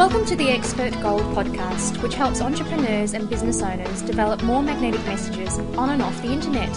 Welcome 0.00 0.24
to 0.28 0.34
the 0.34 0.48
Expert 0.48 0.98
Gold 1.02 1.20
podcast, 1.36 2.02
which 2.02 2.14
helps 2.14 2.40
entrepreneurs 2.40 3.12
and 3.12 3.28
business 3.28 3.60
owners 3.60 4.00
develop 4.00 4.42
more 4.42 4.62
magnetic 4.62 5.04
messages 5.04 5.58
on 5.76 5.90
and 5.90 6.00
off 6.00 6.22
the 6.22 6.32
internet. 6.32 6.70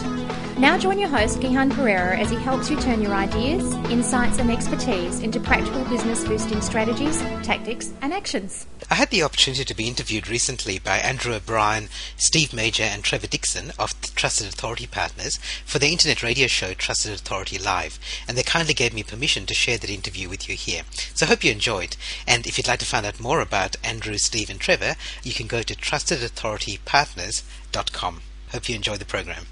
Now 0.60 0.78
join 0.78 1.00
your 1.00 1.10
host, 1.10 1.39
Gihan 1.39 1.71
Perera, 1.71 2.20
as 2.20 2.29
he 2.29 2.36
helps 2.36 2.70
you 2.70 2.79
turn 2.79 3.02
your 3.02 3.13
ideas, 3.13 3.73
insights, 3.89 4.38
and 4.38 4.52
expertise 4.52 5.21
into 5.21 5.39
practical 5.39 5.84
business 5.86 6.23
boosting 6.23 6.62
strategies, 6.62 7.20
tactics, 7.41 7.91
and 8.04 8.14
actions. 8.14 8.68
I 8.91 8.95
had 8.95 9.09
the 9.09 9.23
opportunity 9.23 9.66
to 9.66 9.73
be 9.73 9.88
interviewed 9.88 10.30
recently 10.30 10.77
by 10.77 11.00
Andrew 11.00 11.34
O'Brien, 11.34 11.89
Steve 12.18 12.54
Major, 12.54 12.84
and 12.84 13.04
Trevor 13.04 13.26
Dixon 13.26 13.71
of 13.80 14.00
Trusted 14.13 14.45
Authority 14.48 14.86
Partners 14.86 15.39
for 15.66 15.80
the 15.80 15.91
internet 15.91 16.21
radio 16.21 16.45
show 16.45 16.76
Trusted 16.76 17.13
Authority 17.13 17.58
Live, 17.58 17.98
and 18.27 18.38
they 18.38 18.44
kindly 18.44 18.76
gave 18.76 18.94
me 18.94 19.02
permission 19.02 19.48
to 19.48 19.55
share 19.55 19.80
that 19.80 19.90
interview 19.90 20.30
with 20.30 20.48
you 20.48 20.54
here. 20.55 20.84
So 21.16 21.26
I 21.26 21.30
hope 21.30 21.44
you 21.44 21.52
enjoyed. 21.52 21.98
And 22.27 22.45
if 22.45 22.59
you'd 22.59 22.67
like 22.67 22.77
to 22.80 22.85
find 22.85 23.08
out 23.08 23.20
more 23.20 23.41
about 23.41 23.76
Andrew, 23.84 24.20
Steve, 24.20 24.52
and 24.52 24.59
Trevor, 24.59 24.98
you 25.23 25.34
can 25.34 25.48
go 25.48 25.63
to 25.63 25.76
trustedauthoritypartners.com. 25.76 28.22
Hope 28.52 28.70
you 28.70 28.76
enjoy 28.76 28.98
the 28.98 29.05
program. 29.05 29.48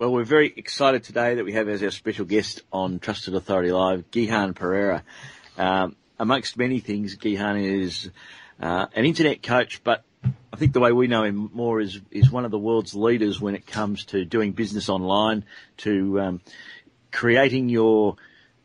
Well, 0.00 0.12
we're 0.12 0.24
very 0.24 0.50
excited 0.56 1.04
today 1.04 1.34
that 1.34 1.44
we 1.44 1.52
have 1.52 1.68
as 1.68 1.82
our 1.82 1.90
special 1.90 2.24
guest 2.24 2.62
on 2.72 3.00
Trusted 3.00 3.34
Authority 3.34 3.70
Live, 3.70 4.10
Gihan 4.10 4.54
Perera. 4.54 5.02
Um, 5.58 5.94
amongst 6.18 6.56
many 6.56 6.80
things, 6.80 7.18
Gihan 7.18 7.82
is 7.82 8.08
uh, 8.62 8.86
an 8.94 9.04
internet 9.04 9.42
coach, 9.42 9.84
but 9.84 10.02
I 10.24 10.56
think 10.56 10.72
the 10.72 10.80
way 10.80 10.90
we 10.92 11.06
know 11.06 11.24
him 11.24 11.50
more 11.52 11.82
is 11.82 12.00
is 12.10 12.30
one 12.30 12.46
of 12.46 12.50
the 12.50 12.58
world's 12.58 12.94
leaders 12.94 13.42
when 13.42 13.54
it 13.54 13.66
comes 13.66 14.06
to 14.06 14.24
doing 14.24 14.52
business 14.52 14.88
online, 14.88 15.44
to 15.84 16.18
um, 16.18 16.40
creating 17.12 17.68
your 17.68 18.16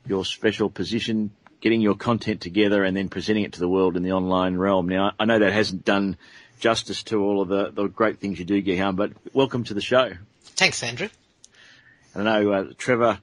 your 0.07 0.23
special 0.23 0.69
position, 0.69 1.31
getting 1.59 1.81
your 1.81 1.95
content 1.95 2.39
together, 2.39 2.81
and 2.81 2.95
then 2.95 3.09
presenting 3.09 3.43
it 3.43 3.51
to 3.51 3.59
the 3.59 3.67
world 3.67 3.97
in 3.97 4.03
the 4.03 4.13
online 4.13 4.55
realm. 4.55 4.87
Now, 4.87 5.11
I 5.19 5.25
know 5.25 5.39
that 5.39 5.51
hasn't 5.51 5.83
done 5.83 6.15
justice 6.61 7.03
to 7.03 7.21
all 7.21 7.41
of 7.41 7.49
the, 7.49 7.71
the 7.71 7.87
great 7.87 8.19
things 8.19 8.39
you 8.39 8.45
do, 8.45 8.63
Gihan, 8.63 8.95
but 8.95 9.11
welcome 9.33 9.65
to 9.65 9.73
the 9.73 9.81
show. 9.81 10.13
Thanks, 10.55 10.81
Andrew. 10.81 11.09
I 12.15 12.23
know 12.23 12.51
uh, 12.51 12.65
Trevor, 12.77 13.19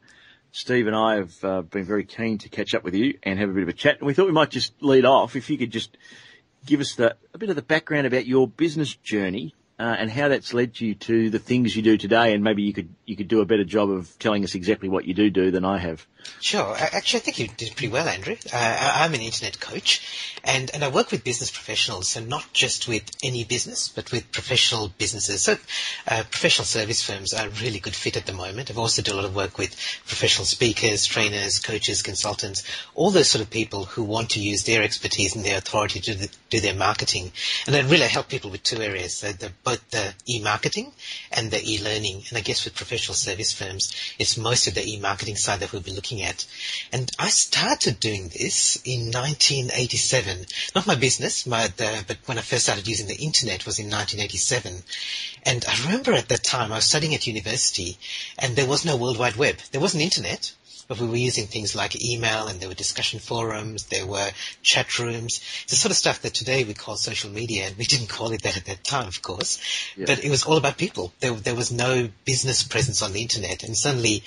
Steve, 0.50 0.86
and 0.86 0.94
I 0.94 1.16
have 1.16 1.44
uh, 1.44 1.62
been 1.62 1.84
very 1.84 2.04
keen 2.04 2.38
to 2.38 2.48
catch 2.50 2.74
up 2.74 2.84
with 2.84 2.94
you 2.94 3.18
and 3.22 3.38
have 3.38 3.48
a 3.48 3.52
bit 3.52 3.62
of 3.62 3.68
a 3.70 3.72
chat. 3.72 3.98
And 3.98 4.06
we 4.06 4.12
thought 4.12 4.26
we 4.26 4.32
might 4.32 4.50
just 4.50 4.74
lead 4.82 5.06
off 5.06 5.34
if 5.34 5.48
you 5.48 5.56
could 5.56 5.70
just 5.70 5.96
give 6.66 6.80
us 6.80 6.94
the, 6.94 7.16
a 7.32 7.38
bit 7.38 7.48
of 7.48 7.56
the 7.56 7.62
background 7.62 8.06
about 8.06 8.26
your 8.26 8.46
business 8.46 8.94
journey 8.94 9.54
uh, 9.78 9.96
and 9.98 10.10
how 10.10 10.28
that's 10.28 10.52
led 10.52 10.78
you 10.78 10.94
to 10.94 11.30
the 11.30 11.38
things 11.38 11.74
you 11.74 11.82
do 11.82 11.96
today. 11.96 12.34
And 12.34 12.44
maybe 12.44 12.62
you 12.62 12.74
could 12.74 12.94
you 13.06 13.16
could 13.16 13.28
do 13.28 13.40
a 13.40 13.46
better 13.46 13.64
job 13.64 13.90
of 13.90 14.16
telling 14.18 14.44
us 14.44 14.54
exactly 14.54 14.88
what 14.88 15.06
you 15.06 15.14
do 15.14 15.30
do 15.30 15.50
than 15.50 15.64
I 15.64 15.78
have. 15.78 16.06
Sure. 16.42 16.76
Actually, 16.76 17.20
I 17.20 17.22
think 17.22 17.38
you 17.38 17.46
did 17.46 17.76
pretty 17.76 17.92
well, 17.92 18.08
Andrew. 18.08 18.34
Uh, 18.52 18.92
I'm 18.96 19.14
an 19.14 19.20
internet 19.20 19.60
coach, 19.60 20.36
and, 20.42 20.70
and 20.74 20.82
I 20.82 20.88
work 20.88 21.12
with 21.12 21.22
business 21.22 21.52
professionals, 21.52 22.08
so 22.08 22.20
not 22.20 22.52
just 22.52 22.88
with 22.88 23.08
any 23.22 23.44
business, 23.44 23.88
but 23.88 24.10
with 24.10 24.32
professional 24.32 24.88
businesses. 24.98 25.42
So 25.42 25.56
uh, 26.08 26.24
professional 26.30 26.64
service 26.64 27.00
firms 27.00 27.32
are 27.32 27.46
a 27.46 27.50
really 27.62 27.78
good 27.78 27.94
fit 27.94 28.16
at 28.16 28.26
the 28.26 28.32
moment. 28.32 28.70
I've 28.70 28.78
also 28.78 29.02
done 29.02 29.14
a 29.14 29.18
lot 29.18 29.24
of 29.24 29.36
work 29.36 29.56
with 29.56 29.70
professional 30.04 30.44
speakers, 30.44 31.06
trainers, 31.06 31.60
coaches, 31.60 32.02
consultants, 32.02 32.64
all 32.96 33.12
those 33.12 33.30
sort 33.30 33.44
of 33.44 33.50
people 33.50 33.84
who 33.84 34.02
want 34.02 34.30
to 34.30 34.40
use 34.40 34.64
their 34.64 34.82
expertise 34.82 35.36
and 35.36 35.44
their 35.44 35.58
authority 35.58 36.00
to 36.00 36.14
do, 36.16 36.26
do 36.50 36.60
their 36.60 36.74
marketing. 36.74 37.30
And 37.68 37.76
I 37.76 37.82
really 37.82 38.08
help 38.08 38.28
people 38.28 38.50
with 38.50 38.64
two 38.64 38.82
areas, 38.82 39.14
so 39.14 39.30
the, 39.30 39.52
both 39.62 39.88
the 39.90 40.12
e-marketing 40.28 40.92
and 41.30 41.52
the 41.52 41.62
e-learning. 41.62 42.24
And 42.30 42.36
I 42.36 42.40
guess 42.40 42.64
with 42.64 42.74
professional 42.74 43.14
service 43.14 43.52
firms, 43.52 43.94
it's 44.18 44.36
most 44.36 44.66
of 44.66 44.74
the 44.74 44.84
e-marketing 44.84 45.36
side 45.36 45.60
that 45.60 45.72
we'll 45.72 45.82
be 45.82 45.92
looking 45.92 46.11
looking 46.12 46.26
at. 46.26 46.46
And 46.92 47.10
I 47.18 47.28
started 47.28 48.00
doing 48.00 48.28
this 48.28 48.80
in 48.84 49.12
1987. 49.12 50.46
Not 50.74 50.86
my 50.86 50.94
business, 50.94 51.46
my, 51.46 51.68
the, 51.76 52.04
but 52.06 52.18
when 52.26 52.38
I 52.38 52.42
first 52.42 52.64
started 52.64 52.86
using 52.86 53.06
the 53.06 53.16
internet 53.16 53.66
was 53.66 53.78
in 53.78 53.86
1987. 53.86 54.82
And 55.44 55.64
I 55.66 55.86
remember 55.86 56.12
at 56.12 56.28
that 56.28 56.42
time 56.42 56.72
I 56.72 56.76
was 56.76 56.84
studying 56.84 57.14
at 57.14 57.26
university 57.26 57.98
and 58.38 58.56
there 58.56 58.68
was 58.68 58.84
no 58.84 58.96
World 58.96 59.18
Wide 59.18 59.36
Web. 59.36 59.56
There 59.70 59.80
was 59.80 59.94
an 59.94 60.00
internet, 60.00 60.52
but 60.88 60.98
we 60.98 61.08
were 61.08 61.16
using 61.16 61.46
things 61.46 61.74
like 61.74 62.04
email 62.04 62.48
and 62.48 62.60
there 62.60 62.68
were 62.68 62.74
discussion 62.74 63.20
forums, 63.20 63.86
there 63.86 64.06
were 64.06 64.30
chat 64.62 64.98
rooms, 64.98 65.40
the 65.68 65.76
sort 65.76 65.90
of 65.90 65.96
stuff 65.96 66.22
that 66.22 66.34
today 66.34 66.64
we 66.64 66.74
call 66.74 66.96
social 66.96 67.30
media 67.30 67.66
and 67.66 67.76
we 67.76 67.84
didn't 67.92 68.08
call 68.08 68.32
it 68.32 68.42
that 68.42 68.56
at 68.56 68.66
that 68.66 68.84
time, 68.84 69.08
of 69.08 69.22
course. 69.22 69.58
Yeah. 69.96 70.06
But 70.06 70.24
it 70.24 70.30
was 70.30 70.44
all 70.44 70.56
about 70.56 70.76
people. 70.76 71.12
There, 71.20 71.32
there 71.32 71.54
was 71.54 71.72
no 71.72 72.08
business 72.24 72.62
presence 72.62 73.02
on 73.02 73.12
the 73.12 73.22
internet 73.22 73.62
and 73.62 73.76
suddenly 73.76 74.22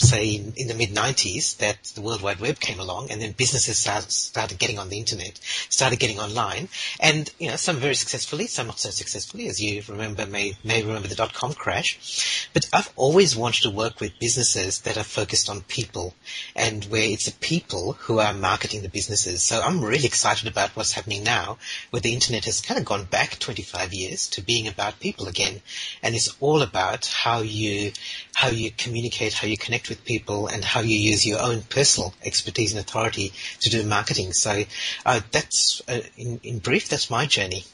say 0.00 0.28
in, 0.28 0.52
in 0.56 0.68
the 0.68 0.74
mid 0.74 0.90
90s 0.90 1.58
that 1.58 1.82
the 1.94 2.00
World 2.00 2.22
Wide 2.22 2.40
Web 2.40 2.60
came 2.60 2.80
along 2.80 3.10
and 3.10 3.20
then 3.20 3.32
businesses 3.32 3.78
start, 3.78 4.10
started 4.12 4.58
getting 4.58 4.78
on 4.78 4.88
the 4.88 4.98
internet, 4.98 5.38
started 5.68 5.98
getting 5.98 6.20
online 6.20 6.68
and, 7.00 7.30
you 7.38 7.48
know, 7.48 7.56
some 7.56 7.76
very 7.76 7.94
successfully, 7.94 8.46
some 8.46 8.68
not 8.68 8.78
so 8.78 8.90
successfully 8.90 9.48
as 9.48 9.60
you 9.60 9.82
remember, 9.88 10.26
may, 10.26 10.56
may 10.64 10.82
remember 10.82 11.08
the 11.08 11.14
dot 11.14 11.34
com 11.34 11.52
crash. 11.52 12.48
But 12.54 12.68
I've 12.72 12.92
always 12.96 13.36
wanted 13.36 13.62
to 13.62 13.70
work 13.70 14.00
with 14.00 14.18
businesses 14.18 14.80
that 14.82 14.96
are 14.96 15.04
focused 15.04 15.50
on 15.50 15.62
people 15.62 16.14
and 16.54 16.84
where 16.84 17.02
it's 17.02 17.26
the 17.26 17.32
people 17.38 17.94
who 17.94 18.20
are 18.20 18.32
marketing 18.32 18.82
the 18.82 18.88
businesses. 18.88 19.42
So 19.42 19.60
I'm 19.60 19.84
really 19.84 20.06
excited 20.06 20.48
about 20.48 20.70
what's 20.70 20.92
happening 20.92 21.24
now 21.24 21.58
where 21.90 22.00
the 22.00 22.14
internet 22.14 22.44
has 22.44 22.60
kind 22.60 22.78
of 22.78 22.86
gone 22.86 23.04
back 23.04 23.38
25 23.38 23.92
years 23.92 24.28
to 24.30 24.42
being 24.42 24.68
about 24.68 25.00
people 25.00 25.26
again. 25.26 25.60
And 26.02 26.14
it's 26.14 26.36
all 26.40 26.62
about 26.62 27.06
how 27.06 27.40
you, 27.40 27.92
how 28.34 28.48
you 28.48 28.70
communicate, 28.70 29.32
how 29.32 29.48
you 29.48 29.56
connect 29.56 29.87
with 29.88 30.04
people 30.04 30.46
and 30.46 30.64
how 30.64 30.80
you 30.80 30.98
use 30.98 31.26
your 31.26 31.40
own 31.40 31.62
personal 31.62 32.14
expertise 32.24 32.72
and 32.72 32.80
authority 32.80 33.32
to 33.60 33.70
do 33.70 33.84
marketing. 33.84 34.32
So 34.32 34.64
uh, 35.06 35.20
that's, 35.30 35.82
uh, 35.88 36.00
in, 36.16 36.40
in 36.42 36.58
brief, 36.58 36.88
that's 36.88 37.10
my 37.10 37.26
journey. 37.26 37.64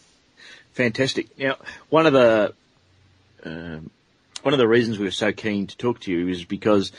Fantastic. 0.73 1.39
Now, 1.39 1.57
one 1.89 2.07
of 2.07 2.13
the 2.13 2.55
um, 3.45 3.91
one 4.43 4.53
of 4.53 4.59
the 4.59 4.69
reasons 4.69 4.99
we 4.99 5.07
were 5.07 5.11
so 5.11 5.33
keen 5.33 5.67
to 5.67 5.77
talk 5.77 6.01
to 6.01 6.13
you 6.13 6.29
is 6.29 6.45
because 6.45 6.93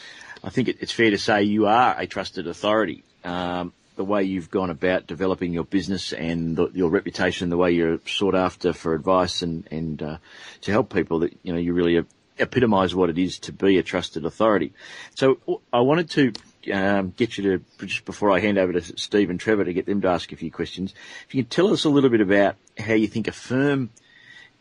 I 0.44 0.50
think 0.50 0.68
it, 0.68 0.78
it's 0.80 0.92
fair 0.92 1.12
to 1.12 1.18
say 1.18 1.44
you 1.44 1.68
are 1.68 1.96
a 1.98 2.08
trusted 2.08 2.48
authority. 2.48 3.04
Um, 3.24 3.74
the 3.96 4.04
way 4.04 4.24
you've 4.24 4.52
gone 4.52 4.70
about 4.70 5.08
developing 5.08 5.54
your 5.54 5.64
business 5.64 6.12
and 6.12 6.56
the, 6.56 6.70
your 6.74 6.90
reputation, 6.90 7.50
the 7.50 7.58
way 7.58 7.72
you're 7.72 8.00
sought 8.08 8.36
after 8.36 8.74
for 8.74 8.94
advice 8.94 9.42
and 9.42 9.68
and 9.72 10.02
uh, 10.02 10.18
to 10.62 10.72
help 10.72 10.94
people, 10.94 11.20
that 11.20 11.38
you 11.44 11.54
know 11.54 11.60
you 11.60 11.74
really 11.74 12.04
epitomise 12.38 12.94
what 12.94 13.10
it 13.10 13.18
is 13.18 13.40
to 13.40 13.54
be 13.54 13.78
a 13.78 13.84
trusted 13.84 14.26
authority. 14.26 14.74
So 15.16 15.40
I 15.72 15.80
wanted 15.80 16.10
to 16.12 16.34
um, 16.74 17.14
get 17.16 17.38
you 17.38 17.60
to 17.80 17.86
just 17.86 18.06
before 18.06 18.32
I 18.32 18.40
hand 18.40 18.58
over 18.58 18.74
to 18.74 18.82
Steve 18.98 19.30
and 19.30 19.40
Trevor 19.40 19.66
to 19.66 19.74
get 19.74 19.86
them 19.86 20.02
to 20.02 20.08
ask 20.08 20.32
a 20.32 20.36
few 20.36 20.52
questions. 20.52 20.94
If 21.28 21.36
you 21.36 21.44
can 21.44 21.50
tell 21.50 21.72
us 21.72 21.86
a 21.86 21.90
little 21.90 22.10
bit 22.10 22.22
about 22.22 22.56
how 22.78 22.94
you 22.94 23.08
think 23.08 23.28
a 23.28 23.32
firm 23.32 23.90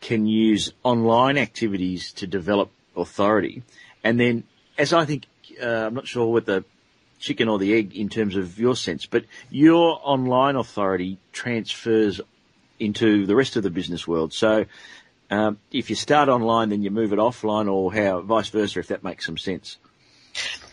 can 0.00 0.26
use 0.26 0.72
online 0.82 1.38
activities 1.38 2.12
to 2.12 2.26
develop 2.26 2.70
authority, 2.96 3.62
and 4.02 4.20
then 4.20 4.44
as 4.76 4.92
I 4.92 5.04
think, 5.04 5.26
uh, 5.62 5.86
I'm 5.86 5.94
not 5.94 6.06
sure 6.06 6.26
what 6.26 6.46
the 6.46 6.64
chicken 7.18 7.48
or 7.48 7.58
the 7.58 7.74
egg 7.74 7.96
in 7.96 8.08
terms 8.08 8.36
of 8.36 8.58
your 8.58 8.76
sense, 8.76 9.06
but 9.06 9.24
your 9.50 10.00
online 10.02 10.56
authority 10.56 11.18
transfers 11.32 12.20
into 12.78 13.24
the 13.24 13.36
rest 13.36 13.56
of 13.56 13.62
the 13.62 13.70
business 13.70 14.06
world. 14.06 14.32
So 14.32 14.66
um, 15.30 15.58
if 15.70 15.90
you 15.90 15.96
start 15.96 16.28
online, 16.28 16.68
then 16.68 16.82
you 16.82 16.90
move 16.90 17.12
it 17.12 17.18
offline, 17.18 17.72
or 17.72 17.92
how 17.92 18.20
vice 18.20 18.48
versa, 18.48 18.80
if 18.80 18.88
that 18.88 19.02
makes 19.02 19.26
some 19.26 19.38
sense. 19.38 19.78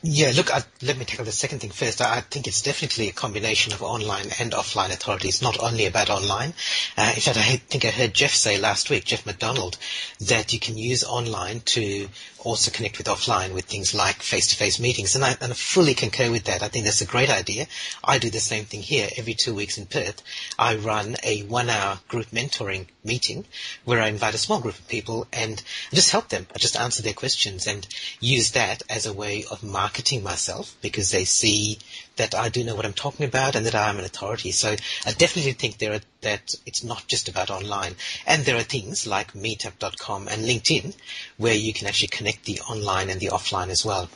Yeah, 0.04 0.32
look, 0.36 0.52
I, 0.52 0.64
let 0.82 0.98
me 0.98 1.06
tackle 1.06 1.26
the 1.26 1.32
second 1.32 1.60
thing 1.60 1.70
first. 1.70 2.02
I, 2.02 2.18
I, 2.18 2.22
think 2.22 2.48
it's 2.48 2.64
definitely 2.64 3.10
a 3.10 3.14
combination 3.14 3.72
of 3.74 3.84
online 3.84 4.26
and 4.40 4.52
offline 4.54 4.92
authorities, 4.92 5.44
not 5.44 5.62
only 5.62 5.86
about 5.86 6.10
online. 6.10 6.54
Uh, 6.98 7.12
in 7.14 7.22
fact, 7.22 7.38
I 7.38 7.58
think 7.58 7.86
I 7.86 7.90
heard 7.90 8.12
Jeff 8.12 8.32
say 8.32 8.58
last 8.58 8.90
week, 8.90 9.06
Jeff 9.06 9.28
McDonald, 9.28 9.78
that 10.22 10.54
you 10.54 10.60
can 10.60 10.76
use 10.76 11.04
online 11.04 11.60
to 11.60 12.08
also 12.44 12.72
connect 12.72 12.98
with 12.98 13.08
offline 13.08 13.54
with 13.54 13.66
things 13.66 13.94
like 13.94 14.22
face-to-face 14.22 14.80
meetings. 14.80 15.16
And 15.16 15.24
I, 15.24 15.36
and 15.42 15.52
I 15.52 15.56
fully 15.56 15.94
concur 15.94 16.32
with 16.32 16.46
that. 16.46 16.64
I 16.64 16.68
think 16.68 16.86
that's 16.86 17.02
a 17.02 17.06
great 17.06 17.30
idea. 17.30 17.68
I 18.04 18.18
do 18.18 18.30
the 18.30 18.40
same 18.40 18.66
thing 18.66 18.82
here. 18.82 19.10
Every 19.18 19.34
two 19.34 19.54
weeks 19.54 19.78
in 19.78 19.86
Perth, 19.86 20.22
I 20.58 20.76
run 20.76 21.16
a 21.24 21.44
one-hour 21.44 22.00
group 22.08 22.28
mentoring 22.28 22.88
meeting 23.04 23.46
where 23.86 24.02
I 24.02 24.08
invite 24.08 24.36
a 24.36 24.40
small 24.40 24.60
group 24.60 24.78
of 24.78 24.88
people 24.88 25.28
and 25.34 25.62
just 25.92 26.12
help 26.12 26.30
them. 26.30 26.48
I 26.54 26.58
just 26.58 26.80
answer 26.80 27.02
their 27.02 27.14
questions 27.14 27.68
and 27.68 27.88
use 28.20 28.52
that 28.52 28.84
as 28.90 29.06
a 29.06 29.14
way 29.14 29.46
of 29.50 29.64
marketing 29.64 30.24
myself 30.24 30.76
because 30.82 31.12
they 31.12 31.26
see 31.26 31.80
that 32.18 32.36
I 32.36 32.50
do 32.50 32.64
know 32.64 32.76
what 32.76 32.86
I'm 32.86 32.94
talking 32.94 33.26
about 33.26 33.56
and 33.56 33.66
that 33.66 33.76
I 33.76 33.90
am 33.90 33.98
an 33.98 34.06
authority. 34.06 34.52
So 34.52 34.76
I 35.06 35.12
definitely 35.12 35.54
think 35.54 35.78
there 35.78 35.94
are, 35.94 36.02
that 36.22 36.54
it's 36.66 36.84
not 36.84 37.08
just 37.08 37.30
about 37.30 37.50
online. 37.50 37.96
And 38.26 38.44
there 38.44 38.58
are 38.58 38.64
things 38.64 39.08
like 39.08 39.34
meetup.com 39.34 40.28
and 40.28 40.44
LinkedIn 40.44 40.96
where 41.38 41.56
you 41.56 41.74
can 41.74 41.88
actually 41.88 42.10
connect 42.10 42.46
the 42.46 42.60
online 42.62 43.10
and 43.10 43.20
the 43.20 43.28
offline 43.28 43.70
as 43.70 43.86
well. 43.86 44.10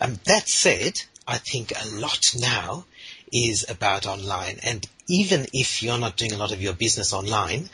Um, 0.00 0.18
that 0.24 0.48
said, 0.48 0.94
I 1.26 1.38
think 1.38 1.72
a 1.72 1.88
lot 2.00 2.34
now 2.38 2.84
is 3.32 3.68
about 3.68 4.06
online. 4.06 4.58
And 4.62 4.86
even 5.10 5.44
if 5.52 5.82
you're 5.82 5.98
not 5.98 6.16
doing 6.16 6.32
a 6.32 6.36
lot 6.36 6.52
of 6.52 6.62
your 6.62 6.72
business 6.72 7.12
online, 7.12 7.68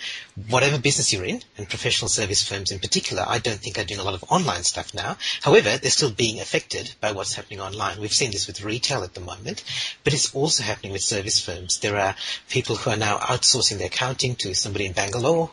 whatever 0.48 0.78
business 0.78 1.12
you're 1.12 1.24
in, 1.24 1.42
and 1.58 1.68
professional 1.68 2.08
service 2.08 2.42
firms 2.42 2.70
in 2.70 2.78
particular, 2.78 3.24
I 3.26 3.38
don't 3.38 3.58
think 3.58 3.78
are 3.78 3.84
doing 3.84 4.00
a 4.00 4.04
lot 4.04 4.14
of 4.14 4.24
online 4.30 4.64
stuff 4.64 4.94
now. 4.94 5.18
However, 5.42 5.76
they're 5.76 5.90
still 5.90 6.10
being 6.10 6.40
affected 6.40 6.94
by 6.98 7.12
what's 7.12 7.34
happening 7.34 7.60
online. 7.60 8.00
We've 8.00 8.12
seen 8.12 8.30
this 8.30 8.46
with 8.46 8.64
retail 8.64 9.02
at 9.02 9.12
the 9.12 9.20
moment, 9.20 9.62
but 10.02 10.14
it's 10.14 10.34
also 10.34 10.62
happening 10.62 10.92
with 10.92 11.02
service 11.02 11.38
firms. 11.38 11.80
There 11.80 11.98
are 11.98 12.16
people 12.48 12.76
who 12.76 12.90
are 12.90 12.96
now 12.96 13.18
outsourcing 13.18 13.78
their 13.78 13.88
accounting 13.88 14.36
to 14.36 14.54
somebody 14.54 14.86
in 14.86 14.92
Bangalore. 14.92 15.50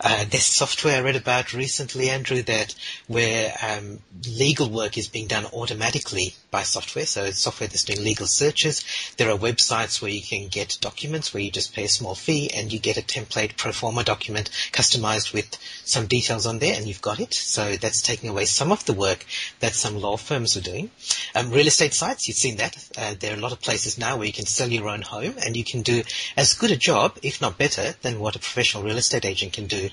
Uh, 0.00 0.24
there's 0.30 0.46
software 0.46 0.96
I 0.96 1.00
read 1.02 1.16
about 1.16 1.52
recently, 1.52 2.08
Andrew, 2.08 2.40
that 2.42 2.74
where 3.08 3.52
um, 3.62 3.98
legal 4.26 4.70
work 4.70 4.96
is 4.96 5.08
being 5.08 5.26
done 5.26 5.44
automatically 5.46 6.34
by 6.56 6.62
software. 6.62 7.04
So 7.04 7.24
it's 7.24 7.40
software 7.40 7.68
that's 7.68 7.84
doing 7.84 8.02
legal 8.02 8.26
searches. 8.26 8.82
There 9.18 9.30
are 9.30 9.36
websites 9.36 10.00
where 10.00 10.10
you 10.10 10.22
can 10.22 10.48
get 10.48 10.78
documents 10.80 11.34
where 11.34 11.42
you 11.42 11.50
just 11.50 11.74
pay 11.74 11.84
a 11.84 11.88
small 11.88 12.14
fee 12.14 12.48
and 12.56 12.72
you 12.72 12.78
get 12.78 12.96
a 12.96 13.02
template 13.02 13.58
pro 13.58 13.72
forma 13.72 14.02
document 14.04 14.48
customized 14.72 15.34
with 15.34 15.58
some 15.84 16.06
details 16.06 16.46
on 16.46 16.58
there 16.58 16.74
and 16.74 16.86
you've 16.86 17.02
got 17.02 17.20
it. 17.20 17.34
So 17.34 17.76
that's 17.76 18.00
taking 18.00 18.30
away 18.30 18.46
some 18.46 18.72
of 18.72 18.86
the 18.86 18.94
work 18.94 19.26
that 19.60 19.74
some 19.74 20.00
law 20.00 20.16
firms 20.16 20.56
are 20.56 20.62
doing. 20.62 20.90
Um, 21.34 21.50
real 21.50 21.66
estate 21.66 21.92
sites, 21.92 22.26
you've 22.26 22.38
seen 22.38 22.56
that. 22.56 22.74
Uh, 22.96 23.14
there 23.20 23.34
are 23.34 23.38
a 23.38 23.46
lot 23.46 23.52
of 23.52 23.60
places 23.60 23.98
now 23.98 24.16
where 24.16 24.26
you 24.26 24.32
can 24.32 24.46
sell 24.46 24.70
your 24.70 24.88
own 24.88 25.02
home 25.02 25.34
and 25.44 25.58
you 25.58 25.64
can 25.64 25.82
do 25.82 26.04
as 26.38 26.54
good 26.54 26.70
a 26.70 26.76
job, 26.90 27.18
if 27.22 27.42
not 27.42 27.58
better, 27.58 27.94
than 28.00 28.18
what 28.18 28.34
a 28.34 28.38
professional 28.38 28.82
real 28.82 28.96
estate 28.96 29.26
agent 29.26 29.52
can 29.52 29.66
do. 29.66 29.90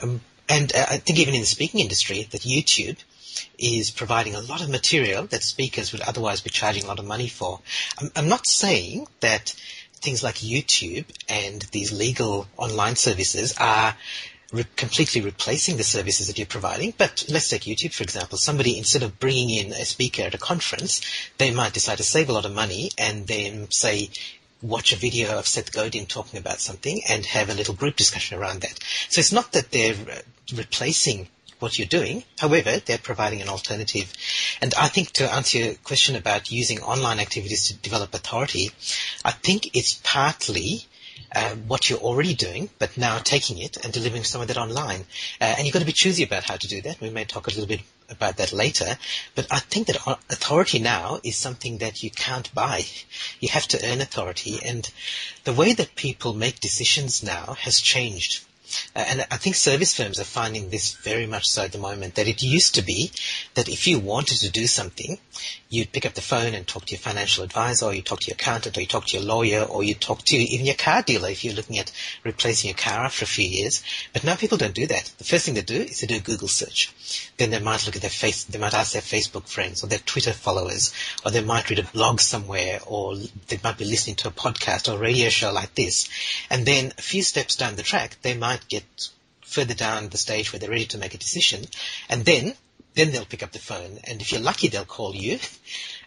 Um, 0.00 0.20
and 0.48 0.72
uh, 0.76 0.86
I 0.90 0.98
think 0.98 1.18
even 1.18 1.34
in 1.34 1.40
the 1.40 1.54
speaking 1.56 1.80
industry, 1.80 2.22
that 2.30 2.42
YouTube 2.42 2.98
is 3.58 3.90
providing 3.90 4.34
a 4.34 4.40
lot 4.40 4.62
of 4.62 4.68
material 4.68 5.26
that 5.26 5.42
speakers 5.42 5.92
would 5.92 6.02
otherwise 6.02 6.40
be 6.40 6.50
charging 6.50 6.84
a 6.84 6.86
lot 6.86 6.98
of 6.98 7.04
money 7.04 7.28
for. 7.28 7.60
I'm, 7.98 8.10
I'm 8.16 8.28
not 8.28 8.46
saying 8.46 9.06
that 9.20 9.54
things 9.94 10.22
like 10.22 10.36
YouTube 10.36 11.06
and 11.28 11.62
these 11.72 11.92
legal 11.92 12.46
online 12.56 12.96
services 12.96 13.54
are 13.58 13.96
re- 14.52 14.66
completely 14.76 15.20
replacing 15.20 15.76
the 15.76 15.84
services 15.84 16.26
that 16.26 16.38
you're 16.38 16.46
providing. 16.46 16.94
But 16.96 17.24
let's 17.28 17.48
take 17.48 17.62
YouTube, 17.62 17.94
for 17.94 18.02
example. 18.02 18.38
Somebody, 18.38 18.78
instead 18.78 19.02
of 19.02 19.18
bringing 19.18 19.50
in 19.50 19.72
a 19.72 19.84
speaker 19.84 20.22
at 20.22 20.34
a 20.34 20.38
conference, 20.38 21.00
they 21.38 21.50
might 21.50 21.72
decide 21.72 21.98
to 21.98 22.04
save 22.04 22.28
a 22.28 22.32
lot 22.32 22.46
of 22.46 22.54
money 22.54 22.90
and 22.98 23.26
then 23.26 23.70
say, 23.70 24.10
watch 24.62 24.92
a 24.92 24.96
video 24.96 25.38
of 25.38 25.46
Seth 25.46 25.72
Godin 25.72 26.06
talking 26.06 26.38
about 26.38 26.60
something 26.60 27.02
and 27.08 27.26
have 27.26 27.50
a 27.50 27.54
little 27.54 27.74
group 27.74 27.96
discussion 27.96 28.38
around 28.38 28.62
that. 28.62 28.78
So 29.10 29.20
it's 29.20 29.32
not 29.32 29.52
that 29.52 29.70
they're 29.70 29.96
replacing 30.54 31.28
what 31.60 31.78
you're 31.78 31.88
doing. 31.88 32.24
However, 32.38 32.78
they're 32.78 32.98
providing 32.98 33.42
an 33.42 33.48
alternative. 33.48 34.12
And 34.60 34.74
I 34.74 34.88
think 34.88 35.12
to 35.12 35.32
answer 35.32 35.58
your 35.58 35.74
question 35.74 36.16
about 36.16 36.50
using 36.50 36.80
online 36.80 37.20
activities 37.20 37.68
to 37.68 37.74
develop 37.74 38.14
authority, 38.14 38.70
I 39.24 39.32
think 39.32 39.76
it's 39.76 40.00
partly 40.02 40.86
uh, 41.34 41.54
what 41.66 41.90
you're 41.90 41.98
already 41.98 42.34
doing, 42.34 42.70
but 42.78 42.96
now 42.96 43.18
taking 43.18 43.58
it 43.58 43.76
and 43.82 43.92
delivering 43.92 44.24
some 44.24 44.40
of 44.40 44.48
that 44.48 44.56
online. 44.56 45.00
Uh, 45.40 45.54
and 45.56 45.66
you've 45.66 45.72
got 45.72 45.80
to 45.80 45.86
be 45.86 45.92
choosy 45.92 46.22
about 46.22 46.44
how 46.44 46.56
to 46.56 46.68
do 46.68 46.80
that. 46.82 47.00
We 47.00 47.10
may 47.10 47.24
talk 47.24 47.46
a 47.46 47.50
little 47.50 47.66
bit 47.66 47.80
about 48.10 48.36
that 48.36 48.52
later. 48.52 48.98
But 49.34 49.46
I 49.50 49.58
think 49.58 49.86
that 49.88 50.06
authority 50.30 50.78
now 50.78 51.20
is 51.22 51.36
something 51.36 51.78
that 51.78 52.02
you 52.02 52.10
can't 52.10 52.52
buy. 52.54 52.84
You 53.40 53.48
have 53.48 53.66
to 53.68 53.80
earn 53.84 54.00
authority. 54.00 54.60
And 54.64 54.88
the 55.44 55.52
way 55.52 55.72
that 55.72 55.96
people 55.96 56.34
make 56.34 56.60
decisions 56.60 57.22
now 57.22 57.54
has 57.60 57.80
changed. 57.80 58.44
Uh, 58.94 59.04
and 59.08 59.26
I 59.30 59.36
think 59.36 59.56
service 59.56 59.96
firms 59.96 60.20
are 60.20 60.24
finding 60.24 60.70
this 60.70 60.94
very 60.94 61.26
much 61.26 61.46
so 61.46 61.62
at 61.62 61.72
the 61.72 61.78
moment, 61.78 62.14
that 62.14 62.28
it 62.28 62.42
used 62.42 62.74
to 62.76 62.82
be 62.82 63.10
that 63.54 63.68
if 63.68 63.86
you 63.86 63.98
wanted 63.98 64.38
to 64.38 64.50
do 64.50 64.66
something, 64.66 65.18
you'd 65.68 65.92
pick 65.92 66.06
up 66.06 66.14
the 66.14 66.20
phone 66.20 66.54
and 66.54 66.66
talk 66.66 66.86
to 66.86 66.92
your 66.92 67.00
financial 67.00 67.44
advisor, 67.44 67.86
or 67.86 67.94
you 67.94 68.02
talk 68.02 68.20
to 68.20 68.28
your 68.28 68.34
accountant, 68.34 68.76
or 68.76 68.80
you 68.80 68.86
talk 68.86 69.06
to 69.06 69.16
your 69.16 69.26
lawyer, 69.26 69.62
or 69.62 69.82
you 69.82 69.94
talk 69.94 70.22
to 70.22 70.36
even 70.36 70.66
your 70.66 70.74
car 70.74 71.02
dealer 71.02 71.28
if 71.28 71.44
you're 71.44 71.54
looking 71.54 71.78
at 71.78 71.92
replacing 72.24 72.68
your 72.68 72.76
car 72.76 73.04
after 73.04 73.24
a 73.24 73.28
few 73.28 73.46
years. 73.46 73.82
But 74.12 74.24
now 74.24 74.36
people 74.36 74.58
don't 74.58 74.74
do 74.74 74.86
that. 74.86 75.12
The 75.18 75.24
first 75.24 75.44
thing 75.44 75.54
they 75.54 75.62
do 75.62 75.82
is 75.82 76.00
they 76.00 76.06
do 76.06 76.16
a 76.16 76.20
Google 76.20 76.48
search. 76.48 76.92
Then 77.36 77.50
they 77.50 77.58
might 77.58 77.84
look 77.86 77.96
at 77.96 78.02
their 78.02 78.10
face, 78.10 78.44
they 78.44 78.58
might 78.58 78.74
ask 78.74 78.92
their 78.92 79.02
Facebook 79.02 79.48
friends 79.48 79.82
or 79.82 79.88
their 79.88 79.98
Twitter 79.98 80.32
followers, 80.32 80.94
or 81.24 81.30
they 81.30 81.42
might 81.42 81.68
read 81.68 81.80
a 81.80 81.84
blog 81.84 82.20
somewhere, 82.20 82.80
or 82.86 83.16
they 83.48 83.58
might 83.62 83.78
be 83.78 83.84
listening 83.84 84.16
to 84.16 84.28
a 84.28 84.32
podcast 84.32 84.88
or 84.88 84.96
a 84.96 85.00
radio 85.00 85.28
show 85.28 85.52
like 85.52 85.74
this. 85.74 86.08
And 86.50 86.64
then 86.64 86.92
a 86.96 87.02
few 87.02 87.22
steps 87.22 87.56
down 87.56 87.76
the 87.76 87.82
track, 87.82 88.16
they 88.22 88.36
might 88.36 88.68
get 88.68 88.84
further 89.42 89.74
down 89.74 90.08
the 90.08 90.18
stage 90.18 90.52
where 90.52 90.60
they're 90.60 90.70
ready 90.70 90.86
to 90.86 90.98
make 90.98 91.14
a 91.14 91.18
decision, 91.18 91.64
and 92.08 92.24
then 92.24 92.54
then 92.94 93.10
they'll 93.10 93.24
pick 93.24 93.42
up 93.42 93.50
the 93.50 93.58
phone, 93.58 93.98
and 94.04 94.20
if 94.20 94.30
you're 94.30 94.40
lucky, 94.40 94.68
they'll 94.68 94.84
call 94.84 95.14
you. 95.16 95.40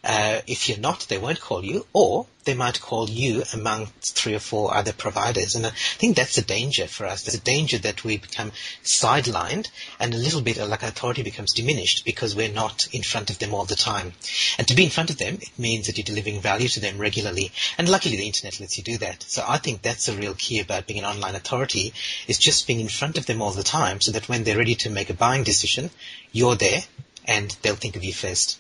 Uh, 0.08 0.40
if 0.48 0.70
you're 0.70 0.78
not, 0.78 1.06
they 1.10 1.18
won't 1.18 1.42
call 1.42 1.66
you, 1.66 1.86
or 1.92 2.26
they 2.46 2.54
might 2.54 2.80
call 2.80 3.10
you 3.10 3.44
among 3.54 3.88
three 4.00 4.34
or 4.34 4.40
four 4.40 4.74
other 4.74 4.94
providers. 4.94 5.54
And 5.54 5.66
I 5.68 5.72
think 5.72 6.16
that's 6.16 6.38
a 6.38 6.46
danger 6.46 6.88
for 6.88 7.06
us. 7.06 7.24
There's 7.24 7.36
a 7.36 7.42
danger 7.44 7.78
that 7.80 8.06
we 8.06 8.16
become 8.16 8.54
sidelined 8.86 9.70
and 10.00 10.14
a 10.14 10.18
little 10.18 10.40
bit 10.40 10.56
like 10.60 10.82
authority 10.82 11.24
becomes 11.24 11.52
diminished 11.52 12.06
because 12.06 12.38
we're 12.38 12.48
not 12.48 12.88
in 12.94 13.04
front 13.04 13.30
of 13.30 13.40
them 13.40 13.54
all 13.54 13.66
the 13.66 13.76
time. 13.76 14.14
And 14.58 14.66
to 14.70 14.76
be 14.76 14.86
in 14.86 14.92
front 14.92 15.10
of 15.10 15.18
them, 15.18 15.40
it 15.42 15.60
means 15.60 15.88
that 15.88 15.98
you're 15.98 16.06
delivering 16.06 16.40
value 16.40 16.70
to 16.70 16.80
them 16.80 16.98
regularly. 16.98 17.52
And 17.78 17.90
luckily 17.90 18.16
the 18.16 18.28
internet 18.28 18.62
lets 18.62 18.78
you 18.78 18.86
do 18.86 18.98
that. 19.00 19.24
So 19.24 19.44
I 19.46 19.58
think 19.58 19.82
that's 19.82 20.08
a 20.08 20.16
real 20.16 20.36
key 20.36 20.62
about 20.62 20.88
being 20.88 21.00
an 21.00 21.06
online 21.06 21.36
authority 21.36 21.94
is 22.30 22.38
just 22.38 22.66
being 22.66 22.80
in 22.80 22.88
front 22.88 23.18
of 23.18 23.26
them 23.26 23.42
all 23.42 23.52
the 23.52 23.62
time 23.62 24.00
so 24.00 24.14
that 24.14 24.30
when 24.30 24.46
they're 24.46 24.58
ready 24.58 24.76
to 24.76 24.90
make 24.90 25.10
a 25.10 25.14
buying 25.14 25.44
decision, 25.44 25.90
you're 26.32 26.56
there 26.56 26.84
and 27.26 27.52
they'll 27.62 27.76
think 27.76 27.98
of 27.98 28.06
you 28.06 28.14
first. 28.14 28.58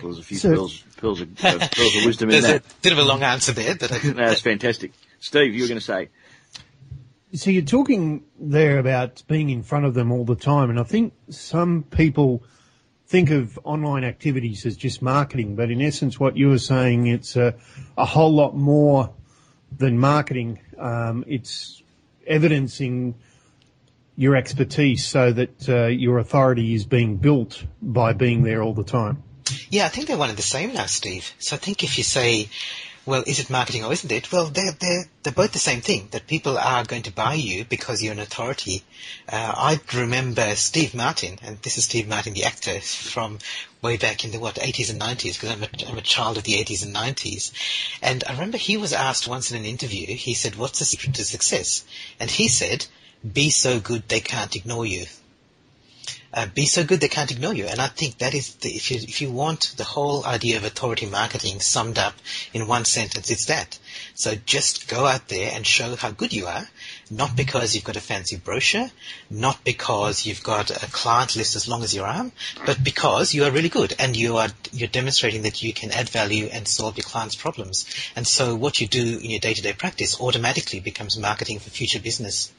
There's 0.00 0.18
a 0.18 0.22
few 0.22 0.38
so, 0.38 0.52
pills, 0.52 0.84
pills, 0.96 1.20
of, 1.20 1.28
uh, 1.44 1.68
pills 1.68 1.96
of 1.96 2.04
wisdom 2.04 2.30
in 2.30 2.42
that. 2.42 2.62
a 2.62 2.74
bit 2.82 2.92
of 2.92 2.98
a 2.98 3.04
long 3.04 3.22
answer 3.22 3.52
there, 3.52 3.74
but 3.74 3.92
I, 3.92 3.98
that's 4.12 4.40
fantastic. 4.40 4.92
Steve, 5.20 5.54
you 5.54 5.62
were 5.62 5.68
going 5.68 5.78
to 5.78 5.84
say. 5.84 6.08
So 7.34 7.50
you're 7.50 7.62
talking 7.62 8.24
there 8.38 8.78
about 8.78 9.22
being 9.26 9.50
in 9.50 9.62
front 9.62 9.84
of 9.84 9.94
them 9.94 10.12
all 10.12 10.24
the 10.24 10.36
time, 10.36 10.70
and 10.70 10.80
I 10.80 10.84
think 10.84 11.12
some 11.28 11.82
people 11.82 12.42
think 13.06 13.30
of 13.30 13.58
online 13.64 14.04
activities 14.04 14.66
as 14.66 14.76
just 14.76 15.02
marketing, 15.02 15.56
but 15.56 15.70
in 15.70 15.80
essence, 15.80 16.18
what 16.18 16.36
you 16.36 16.48
were 16.48 16.58
saying, 16.58 17.06
it's 17.06 17.36
a, 17.36 17.54
a 17.96 18.04
whole 18.04 18.32
lot 18.32 18.56
more 18.56 19.12
than 19.76 19.98
marketing. 19.98 20.60
Um, 20.78 21.24
it's 21.26 21.82
evidencing 22.26 23.14
your 24.16 24.34
expertise 24.34 25.06
so 25.06 25.30
that 25.32 25.68
uh, 25.68 25.86
your 25.86 26.18
authority 26.18 26.74
is 26.74 26.84
being 26.86 27.16
built 27.16 27.64
by 27.82 28.12
being 28.12 28.42
there 28.42 28.62
all 28.62 28.72
the 28.72 28.84
time. 28.84 29.22
Yeah, 29.70 29.86
I 29.86 29.88
think 29.88 30.06
they're 30.06 30.16
one 30.16 30.30
and 30.30 30.38
the 30.38 30.42
same 30.42 30.74
now, 30.74 30.86
Steve. 30.86 31.32
So 31.38 31.56
I 31.56 31.58
think 31.58 31.84
if 31.84 31.98
you 31.98 32.04
say, 32.04 32.48
well, 33.04 33.22
is 33.24 33.38
it 33.38 33.48
marketing 33.50 33.84
or 33.84 33.92
isn't 33.92 34.10
it? 34.10 34.32
Well, 34.32 34.46
they're, 34.46 34.72
they're, 34.72 35.04
they're 35.22 35.32
both 35.32 35.52
the 35.52 35.60
same 35.60 35.80
thing, 35.80 36.08
that 36.10 36.26
people 36.26 36.58
are 36.58 36.84
going 36.84 37.02
to 37.02 37.12
buy 37.12 37.34
you 37.34 37.64
because 37.64 38.02
you're 38.02 38.12
an 38.12 38.18
authority. 38.18 38.82
Uh, 39.28 39.54
I 39.56 39.80
remember 39.94 40.56
Steve 40.56 40.94
Martin, 40.94 41.38
and 41.42 41.62
this 41.62 41.78
is 41.78 41.84
Steve 41.84 42.08
Martin, 42.08 42.34
the 42.34 42.44
actor 42.44 42.80
from 42.80 43.38
way 43.82 43.96
back 43.96 44.24
in 44.24 44.32
the, 44.32 44.40
what, 44.40 44.56
80s 44.56 44.90
and 44.90 45.00
90s, 45.00 45.34
because 45.34 45.50
I'm 45.50 45.62
a, 45.62 45.68
I'm 45.88 45.98
a 45.98 46.02
child 46.02 46.38
of 46.38 46.44
the 46.44 46.54
80s 46.54 46.84
and 46.84 46.94
90s. 46.94 47.52
And 48.02 48.24
I 48.26 48.32
remember 48.32 48.58
he 48.58 48.76
was 48.76 48.92
asked 48.92 49.28
once 49.28 49.52
in 49.52 49.56
an 49.56 49.64
interview, 49.64 50.06
he 50.08 50.34
said, 50.34 50.56
what's 50.56 50.80
the 50.80 50.84
secret 50.84 51.14
to 51.14 51.24
success? 51.24 51.84
And 52.18 52.28
he 52.28 52.48
said, 52.48 52.86
be 53.32 53.50
so 53.50 53.78
good 53.78 54.08
they 54.08 54.20
can't 54.20 54.56
ignore 54.56 54.86
you 54.86 55.06
uh, 56.36 56.46
be 56.54 56.66
so 56.66 56.84
good 56.84 57.00
they 57.00 57.08
can't 57.08 57.30
ignore 57.30 57.54
you. 57.54 57.64
And 57.64 57.80
I 57.80 57.86
think 57.86 58.18
that 58.18 58.34
is 58.34 58.54
the, 58.56 58.68
if 58.68 58.90
you 58.90 58.98
if 58.98 59.22
you 59.22 59.30
want 59.30 59.74
the 59.78 59.84
whole 59.84 60.24
idea 60.24 60.58
of 60.58 60.64
authority 60.64 61.06
marketing 61.06 61.60
summed 61.60 61.98
up 61.98 62.14
in 62.52 62.68
one 62.68 62.84
sentence, 62.84 63.30
it's 63.30 63.46
that. 63.46 63.78
So 64.14 64.34
just 64.34 64.88
go 64.88 65.06
out 65.06 65.28
there 65.28 65.50
and 65.54 65.66
show 65.66 65.96
how 65.96 66.10
good 66.10 66.34
you 66.34 66.46
are, 66.46 66.68
not 67.10 67.34
because 67.34 67.74
you've 67.74 67.84
got 67.84 67.96
a 67.96 68.00
fancy 68.00 68.36
brochure, 68.36 68.90
not 69.30 69.64
because 69.64 70.26
you've 70.26 70.42
got 70.42 70.70
a 70.70 70.90
client 70.92 71.36
list 71.36 71.56
as 71.56 71.68
long 71.68 71.82
as 71.82 71.94
your 71.94 72.06
arm, 72.06 72.32
but 72.66 72.84
because 72.84 73.32
you 73.32 73.44
are 73.44 73.50
really 73.50 73.70
good 73.70 73.94
and 73.98 74.14
you 74.14 74.36
are 74.36 74.50
you're 74.72 74.88
demonstrating 74.88 75.42
that 75.42 75.62
you 75.62 75.72
can 75.72 75.90
add 75.90 76.10
value 76.10 76.50
and 76.52 76.68
solve 76.68 76.98
your 76.98 77.04
clients' 77.04 77.34
problems. 77.34 77.86
And 78.14 78.26
so 78.26 78.54
what 78.54 78.78
you 78.78 78.86
do 78.86 79.18
in 79.18 79.30
your 79.30 79.40
day-to-day 79.40 79.72
practice 79.72 80.20
automatically 80.20 80.80
becomes 80.80 81.18
marketing 81.18 81.60
for 81.60 81.70
future 81.70 82.00
business. 82.00 82.52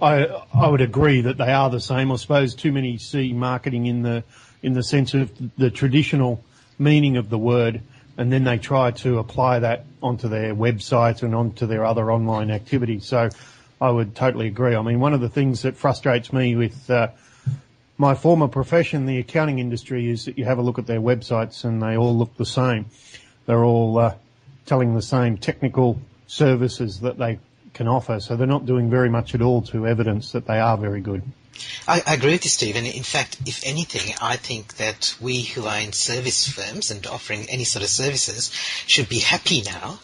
I 0.00 0.24
I 0.54 0.68
would 0.68 0.80
agree 0.80 1.22
that 1.22 1.38
they 1.38 1.52
are 1.52 1.70
the 1.70 1.80
same. 1.80 2.12
I 2.12 2.16
suppose 2.16 2.54
too 2.54 2.72
many 2.72 2.98
see 2.98 3.32
marketing 3.32 3.86
in 3.86 4.02
the 4.02 4.24
in 4.62 4.72
the 4.72 4.82
sense 4.82 5.14
of 5.14 5.30
the 5.56 5.70
traditional 5.70 6.42
meaning 6.78 7.16
of 7.16 7.30
the 7.30 7.38
word, 7.38 7.80
and 8.16 8.32
then 8.32 8.44
they 8.44 8.58
try 8.58 8.90
to 8.90 9.18
apply 9.18 9.60
that 9.60 9.84
onto 10.02 10.28
their 10.28 10.54
website 10.54 11.22
and 11.22 11.34
onto 11.34 11.66
their 11.66 11.84
other 11.84 12.10
online 12.12 12.50
activities. 12.50 13.06
So 13.06 13.28
I 13.80 13.90
would 13.90 14.14
totally 14.14 14.48
agree. 14.48 14.74
I 14.74 14.82
mean, 14.82 15.00
one 15.00 15.14
of 15.14 15.20
the 15.20 15.28
things 15.28 15.62
that 15.62 15.76
frustrates 15.76 16.32
me 16.32 16.56
with 16.56 16.90
uh, 16.90 17.08
my 17.96 18.14
former 18.14 18.48
profession, 18.48 19.06
the 19.06 19.18
accounting 19.18 19.58
industry, 19.58 20.08
is 20.08 20.24
that 20.24 20.38
you 20.38 20.44
have 20.44 20.58
a 20.58 20.62
look 20.62 20.78
at 20.78 20.86
their 20.86 21.00
websites 21.00 21.64
and 21.64 21.82
they 21.82 21.96
all 21.96 22.16
look 22.16 22.36
the 22.36 22.46
same. 22.46 22.86
They're 23.46 23.64
all 23.64 23.98
uh, 23.98 24.14
telling 24.66 24.94
the 24.94 25.02
same 25.02 25.36
technical 25.36 26.00
services 26.26 27.00
that 27.00 27.18
they 27.18 27.38
can 27.78 27.88
offer. 27.88 28.20
So 28.20 28.36
they're 28.36 28.46
not 28.46 28.66
doing 28.66 28.90
very 28.90 29.08
much 29.08 29.34
at 29.34 29.40
all 29.40 29.62
to 29.62 29.86
evidence 29.86 30.32
that 30.32 30.46
they 30.46 30.58
are 30.58 30.76
very 30.76 31.00
good. 31.00 31.22
I, 31.88 32.02
I, 32.06 32.14
agree 32.14 32.32
with 32.32 32.44
you, 32.44 32.50
Steve. 32.50 32.76
And 32.76 32.86
in 32.86 33.02
fact, 33.02 33.38
if 33.46 33.64
anything, 33.64 34.14
I 34.20 34.36
think 34.36 34.76
that 34.76 35.16
we 35.20 35.42
who 35.42 35.66
are 35.66 35.80
in 35.80 35.92
service 35.92 36.46
firms 36.46 36.90
and 36.90 37.04
offering 37.06 37.46
any 37.48 37.64
sort 37.64 37.82
of 37.82 37.88
services 37.88 38.52
should 38.86 39.08
be 39.08 39.18
happy 39.18 39.62
now 39.62 39.98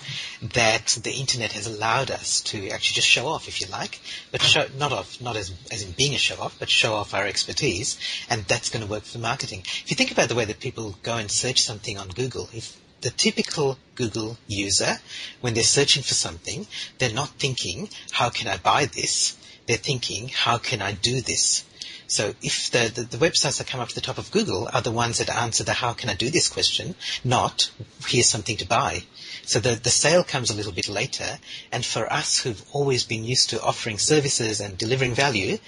that 0.55 0.99
the 1.03 1.13
internet 1.13 1.53
has 1.53 1.67
allowed 1.69 2.11
us 2.11 2.41
to 2.43 2.71
actually 2.71 2.95
just 2.95 3.09
show 3.09 3.27
off, 3.29 3.47
if 3.47 3.61
you 3.61 3.69
like, 3.69 4.01
but 4.33 4.43
show, 4.43 4.67
not 4.79 4.93
off, 4.93 5.21
not 5.21 5.37
as, 5.37 5.53
as 5.71 5.83
in 5.83 5.93
being 5.93 6.15
a 6.15 6.19
show 6.19 6.41
off, 6.41 6.57
but 6.59 6.69
show 6.69 6.95
off 6.95 7.15
our 7.15 7.27
expertise. 7.27 7.99
And 8.31 8.43
that's 8.45 8.71
going 8.71 8.85
to 8.85 8.91
work 8.91 9.05
for 9.05 9.19
marketing. 9.19 9.61
If 9.61 9.91
you 9.91 9.97
think 9.97 10.11
about 10.11 10.29
the 10.29 10.35
way 10.35 10.47
that 10.47 10.59
people 10.59 10.97
go 11.03 11.17
and 11.17 11.31
search 11.31 11.63
something 11.63 11.99
on 11.99 12.09
Google, 12.09 12.49
if 12.53 12.77
the 13.05 13.11
typical 13.11 13.79
Google 13.97 14.39
user, 14.47 14.97
when 15.43 15.53
they're 15.53 15.63
searching 15.63 16.03
for 16.03 16.15
something, 16.15 16.67
they're 16.99 17.13
not 17.13 17.29
thinking, 17.29 17.91
how 18.11 18.31
can 18.31 18.49
I 18.49 18.57
buy 18.57 18.87
this? 18.87 19.37
They're 19.67 19.77
thinking, 19.77 20.29
how 20.29 20.57
can 20.57 20.81
I 20.81 20.93
do 20.93 21.21
this? 21.21 21.65
So 22.07 22.35
if 22.41 22.71
the, 22.71 22.91
the, 22.95 23.03
the, 23.03 23.19
websites 23.19 23.59
that 23.59 23.67
come 23.67 23.81
up 23.81 23.89
to 23.91 23.95
the 23.95 24.01
top 24.01 24.17
of 24.17 24.31
Google 24.31 24.71
are 24.73 24.81
the 24.81 24.91
ones 24.91 25.19
that 25.19 25.29
answer 25.29 25.65
the 25.65 25.75
how 25.75 25.93
can 25.93 26.09
I 26.09 26.15
do 26.15 26.31
this 26.31 26.49
question, 26.49 26.95
not 27.25 27.71
here's 28.07 28.29
something 28.29 28.57
to 28.59 28.67
buy. 28.67 29.03
So 29.43 29.61
the, 29.61 29.75
the 29.75 29.91
sale 29.91 30.25
comes 30.25 30.51
a 30.51 30.55
little 30.55 30.73
bit 30.73 30.89
later, 30.89 31.39
and 31.73 31.85
for 31.85 32.11
us 32.11 32.39
who've 32.39 32.65
always 32.73 33.05
been 33.05 33.25
used 33.25 33.51
to 33.51 33.63
offering 33.63 33.99
services 33.99 34.61
and 34.61 34.79
delivering 34.79 35.15
value, 35.15 35.59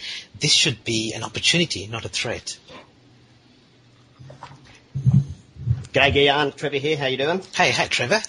this 0.41 0.53
should 0.53 0.85
be 0.85 1.13
an 1.13 1.23
opportunity, 1.23 1.87
not 1.87 2.07
a 2.07 2.09
threat. 2.09 2.59
G'day, 5.97 6.13
Gihan. 6.13 6.55
Trevor 6.55 6.77
here. 6.77 6.95
How 6.95 7.07
you 7.07 7.17
doing? 7.17 7.41
Hey, 7.55 7.71
hey, 7.71 7.89
Trevor. 7.89 8.21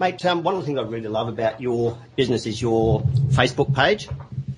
Mate, 0.00 0.26
um, 0.26 0.42
one 0.42 0.54
of 0.56 0.62
the 0.62 0.66
things 0.66 0.80
I 0.80 0.82
really 0.82 1.06
love 1.06 1.28
about 1.28 1.60
your 1.60 1.96
business 2.16 2.44
is 2.46 2.60
your 2.60 3.02
Facebook 3.28 3.72
page, 3.72 4.08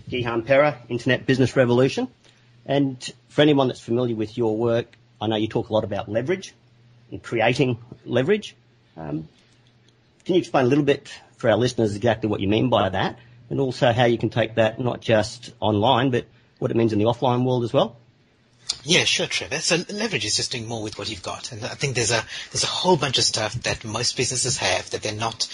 Gihan 0.09 0.47
Perera, 0.47 0.78
Internet 0.88 1.26
Business 1.26 1.54
Revolution. 1.54 2.09
And 2.64 2.99
for 3.28 3.42
anyone 3.42 3.66
that's 3.66 3.80
familiar 3.80 4.16
with 4.16 4.38
your 4.38 4.56
work, 4.56 4.87
I 5.21 5.26
know 5.26 5.37
you 5.37 5.49
talk 5.49 5.68
a 5.68 5.75
lot 5.75 5.85
about 5.85 6.09
leverage 6.09 6.54
and 7.11 7.23
creating 7.23 7.76
leverage. 8.06 8.56
Um, 8.97 9.28
can 10.25 10.35
you 10.35 10.38
explain 10.38 10.64
a 10.64 10.68
little 10.68 10.83
bit 10.83 11.12
for 11.37 11.50
our 11.50 11.59
listeners 11.59 11.95
exactly 11.95 12.30
what 12.30 12.40
you 12.40 12.49
mean 12.49 12.71
by 12.71 12.88
that, 12.88 13.18
and 13.50 13.61
also 13.61 13.92
how 13.92 14.06
you 14.06 14.16
can 14.16 14.30
take 14.30 14.54
that 14.54 14.80
not 14.80 15.02
just 15.02 15.52
online, 15.61 16.11
but 16.11 16.25
what 16.59 16.71
it 16.71 16.76
means 16.78 16.95
in 16.95 16.99
the 16.99 17.04
offline 17.04 17.45
world 17.45 17.64
as 17.64 17.75
well? 17.75 17.99
Yeah, 18.82 19.04
sure, 19.04 19.26
Trevor. 19.26 19.58
So 19.58 19.85
leverage 19.90 20.25
is 20.25 20.37
just 20.37 20.52
doing 20.52 20.66
more 20.66 20.82
with 20.82 20.99
what 20.99 21.08
you've 21.11 21.23
got, 21.23 21.50
and 21.50 21.64
I 21.64 21.75
think 21.75 21.94
there's 21.94 22.12
a 22.12 22.25
there's 22.52 22.64
a 22.64 22.68
whole 22.68 22.96
bunch 22.96 23.18
of 23.18 23.25
stuff 23.25 23.54
that 23.62 23.85
most 23.85 24.16
businesses 24.16 24.58
have 24.58 24.90
that 24.90 25.02
they're 25.02 25.12
not 25.12 25.44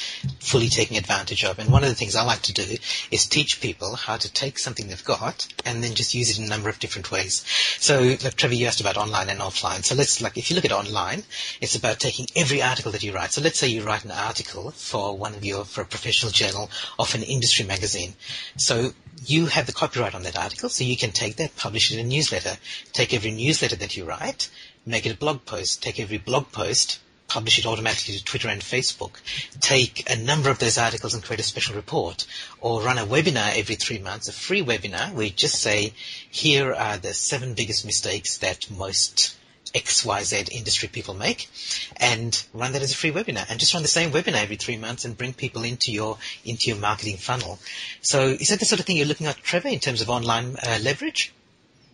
fully 0.40 0.68
taking 0.68 0.98
advantage 0.98 1.44
of. 1.44 1.58
And 1.58 1.70
one 1.70 1.82
of 1.82 1.88
the 1.88 1.94
things 1.94 2.14
I 2.14 2.24
like 2.24 2.42
to 2.42 2.52
do 2.52 2.76
is 3.10 3.26
teach 3.26 3.60
people 3.60 3.96
how 3.96 4.18
to 4.18 4.32
take 4.32 4.58
something 4.58 4.86
they've 4.86 5.04
got 5.04 5.46
and 5.64 5.82
then 5.82 5.94
just 5.94 6.14
use 6.14 6.30
it 6.30 6.38
in 6.38 6.44
a 6.44 6.48
number 6.48 6.68
of 6.68 6.78
different 6.78 7.10
ways. 7.10 7.44
So, 7.78 8.00
like 8.00 8.34
Trevor, 8.34 8.54
you 8.54 8.66
asked 8.66 8.80
about 8.82 8.98
online 8.98 9.30
and 9.30 9.40
offline. 9.40 9.84
So 9.84 9.94
let's 9.94 10.20
like 10.20 10.36
if 10.36 10.50
you 10.50 10.56
look 10.56 10.66
at 10.66 10.72
online, 10.72 11.22
it's 11.60 11.76
about 11.76 12.00
taking 12.00 12.26
every 12.36 12.62
article 12.62 12.92
that 12.92 13.02
you 13.02 13.14
write. 13.14 13.32
So 13.32 13.40
let's 13.40 13.58
say 13.58 13.68
you 13.68 13.82
write 13.82 14.04
an 14.04 14.10
article 14.10 14.70
for 14.72 15.16
one 15.16 15.34
of 15.34 15.44
your 15.44 15.64
for 15.64 15.80
a 15.80 15.86
professional 15.86 16.32
journal 16.32 16.70
of 16.98 17.14
an 17.14 17.22
industry 17.22 17.64
magazine. 17.64 18.14
So 18.56 18.92
you 19.24 19.46
have 19.46 19.66
the 19.66 19.72
copyright 19.72 20.14
on 20.14 20.24
that 20.24 20.38
article, 20.38 20.68
so 20.68 20.84
you 20.84 20.96
can 20.96 21.12
take 21.12 21.36
that, 21.36 21.56
publish 21.56 21.90
it 21.90 21.98
in 21.98 22.06
a 22.06 22.08
newsletter. 22.08 22.56
Take 22.92 23.14
every 23.14 23.30
newsletter 23.30 23.76
that 23.76 23.96
you 23.96 24.04
write, 24.04 24.50
make 24.84 25.06
it 25.06 25.12
a 25.12 25.16
blog 25.16 25.44
post. 25.44 25.82
Take 25.82 26.00
every 26.00 26.18
blog 26.18 26.50
post, 26.50 26.98
publish 27.28 27.58
it 27.58 27.66
automatically 27.66 28.14
to 28.14 28.24
Twitter 28.24 28.48
and 28.48 28.60
Facebook. 28.60 29.20
Take 29.60 30.10
a 30.10 30.16
number 30.16 30.50
of 30.50 30.58
those 30.58 30.76
articles 30.76 31.14
and 31.14 31.22
create 31.22 31.40
a 31.40 31.44
special 31.44 31.76
report. 31.76 32.26
Or 32.60 32.82
run 32.82 32.98
a 32.98 33.06
webinar 33.06 33.56
every 33.56 33.76
three 33.76 33.98
months, 33.98 34.28
a 34.28 34.32
free 34.32 34.62
webinar 34.62 35.12
where 35.12 35.26
you 35.26 35.30
just 35.30 35.60
say, 35.60 35.92
here 36.30 36.74
are 36.74 36.98
the 36.98 37.14
seven 37.14 37.54
biggest 37.54 37.86
mistakes 37.86 38.38
that 38.38 38.70
most 38.70 39.36
XYZ 39.74 40.50
industry 40.50 40.88
people 40.88 41.14
make 41.14 41.48
and 41.96 42.44
run 42.52 42.72
that 42.72 42.82
as 42.82 42.92
a 42.92 42.96
free 42.96 43.10
webinar 43.10 43.46
and 43.50 43.58
just 43.58 43.74
run 43.74 43.82
the 43.82 43.88
same 43.88 44.10
webinar 44.10 44.42
every 44.42 44.56
three 44.56 44.76
months 44.76 45.04
and 45.04 45.16
bring 45.16 45.32
people 45.32 45.62
into 45.62 45.92
your, 45.92 46.18
into 46.44 46.70
your 46.70 46.78
marketing 46.78 47.16
funnel. 47.16 47.58
So 48.00 48.28
is 48.28 48.48
that 48.48 48.60
the 48.60 48.66
sort 48.66 48.80
of 48.80 48.86
thing 48.86 48.96
you're 48.96 49.06
looking 49.06 49.26
at, 49.26 49.36
Trevor, 49.36 49.68
in 49.68 49.80
terms 49.80 50.02
of 50.02 50.10
online 50.10 50.56
uh, 50.56 50.78
leverage? 50.82 51.32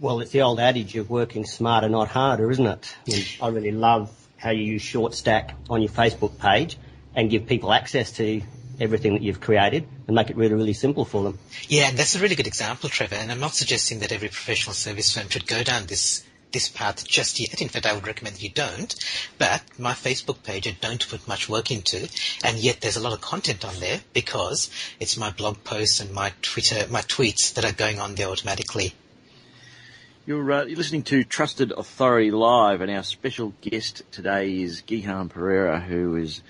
Well, 0.01 0.21
it's 0.21 0.31
the 0.31 0.43
old 0.43 0.61
adage 0.61 0.97
of 0.97 1.11
working 1.11 1.45
smarter, 1.45 1.89
not 1.89 2.09
harder, 2.09 2.51
isn't 2.51 2.67
it? 2.67 2.97
I, 3.07 3.11
mean, 3.11 3.25
I 3.43 3.49
really 3.49 3.73
love 3.73 4.11
how 4.37 4.51
you 4.51 4.63
use 4.63 4.83
ShortStack 4.83 5.53
on 5.69 5.83
your 5.83 5.91
Facebook 5.91 6.39
page 6.39 6.79
and 7.15 7.29
give 7.31 7.47
people 7.47 7.73
access 7.73 8.13
to 8.13 8.41
everything 8.81 9.15
that 9.15 9.23
you've 9.23 9.41
created 9.41 9.89
and 10.07 10.15
make 10.15 10.31
it 10.31 10.37
really, 10.37 10.55
really 10.55 10.73
simple 10.73 11.05
for 11.05 11.25
them. 11.25 11.39
Yeah, 11.69 11.89
and 11.89 11.99
that's 11.99 12.15
a 12.15 12.21
really 12.21 12.37
good 12.37 12.47
example, 12.47 12.89
Trevor. 12.89 13.17
And 13.17 13.33
I'm 13.33 13.41
not 13.41 13.55
suggesting 13.55 14.01
that 14.01 14.13
every 14.13 14.29
professional 14.29 14.75
service 14.75 15.13
firm 15.13 15.29
should 15.29 15.47
go 15.47 15.65
down 15.65 15.87
this 15.87 16.25
this 16.53 16.69
path 16.69 17.07
just 17.07 17.41
yet. 17.41 17.61
In 17.61 17.69
fact, 17.69 17.87
I 17.87 17.93
would 17.93 18.07
recommend 18.07 18.37
that 18.37 18.43
you 18.43 18.51
don't. 18.51 18.95
But 19.39 19.63
my 19.79 19.93
Facebook 19.93 20.43
page, 20.43 20.67
I 20.67 20.77
don't 20.81 21.09
put 21.09 21.29
much 21.29 21.49
work 21.49 21.71
into, 21.71 22.09
and 22.45 22.59
yet 22.59 22.81
there's 22.81 22.97
a 22.97 23.01
lot 23.01 23.13
of 23.13 23.21
content 23.21 23.65
on 23.65 23.75
there 23.81 24.01
because 24.13 24.71
it's 25.01 25.17
my 25.17 25.31
blog 25.31 25.63
posts 25.65 26.01
and 26.01 26.13
my 26.13 26.33
Twitter, 26.43 26.87
my 26.91 27.03
tweets 27.03 27.55
that 27.55 27.65
are 27.65 27.73
going 27.73 28.01
on 28.01 28.15
there 28.15 28.29
automatically. 28.29 28.95
You're, 30.27 30.53
uh, 30.53 30.65
you're 30.65 30.77
listening 30.77 31.05
to 31.05 31.25
Trusted 31.25 31.73
Authority 31.73 32.31
Live, 32.31 32.83
and 32.83 32.91
our 32.91 33.03
special 33.03 33.55
guest 33.63 34.03
today 34.13 34.61
is 34.61 34.83
Gihan 34.83 35.31
Perera, 35.31 35.83
who 35.83 36.17
is 36.17 36.43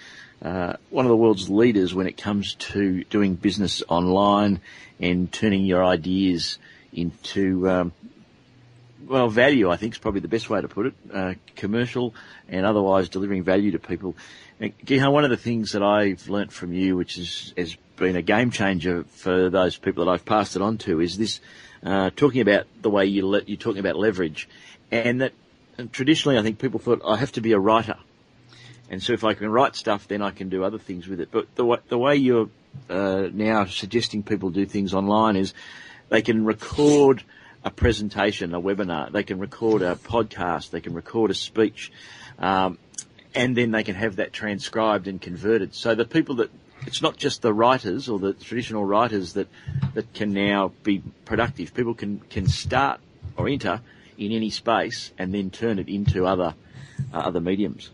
uh, 0.42 0.74
one 0.90 1.04
of 1.04 1.10
the 1.10 1.16
world's 1.16 1.48
leaders 1.48 1.94
when 1.94 2.08
it 2.08 2.16
comes 2.16 2.54
to 2.54 3.04
doing 3.04 3.36
business 3.36 3.82
online 3.88 4.60
and 4.98 5.32
turning 5.32 5.64
your 5.64 5.84
ideas 5.84 6.58
into 6.92 7.68
um, 7.68 7.92
well, 9.08 9.28
value, 9.28 9.70
I 9.70 9.76
think, 9.76 9.94
is 9.94 9.98
probably 9.98 10.20
the 10.20 10.28
best 10.28 10.50
way 10.50 10.60
to 10.60 10.68
put 10.68 10.86
it. 10.86 10.94
Uh, 11.12 11.34
commercial 11.56 12.14
and 12.48 12.66
otherwise 12.66 13.08
delivering 13.08 13.42
value 13.42 13.72
to 13.72 13.78
people. 13.78 14.14
Gihan, 14.60 15.12
one 15.12 15.24
of 15.24 15.30
the 15.30 15.36
things 15.36 15.72
that 15.72 15.82
I've 15.82 16.28
learnt 16.28 16.52
from 16.52 16.72
you, 16.72 16.96
which 16.96 17.16
is, 17.16 17.54
has 17.56 17.76
been 17.96 18.16
a 18.16 18.22
game 18.22 18.50
changer 18.50 19.04
for 19.04 19.50
those 19.50 19.76
people 19.76 20.04
that 20.04 20.10
I've 20.10 20.24
passed 20.24 20.56
it 20.56 20.62
on 20.62 20.78
to, 20.78 21.00
is 21.00 21.16
this 21.16 21.40
uh, 21.82 22.10
talking 22.16 22.40
about 22.40 22.66
the 22.82 22.90
way 22.90 23.06
you 23.06 23.26
le- 23.26 23.42
you're 23.46 23.56
talking 23.56 23.80
about 23.80 23.96
leverage, 23.96 24.48
and 24.90 25.20
that 25.20 25.32
and 25.76 25.92
traditionally 25.92 26.38
I 26.38 26.42
think 26.42 26.58
people 26.58 26.80
thought 26.80 27.02
I 27.06 27.16
have 27.16 27.32
to 27.32 27.40
be 27.40 27.52
a 27.52 27.58
writer, 27.58 27.96
and 28.90 29.02
so 29.02 29.12
if 29.12 29.24
I 29.24 29.34
can 29.34 29.48
write 29.48 29.76
stuff, 29.76 30.08
then 30.08 30.22
I 30.22 30.32
can 30.32 30.48
do 30.48 30.64
other 30.64 30.78
things 30.78 31.06
with 31.06 31.20
it. 31.20 31.30
But 31.30 31.54
the 31.54 31.64
way, 31.64 31.78
the 31.88 31.98
way 31.98 32.16
you're 32.16 32.48
uh, 32.90 33.28
now 33.32 33.64
suggesting 33.66 34.22
people 34.22 34.50
do 34.50 34.66
things 34.66 34.92
online 34.92 35.36
is 35.36 35.54
they 36.08 36.22
can 36.22 36.44
record 36.44 37.22
a 37.68 37.70
presentation, 37.70 38.54
a 38.54 38.60
webinar. 38.60 39.12
They 39.12 39.22
can 39.22 39.38
record 39.38 39.82
a 39.82 39.94
podcast. 39.94 40.70
They 40.70 40.80
can 40.80 40.94
record 40.94 41.30
a 41.30 41.34
speech. 41.34 41.92
Um, 42.38 42.78
and 43.34 43.54
then 43.54 43.72
they 43.72 43.84
can 43.84 43.94
have 43.94 44.16
that 44.16 44.32
transcribed 44.32 45.06
and 45.06 45.20
converted. 45.20 45.74
So 45.74 45.94
the 45.94 46.06
people 46.06 46.36
that 46.36 46.50
it's 46.86 47.02
not 47.02 47.18
just 47.18 47.42
the 47.42 47.52
writers 47.52 48.08
or 48.08 48.18
the 48.18 48.32
traditional 48.32 48.84
writers 48.84 49.34
that 49.34 49.48
that 49.94 50.14
can 50.14 50.32
now 50.32 50.72
be 50.82 51.02
productive. 51.26 51.74
People 51.74 51.94
can 51.94 52.20
can 52.30 52.46
start 52.46 53.00
or 53.36 53.48
enter 53.48 53.82
in 54.16 54.32
any 54.32 54.48
space 54.48 55.12
and 55.18 55.34
then 55.34 55.50
turn 55.50 55.78
it 55.78 55.88
into 55.88 56.26
other 56.26 56.54
uh, 57.12 57.18
other 57.18 57.40
mediums. 57.40 57.90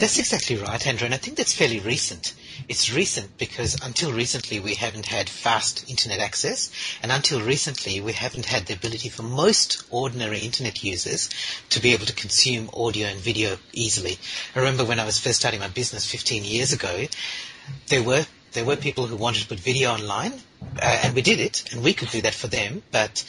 That's 0.00 0.18
exactly 0.18 0.56
right, 0.56 0.86
Andrew, 0.86 1.04
and 1.04 1.12
I 1.12 1.18
think 1.18 1.36
that's 1.36 1.52
fairly 1.52 1.78
recent. 1.78 2.32
It's 2.70 2.90
recent 2.90 3.36
because 3.36 3.76
until 3.82 4.12
recently 4.14 4.58
we 4.58 4.74
haven't 4.74 5.04
had 5.04 5.28
fast 5.28 5.90
internet 5.90 6.20
access, 6.20 6.70
and 7.02 7.12
until 7.12 7.42
recently 7.42 8.00
we 8.00 8.14
haven't 8.14 8.46
had 8.46 8.64
the 8.64 8.72
ability 8.72 9.10
for 9.10 9.22
most 9.24 9.82
ordinary 9.90 10.38
internet 10.38 10.82
users 10.82 11.28
to 11.68 11.82
be 11.82 11.92
able 11.92 12.06
to 12.06 12.14
consume 12.14 12.70
audio 12.72 13.08
and 13.08 13.20
video 13.20 13.58
easily. 13.74 14.16
I 14.56 14.60
remember 14.60 14.86
when 14.86 15.00
I 15.00 15.04
was 15.04 15.18
first 15.20 15.40
starting 15.40 15.60
my 15.60 15.68
business 15.68 16.10
15 16.10 16.44
years 16.44 16.72
ago, 16.72 17.06
there 17.88 18.02
were 18.02 18.24
there 18.52 18.64
were 18.64 18.76
people 18.76 19.06
who 19.06 19.16
wanted 19.16 19.42
to 19.42 19.48
put 19.48 19.60
video 19.60 19.90
online, 19.92 20.32
uh, 20.76 21.00
and 21.04 21.14
we 21.14 21.22
did 21.22 21.40
it, 21.40 21.72
and 21.72 21.82
we 21.82 21.94
could 21.94 22.10
do 22.10 22.22
that 22.22 22.34
for 22.34 22.46
them, 22.46 22.82
but 22.90 23.24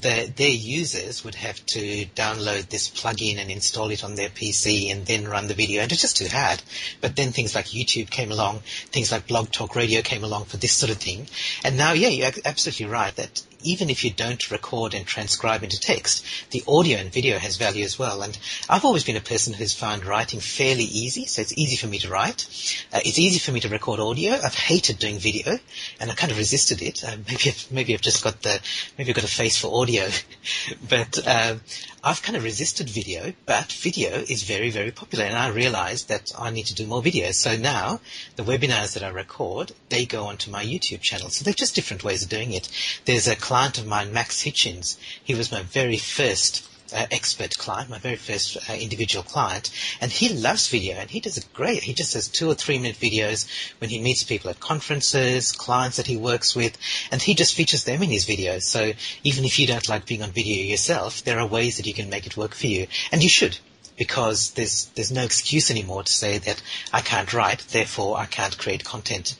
the, 0.00 0.30
their 0.36 0.50
users 0.50 1.24
would 1.24 1.34
have 1.34 1.64
to 1.66 2.06
download 2.14 2.68
this 2.68 2.90
plugin 2.90 3.38
and 3.38 3.50
install 3.50 3.90
it 3.90 4.04
on 4.04 4.14
their 4.14 4.28
PC 4.28 4.90
and 4.90 5.06
then 5.06 5.26
run 5.26 5.46
the 5.46 5.54
video, 5.54 5.82
and 5.82 5.90
it's 5.90 6.02
just 6.02 6.16
too 6.16 6.28
hard. 6.28 6.62
But 7.00 7.16
then 7.16 7.32
things 7.32 7.54
like 7.54 7.66
YouTube 7.66 8.10
came 8.10 8.30
along, 8.30 8.60
things 8.92 9.10
like 9.12 9.26
Blog 9.26 9.50
Talk 9.50 9.76
Radio 9.76 10.02
came 10.02 10.24
along 10.24 10.44
for 10.46 10.56
this 10.56 10.72
sort 10.72 10.90
of 10.90 10.98
thing, 10.98 11.26
and 11.64 11.76
now, 11.76 11.92
yeah, 11.92 12.08
you're 12.08 12.30
absolutely 12.44 12.86
right 12.86 13.14
that 13.16 13.42
even 13.64 13.90
if 13.90 14.04
you 14.04 14.10
don't 14.10 14.50
record 14.50 14.94
and 14.94 15.06
transcribe 15.06 15.62
into 15.62 15.80
text, 15.80 16.24
the 16.50 16.62
audio 16.68 16.98
and 16.98 17.12
video 17.12 17.38
has 17.38 17.56
value 17.56 17.84
as 17.84 17.98
well. 17.98 18.22
And 18.22 18.38
I've 18.68 18.84
always 18.84 19.04
been 19.04 19.16
a 19.16 19.20
person 19.20 19.54
who's 19.54 19.74
found 19.74 20.04
writing 20.04 20.40
fairly 20.40 20.84
easy, 20.84 21.24
so 21.24 21.42
it's 21.42 21.56
easy 21.56 21.76
for 21.76 21.86
me 21.86 21.98
to 22.00 22.08
write. 22.08 22.46
Uh, 22.92 23.00
it's 23.04 23.18
easy 23.18 23.38
for 23.38 23.52
me 23.52 23.60
to 23.60 23.68
record 23.68 24.00
audio. 24.00 24.32
I've 24.32 24.54
hated 24.54 24.98
doing 24.98 25.18
video, 25.18 25.58
and 25.98 26.10
I 26.10 26.14
kind 26.14 26.30
of 26.30 26.38
resisted 26.38 26.73
it. 26.82 27.04
Uh, 27.04 27.16
maybe 27.28 27.42
I've, 27.46 27.66
maybe 27.70 27.94
I've 27.94 28.00
just 28.00 28.22
got 28.22 28.42
the 28.42 28.60
maybe 28.98 29.10
I've 29.10 29.16
got 29.16 29.24
a 29.24 29.28
face 29.28 29.58
for 29.58 29.80
audio, 29.80 30.08
but 30.88 31.26
um, 31.26 31.60
I've 32.02 32.22
kind 32.22 32.36
of 32.36 32.44
resisted 32.44 32.88
video. 32.88 33.32
But 33.46 33.72
video 33.72 34.10
is 34.10 34.42
very 34.42 34.70
very 34.70 34.90
popular, 34.90 35.24
and 35.24 35.36
I 35.36 35.48
realised 35.48 36.08
that 36.08 36.32
I 36.38 36.50
need 36.50 36.66
to 36.66 36.74
do 36.74 36.86
more 36.86 37.02
videos. 37.02 37.34
So 37.34 37.56
now 37.56 38.00
the 38.36 38.44
webinars 38.44 38.94
that 38.94 39.02
I 39.02 39.08
record 39.08 39.72
they 39.88 40.06
go 40.06 40.26
onto 40.26 40.50
my 40.50 40.64
YouTube 40.64 41.00
channel. 41.00 41.30
So 41.30 41.44
they're 41.44 41.54
just 41.54 41.74
different 41.74 42.04
ways 42.04 42.22
of 42.22 42.28
doing 42.28 42.52
it. 42.52 42.68
There's 43.04 43.28
a 43.28 43.36
client 43.36 43.78
of 43.78 43.86
mine, 43.86 44.12
Max 44.12 44.42
Hitchens. 44.42 44.96
He 45.22 45.34
was 45.34 45.52
my 45.52 45.62
very 45.62 45.96
first 45.96 46.68
uh, 46.92 47.06
expert 47.10 47.56
client, 47.56 47.88
my 47.88 47.98
very 47.98 48.16
first 48.16 48.56
uh, 48.68 48.74
individual 48.74 49.22
client, 49.22 49.70
and 50.00 50.10
he 50.10 50.28
loves 50.28 50.68
video 50.68 50.96
and 50.96 51.10
he 51.10 51.20
does 51.20 51.38
it 51.38 51.46
great. 51.54 51.82
He 51.82 51.94
just 51.94 52.12
does 52.12 52.28
two 52.28 52.48
or 52.50 52.54
three 52.54 52.78
minute 52.78 52.96
videos 52.96 53.48
when 53.78 53.90
he 53.90 54.00
meets 54.00 54.22
people 54.22 54.50
at 54.50 54.60
conferences, 54.60 55.52
clients 55.52 55.96
that 55.96 56.06
he 56.06 56.16
works 56.16 56.54
with, 56.54 56.76
and 57.10 57.22
he 57.22 57.34
just 57.34 57.54
features 57.54 57.84
them 57.84 58.02
in 58.02 58.10
his 58.10 58.26
videos. 58.26 58.62
So 58.62 58.92
even 59.22 59.44
if 59.44 59.58
you 59.58 59.66
don't 59.66 59.88
like 59.88 60.06
being 60.06 60.22
on 60.22 60.30
video 60.30 60.64
yourself, 60.64 61.24
there 61.24 61.38
are 61.38 61.46
ways 61.46 61.76
that 61.78 61.86
you 61.86 61.94
can 61.94 62.10
make 62.10 62.26
it 62.26 62.36
work 62.36 62.54
for 62.54 62.66
you, 62.66 62.86
and 63.12 63.22
you 63.22 63.28
should. 63.28 63.58
Because 63.96 64.50
there's 64.50 64.86
there's 64.96 65.12
no 65.12 65.22
excuse 65.22 65.70
anymore 65.70 66.02
to 66.02 66.12
say 66.12 66.38
that 66.38 66.60
I 66.92 67.00
can't 67.00 67.32
write, 67.32 67.60
therefore 67.70 68.18
I 68.18 68.26
can't 68.26 68.58
create 68.58 68.84
content. 68.84 69.36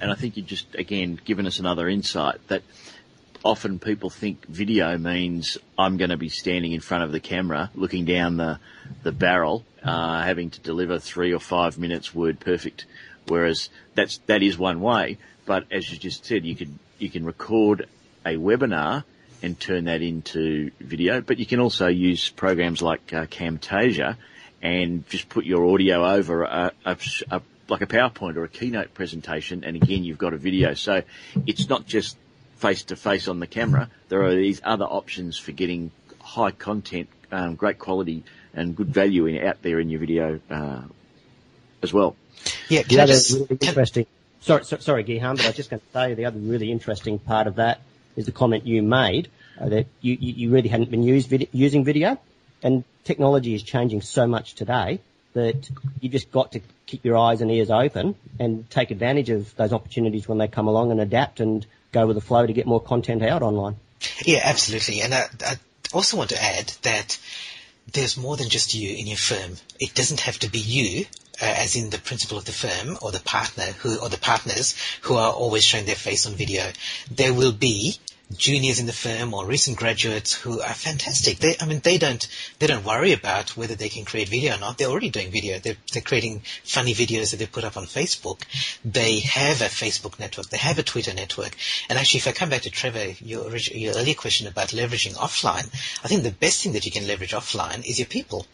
And 0.00 0.10
I 0.10 0.14
think 0.14 0.38
you 0.38 0.42
just 0.42 0.74
again 0.74 1.20
given 1.22 1.46
us 1.46 1.58
another 1.58 1.88
insight 1.88 2.36
that 2.48 2.62
often 3.44 3.78
people 3.78 4.10
think 4.10 4.46
video 4.46 4.96
means 4.96 5.58
I'm 5.78 5.98
going 5.98 6.10
to 6.10 6.16
be 6.16 6.30
standing 6.30 6.72
in 6.72 6.80
front 6.80 7.04
of 7.04 7.12
the 7.12 7.20
camera, 7.20 7.70
looking 7.74 8.06
down 8.06 8.38
the 8.38 8.58
the 9.02 9.12
barrel, 9.12 9.64
uh, 9.82 10.22
having 10.22 10.50
to 10.50 10.60
deliver 10.60 10.98
three 10.98 11.32
or 11.32 11.38
five 11.38 11.78
minutes 11.78 12.14
word 12.14 12.40
perfect. 12.40 12.86
Whereas 13.28 13.68
that's 13.94 14.18
that 14.26 14.42
is 14.42 14.58
one 14.58 14.80
way, 14.80 15.18
but 15.46 15.66
as 15.70 15.90
you 15.92 15.98
just 15.98 16.24
said, 16.24 16.44
you 16.44 16.56
can 16.56 16.78
you 16.98 17.10
can 17.10 17.24
record 17.24 17.86
a 18.24 18.36
webinar 18.36 19.04
and 19.42 19.60
turn 19.60 19.84
that 19.84 20.00
into 20.00 20.70
video, 20.80 21.20
but 21.20 21.38
you 21.38 21.46
can 21.46 21.60
also 21.60 21.86
use 21.86 22.30
programs 22.30 22.80
like 22.80 23.12
uh, 23.12 23.26
Camtasia 23.26 24.16
and 24.62 25.06
just 25.10 25.28
put 25.28 25.44
your 25.44 25.66
audio 25.66 26.06
over 26.06 26.44
a, 26.44 26.72
a, 26.86 26.96
a 27.30 27.42
like 27.68 27.82
a 27.82 27.86
PowerPoint 27.86 28.36
or 28.36 28.44
a 28.44 28.48
keynote 28.48 28.94
presentation, 28.94 29.64
and 29.64 29.76
again 29.76 30.04
you've 30.04 30.18
got 30.18 30.32
a 30.32 30.38
video. 30.38 30.74
So 30.74 31.02
it's 31.46 31.68
not 31.68 31.86
just 31.86 32.16
face 32.56 32.84
to 32.84 32.96
face 32.96 33.28
on 33.28 33.40
the 33.40 33.46
camera, 33.46 33.88
there 34.08 34.22
are 34.22 34.34
these 34.34 34.60
other 34.64 34.84
options 34.84 35.38
for 35.38 35.52
getting 35.52 35.90
high 36.20 36.50
content, 36.50 37.08
um, 37.32 37.54
great 37.54 37.78
quality, 37.78 38.24
and 38.54 38.76
good 38.76 38.88
value 38.88 39.26
in, 39.26 39.46
out 39.46 39.62
there 39.62 39.80
in 39.80 39.90
your 39.90 40.00
video 40.00 40.40
uh, 40.50 40.82
as 41.82 41.92
well. 41.92 42.16
Yeah, 42.68 42.82
the 42.82 43.00
other 43.00 43.14
really 43.32 43.58
interesting. 43.60 44.06
Sorry, 44.40 44.64
so, 44.64 44.76
sorry, 44.78 45.04
Gihan, 45.04 45.36
but 45.36 45.44
I 45.44 45.48
was 45.48 45.56
just 45.56 45.70
going 45.70 45.80
to 45.80 45.92
say 45.92 46.14
the 46.14 46.26
other 46.26 46.38
really 46.38 46.70
interesting 46.70 47.18
part 47.18 47.46
of 47.46 47.56
that 47.56 47.80
is 48.16 48.26
the 48.26 48.32
comment 48.32 48.66
you 48.66 48.82
made 48.82 49.28
uh, 49.58 49.68
that 49.68 49.86
you, 50.00 50.16
you, 50.20 50.50
really 50.50 50.68
hadn't 50.68 50.90
been 50.90 51.02
vid- 51.22 51.48
using 51.52 51.84
video, 51.84 52.18
and 52.62 52.84
technology 53.04 53.54
is 53.54 53.62
changing 53.62 54.02
so 54.02 54.26
much 54.26 54.54
today 54.54 55.00
that 55.32 55.68
you 56.00 56.08
just 56.08 56.30
got 56.30 56.52
to 56.52 56.60
keep 56.86 57.04
your 57.04 57.16
eyes 57.16 57.40
and 57.40 57.50
ears 57.50 57.70
open 57.70 58.14
and 58.38 58.68
take 58.70 58.90
advantage 58.90 59.30
of 59.30 59.54
those 59.56 59.72
opportunities 59.72 60.28
when 60.28 60.38
they 60.38 60.48
come 60.48 60.68
along 60.68 60.90
and 60.90 61.00
adapt 61.00 61.40
and 61.40 61.66
go 61.94 62.06
with 62.06 62.16
the 62.16 62.20
flow 62.20 62.46
to 62.46 62.52
get 62.52 62.66
more 62.66 62.82
content 62.82 63.22
out 63.22 63.42
online. 63.42 63.76
Yeah, 64.24 64.40
absolutely. 64.44 65.00
And 65.00 65.14
I, 65.14 65.28
I 65.46 65.54
also 65.92 66.16
want 66.16 66.30
to 66.30 66.42
add 66.42 66.72
that 66.82 67.18
there's 67.92 68.16
more 68.16 68.36
than 68.36 68.48
just 68.48 68.74
you 68.74 68.94
in 68.94 69.06
your 69.06 69.16
firm. 69.16 69.56
It 69.80 69.94
doesn't 69.94 70.20
have 70.20 70.38
to 70.40 70.50
be 70.50 70.58
you, 70.58 71.06
uh, 71.40 71.54
as 71.64 71.76
in 71.76 71.90
the 71.90 71.98
principal 71.98 72.38
of 72.38 72.44
the 72.44 72.52
firm 72.52 72.98
or 73.00 73.12
the 73.12 73.20
partner 73.20 73.64
who, 73.80 73.98
or 73.98 74.08
the 74.08 74.18
partners 74.18 74.74
who 75.02 75.14
are 75.14 75.32
always 75.32 75.64
showing 75.64 75.86
their 75.86 75.94
face 75.94 76.26
on 76.26 76.34
video. 76.34 76.70
There 77.10 77.34
will 77.34 77.52
be 77.52 77.98
juniors 78.36 78.80
in 78.80 78.86
the 78.86 78.92
firm 78.92 79.34
or 79.34 79.46
recent 79.46 79.76
graduates 79.76 80.32
who 80.32 80.60
are 80.60 80.74
fantastic. 80.74 81.38
They, 81.38 81.56
I 81.60 81.66
mean, 81.66 81.80
they 81.80 81.98
don't, 81.98 82.26
they 82.58 82.66
don't 82.66 82.84
worry 82.84 83.12
about 83.12 83.56
whether 83.56 83.74
they 83.74 83.88
can 83.88 84.04
create 84.04 84.28
video 84.28 84.56
or 84.56 84.58
not. 84.58 84.78
They're 84.78 84.88
already 84.88 85.10
doing 85.10 85.30
video. 85.30 85.58
They're, 85.58 85.76
they're 85.92 86.02
creating 86.02 86.42
funny 86.64 86.94
videos 86.94 87.30
that 87.30 87.36
they 87.38 87.46
put 87.46 87.64
up 87.64 87.76
on 87.76 87.84
Facebook. 87.84 88.42
They 88.84 89.20
have 89.20 89.60
a 89.60 89.66
Facebook 89.66 90.18
network. 90.18 90.48
They 90.48 90.56
have 90.58 90.78
a 90.78 90.82
Twitter 90.82 91.14
network. 91.14 91.56
And 91.88 91.98
actually, 91.98 92.18
if 92.18 92.28
I 92.28 92.32
come 92.32 92.50
back 92.50 92.62
to 92.62 92.70
Trevor, 92.70 93.14
your, 93.20 93.56
your 93.56 93.94
earlier 93.94 94.14
question 94.14 94.46
about 94.46 94.68
leveraging 94.68 95.14
offline, 95.14 95.66
I 96.04 96.08
think 96.08 96.22
the 96.22 96.30
best 96.30 96.62
thing 96.62 96.72
that 96.72 96.86
you 96.86 96.92
can 96.92 97.06
leverage 97.06 97.32
offline 97.32 97.86
is 97.86 97.98
your 97.98 98.06
people 98.06 98.46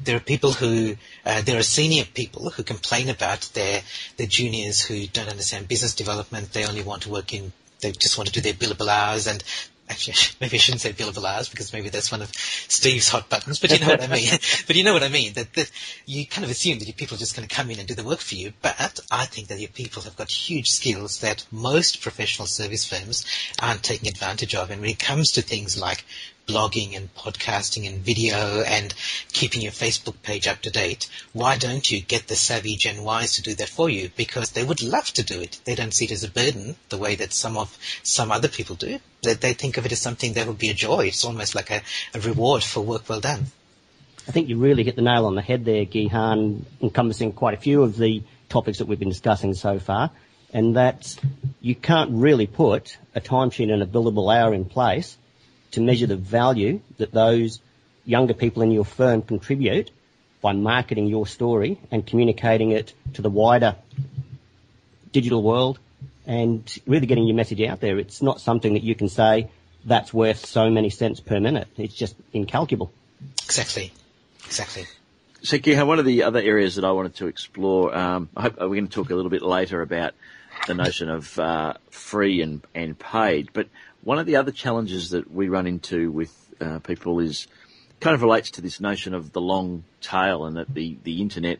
there 0.00 0.16
are 0.16 0.20
people 0.20 0.52
who 0.52 0.96
uh, 1.26 1.42
there 1.42 1.58
are 1.58 1.62
senior 1.62 2.04
people 2.04 2.48
who 2.48 2.62
complain 2.62 3.10
about 3.10 3.40
their 3.52 3.82
their 4.16 4.26
juniors 4.26 4.80
who 4.80 5.06
don't 5.06 5.28
understand 5.28 5.68
business 5.68 5.94
development. 5.94 6.52
They 6.52 6.64
only 6.64 6.82
want 6.82 7.02
to 7.02 7.10
work 7.10 7.34
in 7.34 7.52
they 7.80 7.92
just 7.92 8.18
want 8.18 8.28
to 8.28 8.32
do 8.32 8.40
their 8.40 8.54
billable 8.54 8.88
hours 8.88 9.26
and 9.26 9.42
actually 9.88 10.14
maybe 10.40 10.56
I 10.56 10.58
shouldn't 10.58 10.82
say 10.82 10.92
billable 10.92 11.24
hours 11.24 11.48
because 11.48 11.72
maybe 11.72 11.88
that's 11.88 12.12
one 12.12 12.22
of 12.22 12.30
Steve's 12.34 13.08
hot 13.08 13.28
buttons, 13.28 13.58
but 13.58 13.72
you 13.72 13.84
know 13.84 13.92
what 13.92 14.02
I 14.02 14.06
mean. 14.06 14.30
but 14.66 14.76
you 14.76 14.84
know 14.84 14.92
what 14.92 15.02
I 15.02 15.08
mean, 15.08 15.32
that, 15.34 15.52
that 15.54 15.70
you 16.06 16.26
kind 16.26 16.44
of 16.44 16.50
assume 16.50 16.78
that 16.78 16.86
your 16.86 16.94
people 16.94 17.16
are 17.16 17.18
just 17.18 17.36
going 17.36 17.46
to 17.46 17.54
come 17.54 17.70
in 17.70 17.78
and 17.78 17.88
do 17.88 17.94
the 17.94 18.04
work 18.04 18.20
for 18.20 18.34
you, 18.34 18.52
but 18.62 19.00
I 19.10 19.24
think 19.26 19.48
that 19.48 19.60
your 19.60 19.70
people 19.70 20.02
have 20.02 20.16
got 20.16 20.30
huge 20.30 20.68
skills 20.68 21.20
that 21.20 21.46
most 21.50 22.02
professional 22.02 22.46
service 22.46 22.84
firms 22.84 23.24
aren't 23.60 23.82
taking 23.82 24.08
advantage 24.08 24.54
of. 24.54 24.70
And 24.70 24.80
when 24.80 24.90
it 24.90 24.98
comes 24.98 25.32
to 25.32 25.42
things 25.42 25.80
like 25.80 26.04
blogging 26.48 26.96
and 26.96 27.14
podcasting 27.14 27.86
and 27.86 27.98
video 27.98 28.62
and 28.62 28.94
keeping 29.32 29.60
your 29.60 29.70
Facebook 29.70 30.20
page 30.22 30.48
up 30.48 30.62
to 30.62 30.70
date, 30.70 31.08
why 31.34 31.58
don't 31.58 31.88
you 31.90 32.00
get 32.00 32.26
the 32.26 32.34
savvy 32.34 32.74
Gen 32.74 33.04
Ys 33.06 33.34
to 33.34 33.42
do 33.42 33.54
that 33.54 33.68
for 33.68 33.90
you? 33.90 34.10
Because 34.16 34.50
they 34.50 34.64
would 34.64 34.82
love 34.82 35.06
to 35.12 35.22
do 35.22 35.40
it. 35.40 35.60
They 35.64 35.74
don't 35.74 35.92
see 35.92 36.06
it 36.06 36.10
as 36.10 36.24
a 36.24 36.30
burden 36.30 36.74
the 36.88 36.96
way 36.96 37.14
that 37.16 37.34
some 37.34 37.58
of 37.58 37.76
some 38.02 38.32
other 38.32 38.48
people 38.48 38.76
do. 38.76 38.98
They, 39.22 39.34
they 39.34 39.52
think 39.52 39.76
of 39.76 39.84
it 39.84 39.92
as 39.92 40.00
something 40.00 40.32
that 40.32 40.46
would 40.46 40.58
be 40.58 40.70
a 40.70 40.74
joy. 40.74 41.06
It's 41.06 41.24
almost 41.24 41.54
like 41.54 41.70
a, 41.70 41.82
a 42.14 42.20
reward 42.20 42.64
for 42.64 42.80
work 42.80 43.08
well 43.08 43.20
done. 43.20 43.46
I 44.26 44.32
think 44.32 44.48
you 44.48 44.56
really 44.56 44.84
hit 44.84 44.96
the 44.96 45.02
nail 45.02 45.26
on 45.26 45.34
the 45.34 45.42
head 45.42 45.64
there, 45.64 45.84
Gihan, 45.84 46.64
encompassing 46.80 47.32
quite 47.32 47.54
a 47.54 47.60
few 47.60 47.82
of 47.82 47.96
the 47.96 48.22
topics 48.48 48.78
that 48.78 48.86
we've 48.86 48.98
been 48.98 49.10
discussing 49.10 49.54
so 49.54 49.78
far. 49.78 50.10
And 50.50 50.76
that 50.76 51.14
you 51.60 51.74
can't 51.74 52.10
really 52.12 52.46
put 52.46 52.96
a 53.14 53.20
timesheet 53.20 53.70
and 53.70 53.82
a 53.82 53.86
billable 53.86 54.34
hour 54.34 54.54
in 54.54 54.64
place 54.64 55.17
to 55.72 55.80
measure 55.80 56.06
the 56.06 56.16
value 56.16 56.80
that 56.98 57.12
those 57.12 57.60
younger 58.04 58.34
people 58.34 58.62
in 58.62 58.70
your 58.70 58.84
firm 58.84 59.22
contribute 59.22 59.90
by 60.40 60.52
marketing 60.52 61.06
your 61.06 61.26
story 61.26 61.78
and 61.90 62.06
communicating 62.06 62.70
it 62.70 62.94
to 63.14 63.22
the 63.22 63.30
wider 63.30 63.76
digital 65.12 65.42
world 65.42 65.78
and 66.26 66.78
really 66.86 67.06
getting 67.06 67.26
your 67.26 67.36
message 67.36 67.60
out 67.62 67.80
there. 67.80 67.98
It's 67.98 68.22
not 68.22 68.40
something 68.40 68.74
that 68.74 68.82
you 68.82 68.94
can 68.94 69.08
say 69.08 69.50
that's 69.84 70.12
worth 70.12 70.44
so 70.44 70.70
many 70.70 70.90
cents 70.90 71.20
per 71.20 71.40
minute. 71.40 71.68
It's 71.76 71.94
just 71.94 72.14
incalculable. 72.32 72.92
Exactly. 73.44 73.92
Exactly. 74.44 74.86
So, 75.42 75.56
Gihan, 75.56 75.86
one 75.86 75.98
of 75.98 76.04
the 76.04 76.24
other 76.24 76.40
areas 76.40 76.76
that 76.76 76.84
I 76.84 76.90
wanted 76.92 77.14
to 77.16 77.26
explore, 77.26 77.96
um, 77.96 78.28
I 78.36 78.42
hope 78.42 78.58
we're 78.58 78.68
going 78.68 78.88
to 78.88 78.92
talk 78.92 79.10
a 79.10 79.14
little 79.14 79.30
bit 79.30 79.42
later 79.42 79.82
about 79.82 80.14
the 80.66 80.74
notion 80.74 81.08
of 81.08 81.38
uh, 81.38 81.74
free 81.90 82.42
and, 82.42 82.62
and 82.74 82.98
paid, 82.98 83.50
but 83.52 83.68
one 84.02 84.18
of 84.18 84.26
the 84.26 84.36
other 84.36 84.52
challenges 84.52 85.10
that 85.10 85.30
we 85.30 85.48
run 85.48 85.66
into 85.66 86.10
with 86.10 86.34
uh, 86.60 86.78
people 86.80 87.20
is 87.20 87.46
kind 88.00 88.14
of 88.14 88.22
relates 88.22 88.50
to 88.52 88.60
this 88.60 88.80
notion 88.80 89.14
of 89.14 89.32
the 89.32 89.40
long 89.40 89.84
tail 90.00 90.46
and 90.46 90.56
that 90.56 90.72
the, 90.72 90.96
the 91.02 91.20
internet, 91.20 91.58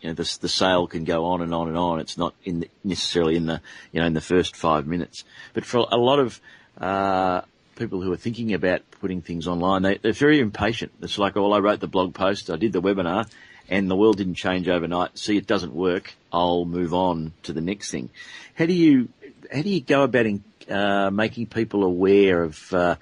you 0.00 0.08
know, 0.08 0.14
the, 0.14 0.38
the 0.40 0.48
sale 0.48 0.86
can 0.86 1.04
go 1.04 1.26
on 1.26 1.40
and 1.40 1.54
on 1.54 1.68
and 1.68 1.76
on. 1.76 2.00
It's 2.00 2.18
not 2.18 2.34
in 2.44 2.60
the, 2.60 2.68
necessarily 2.82 3.36
in 3.36 3.46
the, 3.46 3.60
you 3.92 4.00
know, 4.00 4.06
in 4.06 4.14
the 4.14 4.20
first 4.20 4.56
five 4.56 4.86
minutes. 4.86 5.24
But 5.54 5.64
for 5.64 5.86
a 5.90 5.96
lot 5.96 6.18
of, 6.18 6.40
uh, 6.78 7.42
people 7.76 8.02
who 8.02 8.12
are 8.12 8.16
thinking 8.16 8.52
about 8.52 8.82
putting 9.00 9.22
things 9.22 9.46
online, 9.46 9.82
they, 9.82 9.98
they're 9.98 10.12
very 10.12 10.40
impatient. 10.40 10.92
It's 11.00 11.18
like, 11.18 11.36
well, 11.36 11.54
I 11.54 11.58
wrote 11.58 11.80
the 11.80 11.86
blog 11.86 12.12
post, 12.12 12.50
I 12.50 12.56
did 12.56 12.72
the 12.72 12.82
webinar, 12.82 13.30
and 13.68 13.90
the 13.90 13.96
world 13.96 14.16
didn't 14.16 14.34
change 14.34 14.68
overnight. 14.68 15.16
See, 15.16 15.36
it 15.36 15.46
doesn't 15.46 15.74
work. 15.74 16.14
I'll 16.32 16.64
move 16.64 16.92
on 16.92 17.32
to 17.44 17.52
the 17.52 17.60
next 17.60 17.90
thing. 17.90 18.10
How 18.54 18.66
do 18.66 18.72
you, 18.72 19.08
how 19.52 19.62
do 19.62 19.70
you 19.70 19.80
go 19.80 20.02
about 20.02 20.26
in, 20.26 20.42
uh, 20.70 21.10
making 21.10 21.46
people 21.46 21.84
aware 21.84 22.42
of 22.42 22.72
uh, 22.72 22.96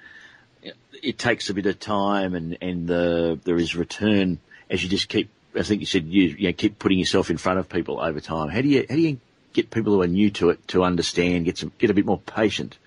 it 1.03 1.17
takes 1.17 1.49
a 1.49 1.53
bit 1.53 1.65
of 1.65 1.79
time 1.79 2.35
and 2.35 2.57
and 2.61 2.87
the, 2.87 3.39
there 3.43 3.57
is 3.57 3.75
return 3.75 4.39
as 4.69 4.83
you 4.83 4.89
just 4.89 5.09
keep. 5.09 5.29
I 5.55 5.63
think 5.63 5.81
you 5.81 5.87
said 5.87 6.05
you, 6.05 6.23
you 6.37 6.47
know, 6.47 6.53
keep 6.53 6.77
putting 6.77 6.99
yourself 6.99 7.29
in 7.29 7.37
front 7.37 7.59
of 7.59 7.69
people 7.69 7.99
over 7.99 8.19
time. 8.19 8.49
How 8.49 8.61
do 8.61 8.67
you 8.67 8.85
how 8.87 8.95
do 8.95 9.01
you 9.01 9.19
get 9.53 9.71
people 9.71 9.93
who 9.93 10.01
are 10.01 10.07
new 10.07 10.29
to 10.31 10.51
it 10.51 10.67
to 10.69 10.83
understand, 10.83 11.45
get 11.45 11.57
some, 11.57 11.71
get 11.77 11.89
a 11.89 11.93
bit 11.93 12.05
more 12.05 12.19
patient? 12.19 12.77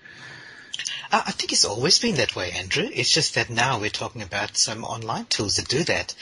I 1.13 1.31
think 1.31 1.51
it's 1.51 1.65
always 1.65 1.99
been 1.99 2.15
that 2.15 2.37
way, 2.37 2.51
Andrew. 2.51 2.89
It's 2.89 3.11
just 3.11 3.35
that 3.35 3.49
now 3.49 3.81
we're 3.81 3.89
talking 3.89 4.21
about 4.21 4.55
some 4.55 4.85
online 4.85 5.25
tools 5.25 5.57
that 5.57 5.67
do 5.67 5.83
that. 5.83 6.15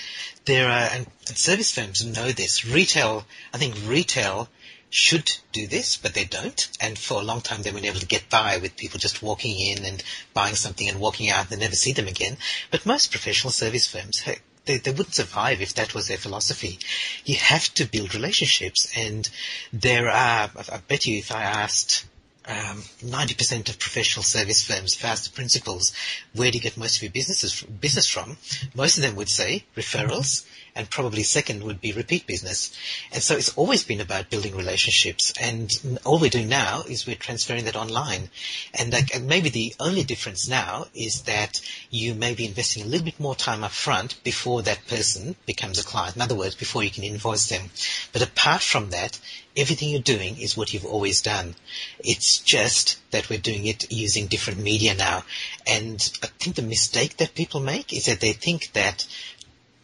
There 0.45 0.67
are, 0.67 0.89
and, 0.91 1.05
and 1.27 1.37
service 1.37 1.71
firms 1.71 2.03
know 2.03 2.31
this. 2.31 2.65
Retail, 2.65 3.23
I 3.53 3.59
think 3.59 3.75
retail 3.85 4.49
should 4.89 5.31
do 5.51 5.67
this, 5.67 5.97
but 5.97 6.13
they 6.13 6.25
don't. 6.25 6.69
And 6.79 6.97
for 6.97 7.21
a 7.21 7.23
long 7.23 7.41
time, 7.41 7.61
they've 7.61 7.73
been 7.73 7.85
able 7.85 7.99
to 7.99 8.05
get 8.05 8.29
by 8.29 8.57
with 8.57 8.77
people 8.77 8.99
just 8.99 9.21
walking 9.21 9.59
in 9.59 9.85
and 9.85 10.03
buying 10.33 10.55
something 10.55 10.87
and 10.87 10.99
walking 10.99 11.29
out 11.29 11.51
and 11.51 11.59
never 11.59 11.75
see 11.75 11.93
them 11.93 12.07
again. 12.07 12.37
But 12.71 12.85
most 12.85 13.11
professional 13.11 13.51
service 13.51 13.87
firms, 13.87 14.23
they, 14.65 14.77
they 14.77 14.91
wouldn't 14.91 15.15
survive 15.15 15.61
if 15.61 15.73
that 15.75 15.93
was 15.93 16.07
their 16.07 16.17
philosophy. 16.17 16.79
You 17.25 17.35
have 17.35 17.73
to 17.75 17.85
build 17.85 18.15
relationships. 18.15 18.91
And 18.95 19.29
there 19.71 20.09
are, 20.09 20.49
I 20.71 20.81
bet 20.87 21.05
you 21.05 21.17
if 21.17 21.31
I 21.31 21.43
asked 21.43 22.05
um, 22.47 22.81
90% 23.03 23.69
of 23.69 23.77
professional 23.77 24.23
service 24.23 24.63
firms, 24.63 24.95
if 24.95 25.05
asked 25.05 25.25
the 25.25 25.35
principals, 25.35 25.93
where 26.33 26.49
do 26.49 26.57
you 26.57 26.63
get 26.63 26.77
most 26.77 26.97
of 26.97 27.03
your 27.03 27.11
businesses, 27.11 27.61
business 27.61 28.07
from? 28.07 28.37
Most 28.73 28.97
of 28.97 29.03
them 29.03 29.15
would 29.15 29.29
say 29.29 29.65
referrals, 29.75 30.45
and 30.75 30.89
probably 30.89 31.23
second 31.23 31.63
would 31.63 31.81
be 31.81 31.91
repeat 31.91 32.27
business. 32.27 32.77
And 33.11 33.21
so 33.21 33.35
it's 33.35 33.57
always 33.57 33.83
been 33.83 34.01
about 34.01 34.29
building 34.29 34.55
relationships. 34.55 35.33
And 35.39 35.99
all 36.05 36.19
we're 36.19 36.29
doing 36.29 36.49
now 36.49 36.83
is 36.87 37.05
we're 37.05 37.15
transferring 37.15 37.65
that 37.65 37.75
online. 37.75 38.29
And 38.73 38.93
like, 38.93 39.21
maybe 39.21 39.49
the 39.49 39.73
only 39.79 40.03
difference 40.03 40.47
now 40.47 40.85
is 40.93 41.23
that 41.23 41.61
you 41.89 42.13
may 42.13 42.33
be 42.33 42.45
investing 42.45 42.83
a 42.83 42.87
little 42.87 43.05
bit 43.05 43.19
more 43.19 43.35
time 43.35 43.63
up 43.63 43.71
front 43.71 44.23
before 44.23 44.61
that 44.63 44.87
person 44.87 45.35
becomes 45.45 45.79
a 45.79 45.85
client. 45.85 46.15
In 46.15 46.21
other 46.21 46.35
words, 46.35 46.55
before 46.55 46.83
you 46.83 46.91
can 46.91 47.03
invoice 47.03 47.49
them. 47.49 47.69
But 48.13 48.21
apart 48.21 48.61
from 48.61 48.89
that, 48.91 49.19
everything 49.55 49.89
you're 49.89 50.01
doing 50.01 50.39
is 50.39 50.55
what 50.55 50.73
you've 50.73 50.85
always 50.85 51.21
done. 51.21 51.55
It's 51.99 52.39
just 52.39 52.99
that 53.11 53.29
we're 53.29 53.39
doing 53.39 53.65
it 53.65 53.91
using 53.91 54.27
different 54.27 54.59
media 54.59 54.95
now. 54.95 55.23
And 55.67 55.95
I 56.23 56.27
think 56.39 56.55
the 56.55 56.61
mistake 56.61 57.17
that 57.17 57.35
people 57.35 57.59
make 57.59 57.93
is 57.93 58.05
that 58.05 58.21
they 58.21 58.33
think 58.33 58.71
that 58.73 59.07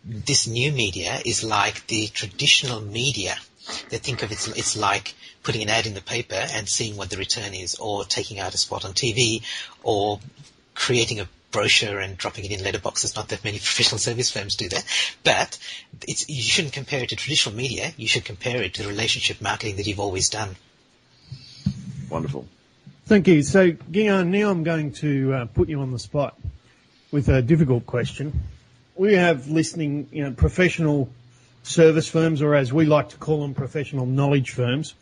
this 0.05 0.47
new 0.47 0.71
media 0.71 1.19
is 1.25 1.43
like 1.43 1.87
the 1.87 2.07
traditional 2.07 2.79
media. 2.79 3.35
They 3.89 3.97
think 3.97 4.21
of 4.21 4.31
it, 4.31 4.57
it's 4.57 4.77
like 4.77 5.15
putting 5.41 5.63
an 5.63 5.69
ad 5.69 5.87
in 5.87 5.95
the 5.95 6.01
paper 6.01 6.35
and 6.35 6.69
seeing 6.69 6.95
what 6.95 7.09
the 7.09 7.17
return 7.17 7.53
is, 7.53 7.75
or 7.75 8.03
taking 8.03 8.39
out 8.39 8.53
a 8.53 8.57
spot 8.57 8.85
on 8.85 8.93
TV, 8.93 9.43
or 9.83 10.19
creating 10.75 11.19
a 11.19 11.27
brochure 11.51 11.99
and 11.99 12.17
dropping 12.17 12.45
it 12.45 12.51
in 12.51 12.59
letterboxes. 12.59 13.15
Not 13.15 13.29
that 13.29 13.43
many 13.43 13.57
professional 13.69 13.97
service 13.97 14.29
firms 14.29 14.55
do 14.55 14.69
that, 14.69 14.85
but 15.23 15.57
you 16.07 16.41
shouldn't 16.41 16.73
compare 16.73 17.01
it 17.01 17.09
to 17.09 17.15
traditional 17.15 17.55
media. 17.55 17.91
You 17.97 18.07
should 18.07 18.25
compare 18.25 18.61
it 18.61 18.75
to 18.75 18.83
the 18.83 18.89
relationship 18.89 19.41
marketing 19.41 19.77
that 19.77 19.87
you've 19.87 19.99
always 19.99 20.29
done. 20.29 20.55
Wonderful. 22.09 22.47
Thank 23.07 23.27
you. 23.27 23.41
So, 23.41 23.71
Gihan, 23.71 24.27
now 24.27 24.51
I'm 24.51 24.63
going 24.63 24.91
to 24.93 25.33
uh, 25.33 25.45
put 25.45 25.69
you 25.69 25.79
on 25.81 25.91
the 25.91 25.99
spot 25.99 26.39
with 27.11 27.29
a 27.29 27.41
difficult 27.41 27.85
question 27.85 28.43
we 28.95 29.15
have 29.15 29.49
listening, 29.49 30.07
you 30.11 30.23
know, 30.23 30.31
professional 30.31 31.09
service 31.63 32.07
firms, 32.07 32.41
or 32.41 32.55
as 32.55 32.71
we 32.71 32.85
like 32.85 33.09
to 33.09 33.17
call 33.17 33.41
them, 33.41 33.53
professional 33.53 34.05
knowledge 34.05 34.51
firms. 34.51 34.95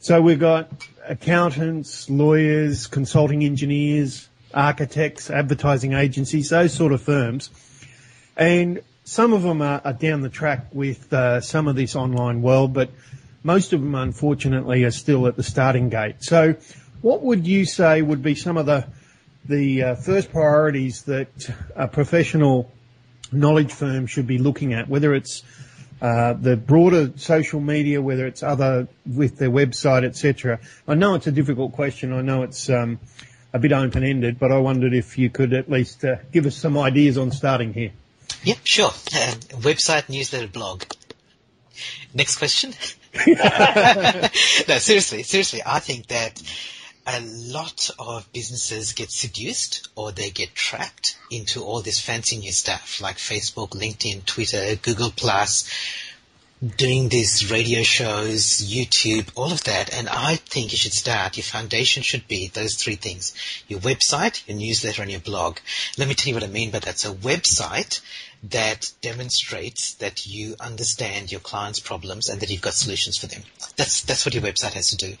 So 0.00 0.20
we've 0.20 0.40
got 0.40 0.70
accountants, 1.06 2.10
lawyers, 2.10 2.86
consulting 2.86 3.44
engineers, 3.44 4.28
architects, 4.52 5.30
advertising 5.30 5.92
agencies, 5.92 6.50
those 6.50 6.72
sort 6.72 6.92
of 6.92 7.02
firms. 7.02 7.50
And 8.36 8.80
some 9.04 9.32
of 9.32 9.42
them 9.42 9.62
are, 9.62 9.80
are 9.84 9.92
down 9.92 10.22
the 10.22 10.28
track 10.28 10.66
with 10.72 11.12
uh, 11.12 11.40
some 11.40 11.68
of 11.68 11.76
this 11.76 11.94
online 11.94 12.42
world, 12.42 12.72
but 12.72 12.90
most 13.44 13.72
of 13.72 13.80
them, 13.80 13.94
unfortunately, 13.94 14.82
are 14.84 14.90
still 14.90 15.26
at 15.28 15.36
the 15.36 15.42
starting 15.42 15.88
gate. 15.88 16.16
So 16.20 16.56
what 17.00 17.22
would 17.22 17.46
you 17.46 17.64
say 17.64 18.02
would 18.02 18.22
be 18.22 18.34
some 18.34 18.56
of 18.56 18.66
the 18.66 18.86
the 19.46 19.82
uh, 19.82 19.94
first 19.94 20.30
priorities 20.30 21.02
that 21.02 21.28
a 21.74 21.88
professional 21.88 22.70
knowledge 23.32 23.72
firm 23.72 24.06
should 24.06 24.26
be 24.26 24.38
looking 24.38 24.72
at, 24.74 24.88
whether 24.88 25.14
it's 25.14 25.42
uh, 26.00 26.34
the 26.34 26.56
broader 26.56 27.12
social 27.16 27.60
media, 27.60 28.02
whether 28.02 28.26
it's 28.26 28.42
other 28.42 28.88
with 29.06 29.38
their 29.38 29.50
website, 29.50 30.04
etc. 30.04 30.60
I 30.86 30.94
know 30.94 31.14
it's 31.14 31.26
a 31.26 31.32
difficult 31.32 31.72
question. 31.72 32.12
I 32.12 32.20
know 32.20 32.42
it's 32.42 32.68
um, 32.68 32.98
a 33.52 33.58
bit 33.58 33.72
open-ended, 33.72 34.38
but 34.38 34.52
I 34.52 34.58
wondered 34.58 34.92
if 34.92 35.16
you 35.18 35.30
could 35.30 35.52
at 35.54 35.70
least 35.70 36.04
uh, 36.04 36.16
give 36.32 36.46
us 36.46 36.56
some 36.56 36.76
ideas 36.76 37.16
on 37.16 37.30
starting 37.32 37.72
here. 37.72 37.92
Yep, 38.42 38.58
sure. 38.64 38.86
Uh, 38.86 39.34
website, 39.62 40.08
newsletter, 40.08 40.48
blog. 40.48 40.84
Next 42.14 42.36
question. 42.36 42.74
no, 43.26 44.78
seriously, 44.78 45.22
seriously, 45.22 45.62
I 45.64 45.78
think 45.78 46.08
that 46.08 46.42
a 47.06 47.20
lot 47.20 47.90
of 47.98 48.30
businesses 48.32 48.92
get 48.92 49.10
seduced 49.10 49.88
or 49.94 50.10
they 50.10 50.30
get 50.30 50.54
trapped 50.54 51.16
into 51.30 51.62
all 51.62 51.80
this 51.80 52.00
fancy 52.00 52.36
new 52.38 52.52
stuff 52.52 53.00
like 53.00 53.16
Facebook, 53.16 53.70
LinkedIn, 53.70 54.24
Twitter, 54.24 54.74
Google 54.76 55.12
Plus, 55.14 55.70
doing 56.76 57.08
these 57.08 57.50
radio 57.50 57.82
shows, 57.82 58.42
YouTube, 58.42 59.28
all 59.36 59.52
of 59.52 59.62
that. 59.64 59.94
And 59.94 60.08
I 60.08 60.36
think 60.36 60.72
you 60.72 60.78
should 60.78 60.94
start, 60.94 61.36
your 61.36 61.44
foundation 61.44 62.02
should 62.02 62.26
be 62.26 62.48
those 62.48 62.74
three 62.74 62.96
things. 62.96 63.34
Your 63.68 63.80
website, 63.80 64.46
your 64.48 64.56
newsletter, 64.56 65.02
and 65.02 65.10
your 65.10 65.20
blog. 65.20 65.58
Let 65.98 66.08
me 66.08 66.14
tell 66.14 66.30
you 66.30 66.34
what 66.34 66.44
I 66.44 66.48
mean 66.48 66.70
by 66.70 66.80
that. 66.80 66.98
So 66.98 67.14
website 67.14 68.00
that 68.44 68.92
demonstrates 69.00 69.94
that 69.94 70.26
you 70.26 70.56
understand 70.58 71.30
your 71.30 71.40
clients' 71.40 71.80
problems 71.80 72.28
and 72.28 72.40
that 72.40 72.50
you've 72.50 72.62
got 72.62 72.74
solutions 72.74 73.16
for 73.16 73.26
them. 73.26 73.42
That's, 73.76 74.02
that's 74.02 74.24
what 74.26 74.34
your 74.34 74.42
website 74.42 74.72
has 74.72 74.90
to 74.90 74.96
do 74.96 75.16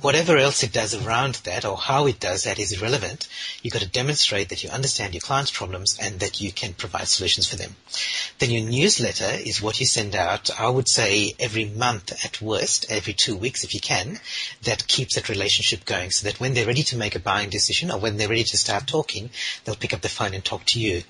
whatever 0.00 0.36
else 0.36 0.62
it 0.62 0.72
does 0.72 0.94
around 0.94 1.36
that 1.44 1.64
or 1.64 1.76
how 1.76 2.06
it 2.06 2.18
does 2.20 2.44
that 2.44 2.58
is 2.58 2.72
irrelevant. 2.72 3.28
You've 3.62 3.72
got 3.72 3.82
to 3.82 3.88
demonstrate 3.88 4.48
that 4.48 4.64
you 4.64 4.70
understand 4.70 5.14
your 5.14 5.20
client's 5.20 5.50
problems 5.50 5.98
and 6.00 6.20
that 6.20 6.40
you 6.40 6.52
can 6.52 6.74
provide 6.74 7.08
solutions 7.08 7.46
for 7.48 7.56
them. 7.56 7.76
Then 8.38 8.50
your 8.50 8.68
newsletter 8.68 9.30
is 9.44 9.62
what 9.62 9.78
you 9.80 9.86
send 9.86 10.14
out, 10.14 10.50
I 10.58 10.68
would 10.68 10.88
say 10.88 11.34
every 11.38 11.66
month 11.66 12.12
at 12.24 12.42
worst, 12.42 12.86
every 12.88 13.12
two 13.12 13.36
weeks 13.36 13.64
if 13.64 13.74
you 13.74 13.80
can, 13.80 14.18
that 14.62 14.86
keeps 14.86 15.14
that 15.14 15.28
relationship 15.28 15.84
going 15.84 16.10
so 16.10 16.26
that 16.26 16.40
when 16.40 16.54
they're 16.54 16.66
ready 16.66 16.82
to 16.84 16.96
make 16.96 17.14
a 17.14 17.20
buying 17.20 17.50
decision 17.50 17.90
or 17.90 17.98
when 17.98 18.16
they're 18.16 18.28
ready 18.28 18.44
to 18.44 18.56
start 18.56 18.86
talking, 18.86 19.30
they'll 19.64 19.76
pick 19.76 19.94
up 19.94 20.00
the 20.00 20.08
phone 20.08 20.34
and 20.34 20.44
talk 20.44 20.64
to 20.66 20.80
you. 20.80 21.02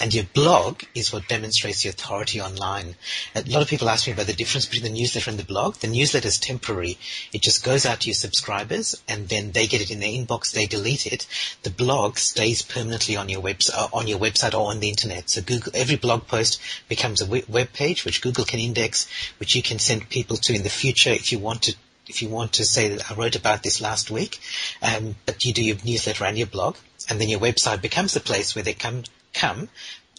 And 0.00 0.12
your 0.12 0.24
blog 0.24 0.82
is 0.94 1.12
what 1.12 1.28
demonstrates 1.28 1.84
your 1.84 1.92
authority 1.92 2.40
online. 2.40 2.96
A 3.34 3.42
lot 3.42 3.62
of 3.62 3.68
people 3.68 3.88
ask 3.88 4.06
me 4.06 4.12
about 4.12 4.26
the 4.26 4.32
difference 4.32 4.66
between 4.66 4.92
the 4.92 4.98
newsletter 4.98 5.30
and 5.30 5.38
the 5.38 5.44
blog. 5.44 5.76
The 5.76 5.86
newsletter 5.86 6.28
is 6.28 6.38
temporary. 6.38 6.98
It 7.32 7.42
just 7.42 7.64
goes 7.64 7.86
out 7.86 8.00
to 8.00 8.08
your 8.08 8.14
subscribers 8.14 9.00
and 9.08 9.28
then 9.28 9.52
they 9.52 9.66
get 9.66 9.80
it 9.80 9.90
in 9.90 10.00
their 10.00 10.10
inbox, 10.10 10.52
they 10.52 10.66
delete 10.66 11.06
it. 11.06 11.26
The 11.62 11.70
blog 11.70 12.18
stays 12.18 12.62
permanently 12.62 13.16
on 13.16 13.28
your 13.28 13.42
website, 13.42 13.74
uh, 13.74 13.88
on 13.92 14.08
your 14.08 14.18
website 14.18 14.54
or 14.54 14.70
on 14.70 14.80
the 14.80 14.88
internet. 14.88 15.30
So 15.30 15.42
Google, 15.42 15.72
every 15.74 15.96
blog 15.96 16.26
post 16.26 16.60
becomes 16.88 17.20
a 17.20 17.42
web 17.48 17.72
page 17.72 18.04
which 18.04 18.22
Google 18.22 18.44
can 18.44 18.60
index, 18.60 19.08
which 19.38 19.54
you 19.54 19.62
can 19.62 19.78
send 19.78 20.08
people 20.08 20.36
to 20.38 20.54
in 20.54 20.62
the 20.62 20.70
future 20.70 21.10
if 21.10 21.32
you 21.32 21.38
want 21.38 21.62
to 21.62 21.76
if 22.08 22.20
you 22.20 22.28
want 22.28 22.54
to 22.54 22.64
say 22.64 22.88
that 22.88 23.10
I 23.10 23.14
wrote 23.14 23.36
about 23.36 23.62
this 23.62 23.80
last 23.80 24.10
week, 24.10 24.40
um, 24.82 25.14
but 25.24 25.44
you 25.44 25.52
do 25.52 25.64
your 25.64 25.76
newsletter 25.84 26.24
and 26.24 26.36
your 26.36 26.48
blog, 26.48 26.76
and 27.08 27.20
then 27.20 27.28
your 27.28 27.40
website 27.40 27.80
becomes 27.80 28.12
the 28.12 28.20
place 28.20 28.54
where 28.54 28.64
they 28.64 28.74
come 28.74 29.04
come 29.32 29.68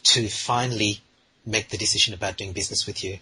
to 0.04 0.28
finally 0.28 0.99
make 1.45 1.69
the 1.69 1.78
decision 1.78 2.13
about 2.13 2.38
doing 2.38 2.54
business 2.54 2.88
with 2.88 3.04
you. 3.04 3.19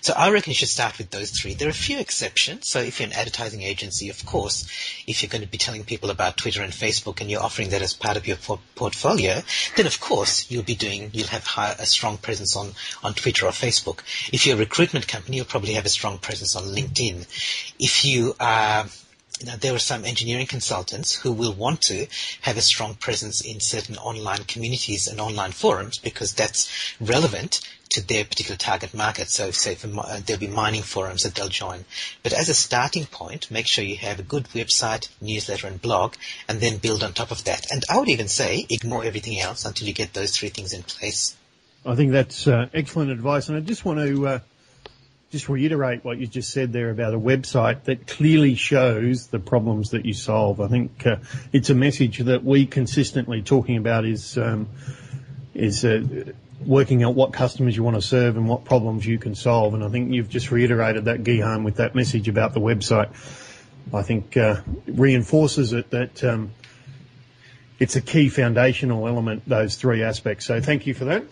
So 0.00 0.14
I 0.14 0.30
reckon 0.30 0.50
you 0.50 0.54
should 0.54 0.68
start 0.68 0.98
with 0.98 1.10
those 1.10 1.30
three. 1.30 1.54
There 1.54 1.68
are 1.68 1.70
a 1.70 1.74
few 1.74 1.98
exceptions. 1.98 2.68
So 2.68 2.80
if 2.80 2.98
you're 2.98 3.08
an 3.08 3.14
advertising 3.14 3.62
agency, 3.62 4.08
of 4.08 4.24
course, 4.24 4.66
if 5.06 5.22
you're 5.22 5.30
going 5.30 5.42
to 5.42 5.48
be 5.48 5.58
telling 5.58 5.84
people 5.84 6.10
about 6.10 6.36
Twitter 6.36 6.62
and 6.62 6.72
Facebook 6.72 7.20
and 7.20 7.30
you're 7.30 7.42
offering 7.42 7.70
that 7.70 7.82
as 7.82 7.92
part 7.92 8.16
of 8.16 8.26
your 8.26 8.36
por- 8.36 8.60
portfolio, 8.74 9.42
then 9.76 9.86
of 9.86 10.00
course 10.00 10.50
you'll 10.50 10.62
be 10.62 10.74
doing, 10.74 11.10
you'll 11.12 11.28
have 11.28 11.44
high, 11.44 11.72
a 11.78 11.86
strong 11.86 12.16
presence 12.16 12.56
on, 12.56 12.72
on 13.02 13.14
Twitter 13.14 13.46
or 13.46 13.50
Facebook. 13.50 14.00
If 14.32 14.46
you're 14.46 14.56
a 14.56 14.60
recruitment 14.60 15.08
company, 15.08 15.38
you'll 15.38 15.46
probably 15.46 15.74
have 15.74 15.86
a 15.86 15.90
strong 15.90 16.18
presence 16.18 16.56
on 16.56 16.64
LinkedIn. 16.64 17.26
If 17.78 18.04
you 18.04 18.34
are 18.40 18.86
now, 19.44 19.56
there 19.56 19.74
are 19.74 19.78
some 19.78 20.04
engineering 20.04 20.46
consultants 20.46 21.14
who 21.14 21.30
will 21.30 21.52
want 21.52 21.82
to 21.82 22.06
have 22.40 22.56
a 22.56 22.62
strong 22.62 22.94
presence 22.94 23.42
in 23.42 23.60
certain 23.60 23.96
online 23.98 24.44
communities 24.44 25.08
and 25.08 25.20
online 25.20 25.52
forums 25.52 25.98
because 25.98 26.32
that's 26.32 26.94
relevant 27.00 27.60
to 27.90 28.06
their 28.06 28.24
particular 28.24 28.56
target 28.56 28.94
market. 28.94 29.28
So, 29.28 29.50
say 29.50 29.74
for, 29.74 29.88
uh, 30.00 30.20
there'll 30.24 30.40
be 30.40 30.46
mining 30.46 30.82
forums 30.82 31.24
that 31.24 31.34
they'll 31.34 31.48
join. 31.48 31.84
But 32.22 32.32
as 32.32 32.48
a 32.48 32.54
starting 32.54 33.04
point, 33.04 33.50
make 33.50 33.66
sure 33.66 33.84
you 33.84 33.96
have 33.96 34.18
a 34.18 34.22
good 34.22 34.44
website, 34.54 35.08
newsletter, 35.20 35.66
and 35.66 35.82
blog, 35.82 36.14
and 36.48 36.60
then 36.60 36.78
build 36.78 37.04
on 37.04 37.12
top 37.12 37.30
of 37.30 37.44
that. 37.44 37.70
And 37.70 37.84
I 37.90 37.98
would 37.98 38.08
even 38.08 38.28
say 38.28 38.66
ignore 38.70 39.04
everything 39.04 39.38
else 39.38 39.66
until 39.66 39.86
you 39.86 39.92
get 39.92 40.14
those 40.14 40.34
three 40.36 40.48
things 40.48 40.72
in 40.72 40.82
place. 40.82 41.36
I 41.84 41.94
think 41.94 42.12
that's 42.12 42.46
uh, 42.46 42.68
excellent 42.72 43.10
advice, 43.10 43.48
and 43.48 43.56
I 43.58 43.60
just 43.60 43.84
want 43.84 43.98
to 44.00 44.26
uh, 44.26 44.38
just 45.30 45.48
reiterate 45.48 46.04
what 46.04 46.18
you 46.18 46.26
just 46.26 46.50
said 46.50 46.72
there 46.72 46.90
about 46.90 47.12
a 47.12 47.18
website 47.18 47.84
that 47.84 48.06
clearly 48.06 48.54
shows 48.54 49.26
the 49.26 49.38
problems 49.38 49.90
that 49.90 50.06
you 50.06 50.14
solve. 50.14 50.60
I 50.60 50.68
think 50.68 51.04
uh, 51.06 51.16
it's 51.52 51.70
a 51.70 51.74
message 51.74 52.18
that 52.18 52.44
we 52.44 52.66
consistently 52.66 53.42
talking 53.42 53.76
about 53.76 54.04
is 54.04 54.38
um, 54.38 54.68
is 55.52 55.84
uh, 55.84 56.32
working 56.64 57.02
out 57.02 57.14
what 57.14 57.32
customers 57.32 57.76
you 57.76 57.82
want 57.82 57.96
to 57.96 58.02
serve 58.02 58.36
and 58.36 58.48
what 58.48 58.64
problems 58.64 59.06
you 59.06 59.18
can 59.18 59.34
solve. 59.34 59.74
And 59.74 59.82
I 59.82 59.88
think 59.88 60.12
you've 60.12 60.28
just 60.28 60.50
reiterated 60.50 61.06
that, 61.06 61.22
Gihan, 61.22 61.64
with 61.64 61.76
that 61.76 61.94
message 61.94 62.28
about 62.28 62.54
the 62.54 62.60
website. 62.60 63.10
I 63.92 64.02
think 64.02 64.36
uh, 64.36 64.60
reinforces 64.86 65.72
it 65.72 65.90
that 65.90 66.24
um, 66.24 66.50
it's 67.78 67.96
a 67.96 68.00
key 68.00 68.28
foundational 68.28 69.06
element, 69.06 69.42
those 69.46 69.76
three 69.76 70.02
aspects. 70.02 70.46
So 70.46 70.60
thank 70.60 70.86
you 70.86 70.94
for 70.94 71.06
that. 71.06 71.24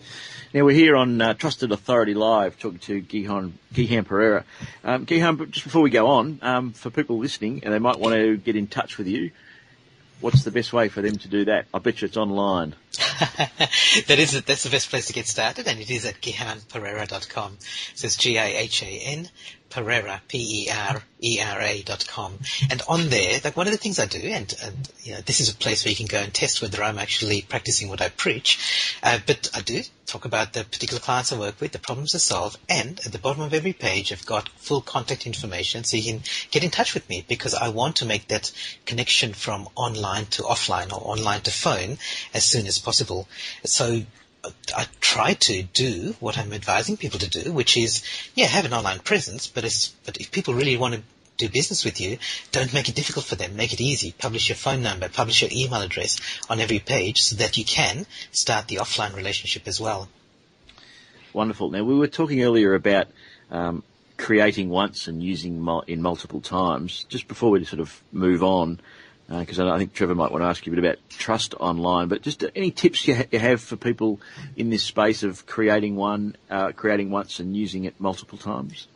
Now 0.55 0.63
we're 0.63 0.71
here 0.71 0.95
on 0.95 1.19
uh, 1.19 1.33
Trusted 1.33 1.73
Authority 1.73 2.13
Live 2.13 2.57
talking 2.57 2.79
to 2.79 3.01
Gihan, 3.01 3.51
Gihan 3.73 4.05
Perera. 4.05 4.45
Um, 4.85 5.05
Gihan, 5.05 5.51
just 5.51 5.65
before 5.65 5.81
we 5.81 5.89
go 5.89 6.07
on, 6.07 6.39
um, 6.41 6.71
for 6.71 6.89
people 6.89 7.17
listening 7.17 7.65
and 7.65 7.73
they 7.73 7.79
might 7.79 7.99
want 7.99 8.15
to 8.15 8.37
get 8.37 8.55
in 8.55 8.67
touch 8.67 8.97
with 8.97 9.05
you, 9.05 9.31
what's 10.21 10.45
the 10.45 10.51
best 10.51 10.71
way 10.71 10.87
for 10.87 11.01
them 11.01 11.17
to 11.17 11.27
do 11.27 11.43
that? 11.43 11.65
I 11.73 11.79
bet 11.79 12.01
you 12.01 12.05
it's 12.05 12.15
online. 12.15 12.73
that 14.07 14.17
is 14.17 14.41
that's 14.43 14.63
the 14.63 14.69
best 14.69 14.89
place 14.89 15.07
to 15.07 15.13
get 15.13 15.27
started, 15.27 15.67
and 15.67 15.77
it 15.81 15.91
is 15.91 16.05
at 16.05 16.21
gihanperera.com. 16.21 17.57
So 17.95 18.05
it's 18.05 18.15
G-I-H-A-N 18.15 19.27
Perera, 19.75 20.21
P-E-R-E-R-A 20.29 21.81
dot 21.83 22.07
com. 22.07 22.39
And 22.71 22.81
on 22.87 23.09
there, 23.09 23.41
like 23.43 23.57
one 23.57 23.67
of 23.67 23.73
the 23.73 23.77
things 23.77 23.99
I 23.99 24.05
do, 24.05 24.19
and, 24.19 24.55
and 24.63 24.89
you 25.03 25.13
know, 25.13 25.19
this 25.19 25.41
is 25.41 25.49
a 25.49 25.55
place 25.55 25.83
where 25.83 25.89
you 25.89 25.97
can 25.97 26.05
go 26.05 26.19
and 26.19 26.33
test 26.33 26.61
whether 26.61 26.81
I'm 26.81 26.97
actually 26.97 27.41
practicing 27.41 27.89
what 27.89 28.01
I 28.01 28.07
preach, 28.07 28.97
uh, 29.03 29.19
but 29.27 29.49
I 29.53 29.59
do 29.59 29.81
talk 30.05 30.23
about 30.23 30.53
the 30.53 30.63
particular 30.63 31.01
clients 31.01 31.33
I 31.33 31.39
work 31.39 31.59
with, 31.59 31.73
the 31.73 31.79
problems 31.79 32.15
I 32.15 32.19
solve, 32.19 32.55
and 32.69 33.01
at 33.05 33.11
the 33.11 33.19
bottom 33.19 33.41
of 33.41 33.53
every 33.53 33.73
page 33.73 34.13
I've 34.13 34.25
got 34.25 34.47
full 34.47 34.79
contact 34.79 35.27
information 35.27 35.83
so 35.83 35.97
you 35.97 36.13
can 36.13 36.21
get 36.51 36.63
in 36.63 36.71
touch 36.71 36.93
with 36.93 37.09
me 37.09 37.25
because 37.27 37.53
I 37.53 37.69
want 37.69 37.97
to 37.97 38.05
make 38.05 38.29
that 38.29 38.53
connection 38.85 39.33
from 39.33 39.67
online 39.75 40.27
to 40.27 40.43
offline 40.43 40.93
or 40.93 41.11
online 41.11 41.41
to 41.41 41.51
phone 41.51 41.97
as 42.33 42.45
soon 42.45 42.65
as 42.65 42.79
possible. 42.79 43.27
So 43.65 44.03
I 44.75 44.87
try 44.99 45.33
to 45.33 45.63
do 45.63 46.15
what 46.19 46.37
I'm 46.37 46.53
advising 46.53 46.97
people 46.97 47.19
to 47.19 47.29
do, 47.29 47.51
which 47.51 47.77
is, 47.77 48.03
yeah, 48.35 48.47
have 48.47 48.65
an 48.65 48.73
online 48.73 48.99
presence, 48.99 49.47
but, 49.47 49.63
but 50.05 50.17
if 50.17 50.31
people 50.31 50.53
really 50.53 50.77
want 50.77 50.95
to 50.95 51.01
do 51.37 51.49
business 51.49 51.83
with 51.83 51.99
you, 51.99 52.17
don't 52.51 52.73
make 52.73 52.89
it 52.89 52.95
difficult 52.95 53.25
for 53.25 53.35
them. 53.35 53.55
Make 53.55 53.73
it 53.73 53.81
easy. 53.81 54.13
Publish 54.17 54.49
your 54.49 54.55
phone 54.55 54.81
number, 54.81 55.09
publish 55.09 55.41
your 55.41 55.51
email 55.53 55.81
address 55.81 56.19
on 56.49 56.59
every 56.59 56.79
page 56.79 57.21
so 57.21 57.35
that 57.37 57.57
you 57.57 57.65
can 57.65 58.05
start 58.31 58.67
the 58.67 58.77
offline 58.77 59.15
relationship 59.15 59.67
as 59.67 59.79
well. 59.79 60.07
Wonderful. 61.33 61.69
Now, 61.71 61.83
we 61.83 61.95
were 61.95 62.07
talking 62.07 62.41
earlier 62.41 62.73
about 62.75 63.07
um, 63.51 63.83
creating 64.17 64.69
once 64.69 65.07
and 65.07 65.21
using 65.21 65.67
in 65.87 66.01
multiple 66.01 66.39
times. 66.39 67.05
Just 67.09 67.27
before 67.27 67.51
we 67.51 67.65
sort 67.65 67.81
of 67.81 68.01
move 68.11 68.43
on, 68.43 68.79
because 69.27 69.59
uh, 69.59 69.71
I 69.71 69.77
think 69.77 69.93
Trevor 69.93 70.15
might 70.15 70.31
want 70.31 70.43
to 70.43 70.47
ask 70.47 70.65
you 70.65 70.73
a 70.73 70.75
bit 70.75 70.83
about 70.83 70.97
trust 71.09 71.55
online. 71.55 72.07
But 72.07 72.21
just 72.21 72.43
any 72.55 72.71
tips 72.71 73.07
you, 73.07 73.15
ha- 73.15 73.25
you 73.31 73.39
have 73.39 73.61
for 73.61 73.75
people 73.75 74.19
in 74.55 74.69
this 74.69 74.83
space 74.83 75.23
of 75.23 75.45
creating 75.45 75.95
one, 75.95 76.35
uh, 76.49 76.71
creating 76.73 77.09
once 77.11 77.39
and 77.39 77.55
using 77.55 77.85
it 77.85 77.99
multiple 77.99 78.37
times? 78.37 78.87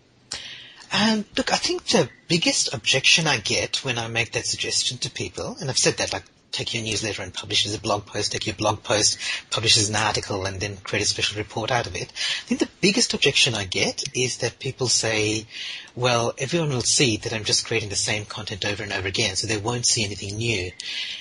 Um, 0.91 1.25
look, 1.37 1.53
I 1.53 1.57
think 1.57 1.85
the 1.85 2.09
biggest 2.27 2.73
objection 2.73 3.27
I 3.27 3.37
get 3.37 3.83
when 3.83 3.97
I 3.97 4.07
make 4.07 4.31
that 4.31 4.45
suggestion 4.45 4.97
to 4.99 5.11
people, 5.11 5.57
and 5.59 5.69
I've 5.69 5.77
said 5.77 5.97
that 5.97 6.13
like 6.13 6.23
take 6.51 6.73
your 6.73 6.83
newsletter 6.83 7.21
and 7.21 7.33
publishes 7.33 7.73
a 7.73 7.79
blog 7.79 8.05
post, 8.05 8.31
take 8.31 8.47
your 8.47 8.55
blog 8.55 8.83
post, 8.83 9.17
publishes 9.49 9.89
an 9.89 9.95
article, 9.95 10.45
and 10.45 10.59
then 10.59 10.77
create 10.77 11.03
a 11.03 11.05
special 11.05 11.37
report 11.37 11.71
out 11.71 11.87
of 11.87 11.95
it. 11.95 12.11
I 12.11 12.45
think 12.45 12.59
the 12.59 12.69
biggest 12.81 13.13
objection 13.13 13.55
I 13.55 13.65
get 13.65 14.03
is 14.13 14.37
that 14.37 14.59
people 14.59 14.87
say, 14.87 15.45
well, 15.95 16.33
everyone 16.37 16.69
will 16.69 16.81
see 16.81 17.17
that 17.17 17.33
I'm 17.33 17.43
just 17.43 17.65
creating 17.65 17.89
the 17.89 17.95
same 17.95 18.25
content 18.25 18.65
over 18.65 18.83
and 18.83 18.93
over 18.93 19.07
again, 19.07 19.35
so 19.35 19.47
they 19.47 19.57
won't 19.57 19.85
see 19.85 20.03
anything 20.03 20.37
new. 20.37 20.71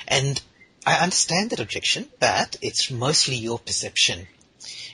And 0.06 0.40
I 0.86 0.96
understand 0.96 1.50
that 1.50 1.60
objection, 1.60 2.08
but 2.18 2.56
it's 2.62 2.90
mostly 2.90 3.36
your 3.36 3.58
perception. 3.58 4.26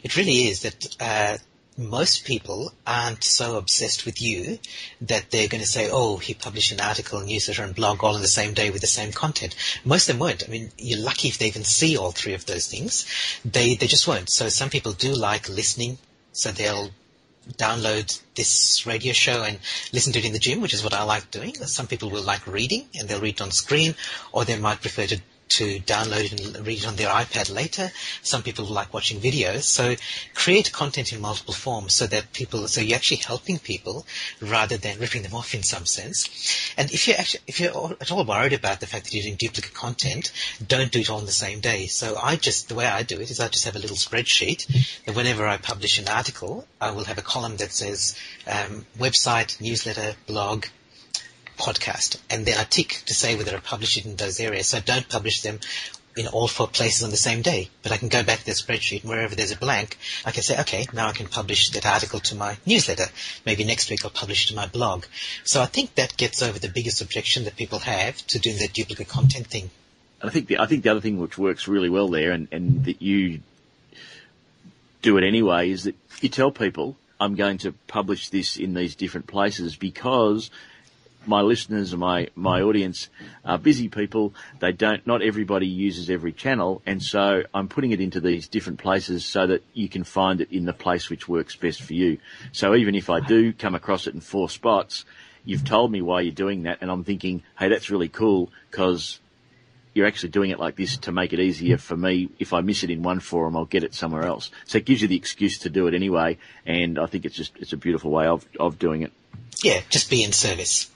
It 0.03 0.17
really 0.17 0.49
is 0.49 0.63
that 0.63 0.97
uh, 1.01 1.39
most 1.77 2.25
people 2.25 2.73
aren't 2.87 3.25
so 3.25 3.57
obsessed 3.57 4.07
with 4.07 4.23
you 4.23 4.59
that 5.01 5.31
they're 5.31 5.49
going 5.49 5.63
to 5.63 5.69
say, 5.69 5.89
oh, 5.91 6.19
he 6.19 6.35
published 6.35 6.73
an 6.73 6.81
article, 6.81 7.21
newsletter, 7.21 7.65
and 7.65 7.75
blog 7.75 8.05
all 8.05 8.15
on 8.15 8.21
the 8.21 8.29
same 8.29 8.55
day 8.55 8.71
with 8.71 8.81
the 8.81 8.87
same 8.87 9.13
content. 9.13 9.57
Most 9.85 10.09
of 10.09 10.15
them 10.15 10.21
won't. 10.21 10.45
I 10.47 10.51
mean, 10.51 10.71
you're 10.79 11.01
lucky 11.01 11.29
if 11.29 11.39
they 11.39 11.49
even 11.49 11.65
see 11.65 11.97
all 11.97 12.13
three 12.13 12.35
of 12.35 12.47
those 12.47 12.69
things. 12.69 13.07
They, 13.45 13.75
they 13.75 13.87
just 13.87 14.07
won't. 14.07 14.31
So 14.31 14.49
some 14.49 14.71
people 14.71 14.93
do 14.93 15.15
like 15.15 15.49
listening, 15.49 15.99
so 16.33 16.53
they'll 16.53 16.91
download 17.53 18.21
this 18.37 18.87
radio 18.87 19.13
show 19.13 19.43
and 19.43 19.59
listen 19.93 20.13
to 20.13 20.19
it 20.19 20.25
in 20.25 20.33
the 20.33 20.39
gym, 20.39 20.61
which 20.61 20.75
is 20.75 20.83
what 20.83 20.95
I 20.95 21.03
like 21.03 21.31
doing. 21.31 21.55
Some 21.55 21.87
people 21.87 22.11
will 22.11 22.23
like 22.23 22.47
reading 22.47 22.87
and 22.99 23.09
they'll 23.09 23.21
read 23.21 23.41
on 23.41 23.51
screen, 23.51 23.95
or 24.33 24.45
they 24.45 24.57
might 24.57 24.81
prefer 24.81 25.07
to 25.07 25.21
to 25.49 25.79
download 25.81 26.33
and 26.33 26.67
read 26.67 26.79
it 26.79 26.87
on 26.87 26.97
their 26.97 27.09
iPad 27.09 27.53
later. 27.53 27.91
Some 28.23 28.43
people 28.43 28.65
like 28.65 28.93
watching 28.93 29.21
videos. 29.21 29.63
So 29.63 29.95
create 30.35 30.73
content 30.73 31.13
in 31.13 31.21
multiple 31.21 31.55
forms 31.55 31.95
so 31.95 32.07
that 32.07 32.33
people, 32.33 32.67
so 32.69 32.81
you're 32.81 32.97
actually 32.97 33.19
helping 33.19 33.59
people 33.59 34.07
rather 34.41 34.77
than 34.77 34.99
ripping 34.99 35.23
them 35.23 35.35
off 35.35 35.55
in 35.55 35.63
some 35.63 35.87
sense. 35.87 36.73
And 36.77 36.91
if 36.93 37.07
you're 37.07 37.19
actually, 37.19 37.43
if 37.47 37.61
you're 37.61 37.97
at 38.01 38.11
all 38.11 38.25
worried 38.25 38.53
about 38.53 38.81
the 38.81 38.87
fact 38.87 39.05
that 39.05 39.15
you're 39.15 39.23
doing 39.23 39.37
duplicate 39.37 39.75
content, 39.75 40.33
don't 40.67 40.91
do 40.91 41.01
it 41.01 41.11
all 41.11 41.19
on 41.19 41.27
the 41.27 41.33
same 41.33 41.61
day. 41.61 41.87
So 41.87 42.17
I 42.21 42.37
just, 42.37 42.69
the 42.69 42.75
way 42.75 42.87
I 42.87 43.03
do 43.03 43.21
it 43.21 43.31
is 43.31 43.41
I 43.41 43.49
just 43.49 43.65
have 43.65 43.77
a 43.77 43.81
little 43.81 43.97
spreadsheet 43.97 45.05
that 45.05 45.15
whenever 45.15 45.47
I 45.47 45.57
publish 45.57 45.99
an 45.99 46.09
article, 46.09 46.67
I 46.81 46.91
will 46.91 47.05
have 47.05 47.19
a 47.19 47.23
column 47.23 47.57
that 47.59 47.73
says 47.73 48.17
um, 48.47 48.87
website, 48.99 49.61
newsletter, 49.61 50.15
blog, 50.27 50.67
podcast, 51.57 52.19
and 52.31 52.47
then 52.47 52.59
I 52.59 52.65
tick 52.65 53.03
to 53.07 53.15
say 53.15 53.37
whether 53.37 53.57
I 53.57 53.61
publish 53.61 53.97
it 53.97 54.07
in 54.07 54.17
those 54.17 54.41
areas. 54.41 54.69
So 54.69 54.79
I 54.79 54.81
don't 54.81 55.09
publish 55.09 55.43
them 55.43 55.61
in 56.17 56.27
all 56.29 56.47
four 56.47 56.69
places 56.69 57.03
on 57.03 57.11
the 57.11 57.17
same 57.17 57.43
day, 57.43 57.69
but 57.83 57.93
I 57.93 57.97
can 57.97 58.09
go 58.09 58.23
back 58.23 58.39
to 58.41 58.47
the 58.47 58.53
spreadsheet 58.53 59.03
and 59.03 59.11
wherever 59.11 59.35
there's 59.35 59.51
a 59.51 59.57
blank, 59.57 59.99
I 60.25 60.31
can 60.31 60.43
say, 60.43 60.61
okay, 60.61 60.87
now 60.93 61.09
I 61.09 61.13
can 61.13 61.27
publish 61.27 61.71
that 61.71 61.87
article 61.87 62.21
to 62.21 62.37
my 62.37 62.57
newsletter. 62.65 63.07
Maybe 63.45 63.65
next 63.65 63.91
week 63.91 64.05
I'll 64.05 64.11
publish 64.11 64.45
it 64.45 64.49
to 64.49 64.55
my 64.55 64.67
blog. 64.67 65.07
So 65.43 65.61
I 65.61 65.67
think 65.67 65.95
that 65.97 66.17
gets 66.17 66.43
over 66.43 66.59
the 66.59 66.69
biggest 66.69 67.03
objection 67.03 67.45
that 67.45 67.57
people 67.57 67.81
have 67.81 68.25
to 68.29 68.39
doing 68.39 68.59
the 68.59 68.69
duplicate 68.69 69.09
content 69.09 69.49
thing. 69.49 69.71
And 70.21 70.31
I 70.31 70.33
think 70.33 70.47
the, 70.47 70.59
I 70.59 70.67
think 70.67 70.85
the 70.85 70.91
other 70.91 71.01
thing 71.01 71.19
which 71.19 71.37
works 71.37 71.67
really 71.67 71.91
well 71.91 72.09
there 72.09 72.31
and, 72.31 72.49
and 72.53 72.85
that 72.85 73.03
you 73.03 73.41
do 75.03 75.19
it 75.19 75.25
anyway 75.25 75.71
is 75.71 75.85
that 75.85 75.97
you 76.21 76.29
tell 76.29 76.51
people 76.51 76.97
I'm 77.21 77.35
going 77.35 77.59
to 77.59 77.73
publish 77.89 78.29
this 78.29 78.57
in 78.57 78.75
these 78.75 78.95
different 78.95 79.27
places 79.27 79.77
because 79.77 80.51
my 81.27 81.41
listeners 81.41 81.93
and 81.93 82.01
my, 82.01 82.29
my 82.35 82.63
audience 82.63 83.09
are 83.45 83.59
busy 83.59 83.89
people. 83.89 84.35
They 84.61 84.73
don't, 84.73 85.07
not 85.07 85.23
everybody 85.23 85.67
uses 85.67 86.11
every 86.11 86.33
channel. 86.33 86.83
And 86.87 87.03
so 87.03 87.43
I'm 87.53 87.69
putting 87.69 87.93
it 87.93 88.01
into 88.01 88.21
these 88.21 88.49
different 88.49 88.79
places 88.79 89.25
so 89.25 89.47
that 89.47 89.63
you 89.73 89.89
can 89.89 90.05
find 90.05 90.41
it 90.41 90.51
in 90.51 90.65
the 90.65 90.73
place 90.73 91.11
which 91.11 91.29
works 91.29 91.57
best 91.57 91.83
for 91.83 91.95
you. 91.95 92.19
So 92.53 92.75
even 92.75 92.95
if 92.95 93.11
I 93.11 93.21
do 93.21 93.53
come 93.53 93.75
across 93.75 94.07
it 94.07 94.15
in 94.15 94.21
four 94.21 94.49
spots, 94.49 95.05
you've 95.45 95.65
told 95.65 95.91
me 95.91 96.03
why 96.03 96.23
you're 96.23 96.33
doing 96.33 96.65
that. 96.65 96.79
And 96.81 96.91
I'm 96.91 97.05
thinking, 97.05 97.43
hey, 97.59 97.69
that's 97.69 97.91
really 97.91 98.09
cool 98.09 98.51
because 98.71 99.21
you're 99.95 100.07
actually 100.07 100.31
doing 100.31 100.51
it 100.51 100.59
like 100.59 100.77
this 100.77 100.97
to 100.99 101.13
make 101.13 101.33
it 101.33 101.41
easier 101.41 101.79
for 101.79 101.97
me. 101.97 102.29
If 102.39 102.53
I 102.53 102.61
miss 102.61 102.83
it 102.83 102.91
in 102.91 103.03
one 103.03 103.21
forum, 103.21 103.57
I'll 103.57 103.65
get 103.65 103.85
it 103.85 103.95
somewhere 103.95 104.25
else. 104.25 104.51
So 104.67 104.79
it 104.79 104.85
gives 104.85 105.01
you 105.01 105.09
the 105.09 105.17
excuse 105.17 105.59
to 105.59 105.71
do 105.71 105.87
it 105.87 105.95
anyway. 105.95 106.39
And 106.67 106.99
I 106.99 107.07
think 107.07 107.25
it's 107.25 107.37
just, 107.37 107.57
it's 107.59 107.73
a 107.73 107.77
beautiful 107.77 108.11
way 108.11 108.27
of, 108.27 108.45
of 108.59 108.79
doing 108.79 109.03
it. 109.03 109.13
Yeah, 109.63 109.81
just 109.89 110.11
be 110.11 110.25
in 110.25 110.33
service. 110.33 110.91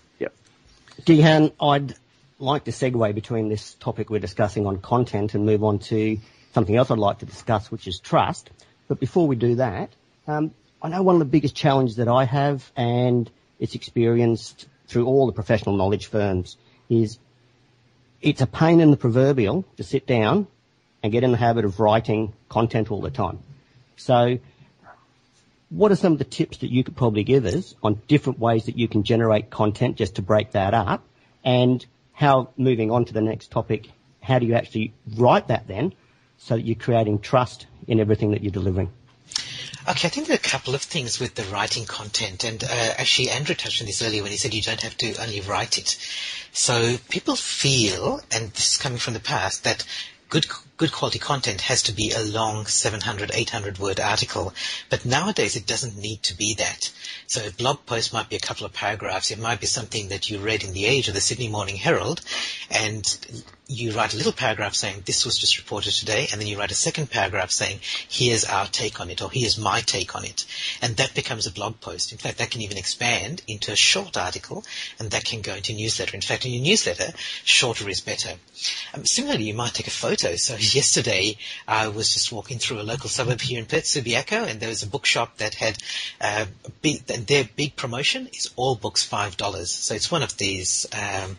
Gihan, 1.08 1.52
I'd 1.58 1.94
like 2.38 2.64
to 2.64 2.70
segue 2.70 3.14
between 3.14 3.48
this 3.48 3.72
topic 3.76 4.10
we're 4.10 4.20
discussing 4.20 4.66
on 4.66 4.82
content 4.82 5.32
and 5.32 5.46
move 5.46 5.64
on 5.64 5.78
to 5.78 6.18
something 6.52 6.76
else 6.76 6.90
I'd 6.90 6.98
like 6.98 7.20
to 7.20 7.24
discuss, 7.24 7.70
which 7.70 7.88
is 7.88 7.98
trust. 7.98 8.50
But 8.88 9.00
before 9.00 9.26
we 9.26 9.34
do 9.34 9.54
that, 9.54 9.88
um, 10.26 10.50
I 10.82 10.90
know 10.90 11.02
one 11.02 11.14
of 11.14 11.20
the 11.20 11.24
biggest 11.24 11.54
challenges 11.54 11.96
that 11.96 12.08
I 12.08 12.26
have, 12.26 12.70
and 12.76 13.30
it's 13.58 13.74
experienced 13.74 14.68
through 14.86 15.06
all 15.06 15.24
the 15.24 15.32
professional 15.32 15.78
knowledge 15.78 16.08
firms, 16.08 16.58
is 16.90 17.18
it's 18.20 18.42
a 18.42 18.46
pain 18.46 18.80
in 18.80 18.90
the 18.90 18.98
proverbial 18.98 19.64
to 19.78 19.84
sit 19.84 20.06
down 20.06 20.46
and 21.02 21.10
get 21.10 21.24
in 21.24 21.32
the 21.32 21.38
habit 21.38 21.64
of 21.64 21.80
writing 21.80 22.34
content 22.50 22.90
all 22.90 23.00
the 23.00 23.10
time. 23.10 23.38
So 23.96 24.40
what 25.70 25.92
are 25.92 25.96
some 25.96 26.12
of 26.12 26.18
the 26.18 26.24
tips 26.24 26.58
that 26.58 26.70
you 26.70 26.82
could 26.82 26.96
probably 26.96 27.24
give 27.24 27.44
us 27.44 27.74
on 27.82 28.00
different 28.08 28.38
ways 28.38 28.64
that 28.66 28.78
you 28.78 28.88
can 28.88 29.02
generate 29.02 29.50
content 29.50 29.96
just 29.96 30.16
to 30.16 30.22
break 30.22 30.52
that 30.52 30.74
up? 30.74 31.04
And 31.44 31.84
how, 32.12 32.50
moving 32.56 32.90
on 32.90 33.04
to 33.06 33.12
the 33.12 33.20
next 33.20 33.50
topic, 33.50 33.90
how 34.22 34.38
do 34.38 34.46
you 34.46 34.54
actually 34.54 34.92
write 35.16 35.48
that 35.48 35.68
then 35.68 35.94
so 36.38 36.56
that 36.56 36.62
you're 36.62 36.76
creating 36.76 37.20
trust 37.20 37.66
in 37.86 38.00
everything 38.00 38.30
that 38.32 38.42
you're 38.42 38.52
delivering? 38.52 38.90
Okay, 39.88 40.08
I 40.08 40.10
think 40.10 40.26
there 40.26 40.34
are 40.34 40.36
a 40.36 40.50
couple 40.50 40.74
of 40.74 40.82
things 40.82 41.18
with 41.18 41.34
the 41.34 41.44
writing 41.44 41.86
content, 41.86 42.44
and 42.44 42.62
uh, 42.62 42.66
actually 42.98 43.30
Andrew 43.30 43.54
touched 43.54 43.80
on 43.80 43.86
this 43.86 44.02
earlier 44.02 44.22
when 44.22 44.32
he 44.32 44.36
said 44.36 44.52
you 44.52 44.60
don't 44.60 44.82
have 44.82 44.96
to 44.98 45.14
only 45.22 45.40
write 45.40 45.78
it. 45.78 45.96
So 46.52 46.96
people 47.08 47.36
feel, 47.36 48.20
and 48.30 48.50
this 48.50 48.72
is 48.72 48.76
coming 48.76 48.98
from 48.98 49.14
the 49.14 49.20
past, 49.20 49.64
that 49.64 49.86
good 50.28 50.46
good 50.76 50.92
quality 50.92 51.18
content 51.18 51.60
has 51.62 51.82
to 51.82 51.92
be 51.92 52.12
a 52.12 52.22
long 52.22 52.66
700, 52.66 53.30
800 53.34 53.78
word 53.78 53.98
article. 53.98 54.54
But 54.88 55.04
nowadays 55.04 55.56
it 55.56 55.66
doesn't 55.66 55.96
need 55.96 56.22
to 56.24 56.36
be 56.36 56.54
that. 56.54 56.92
So 57.26 57.46
a 57.46 57.50
blog 57.50 57.84
post 57.84 58.12
might 58.12 58.28
be 58.28 58.36
a 58.36 58.40
couple 58.40 58.64
of 58.64 58.72
paragraphs. 58.72 59.30
It 59.30 59.38
might 59.38 59.60
be 59.60 59.66
something 59.66 60.08
that 60.08 60.30
you 60.30 60.38
read 60.38 60.62
in 60.62 60.72
the 60.72 60.86
Age 60.86 61.08
or 61.08 61.12
the 61.12 61.20
Sydney 61.20 61.48
Morning 61.48 61.76
Herald 61.76 62.20
and 62.70 63.44
you 63.68 63.92
write 63.92 64.14
a 64.14 64.16
little 64.16 64.32
paragraph 64.32 64.74
saying 64.74 65.02
this 65.04 65.26
was 65.26 65.36
just 65.36 65.58
reported 65.58 65.92
today, 65.92 66.26
and 66.32 66.40
then 66.40 66.48
you 66.48 66.58
write 66.58 66.70
a 66.70 66.74
second 66.74 67.10
paragraph 67.10 67.50
saying 67.50 67.78
here's 68.08 68.46
our 68.46 68.66
take 68.66 68.98
on 68.98 69.10
it 69.10 69.20
or 69.20 69.30
here's 69.30 69.58
my 69.58 69.82
take 69.82 70.16
on 70.16 70.24
it, 70.24 70.46
and 70.80 70.96
that 70.96 71.14
becomes 71.14 71.46
a 71.46 71.52
blog 71.52 71.78
post. 71.80 72.10
In 72.10 72.18
fact, 72.18 72.38
that 72.38 72.50
can 72.50 72.62
even 72.62 72.78
expand 72.78 73.42
into 73.46 73.70
a 73.70 73.76
short 73.76 74.16
article, 74.16 74.64
and 74.98 75.10
that 75.10 75.26
can 75.26 75.42
go 75.42 75.54
into 75.54 75.74
newsletter. 75.74 76.14
In 76.14 76.22
fact, 76.22 76.46
in 76.46 76.52
your 76.52 76.62
newsletter, 76.62 77.12
shorter 77.44 77.86
is 77.90 78.00
better. 78.00 78.34
Um, 78.94 79.04
similarly, 79.04 79.44
you 79.44 79.54
might 79.54 79.74
take 79.74 79.86
a 79.86 79.90
photo. 79.90 80.36
So 80.36 80.54
yesterday, 80.58 81.36
I 81.66 81.88
was 81.88 82.14
just 82.14 82.32
walking 82.32 82.58
through 82.58 82.80
a 82.80 82.82
local 82.82 83.10
suburb 83.10 83.42
here 83.42 83.58
in 83.58 83.66
Perth, 83.66 83.84
Subiaco, 83.84 84.48
and 84.48 84.60
there 84.60 84.70
was 84.70 84.82
a 84.82 84.88
bookshop 84.88 85.36
that 85.38 85.54
had 85.54 85.76
uh, 86.22 86.46
big, 86.80 87.04
their 87.04 87.44
big 87.44 87.76
promotion 87.76 88.28
is 88.32 88.50
all 88.56 88.76
books 88.76 89.04
five 89.04 89.36
dollars. 89.36 89.70
So 89.70 89.94
it's 89.94 90.10
one 90.10 90.22
of 90.22 90.38
these 90.38 90.86
um, 90.94 91.36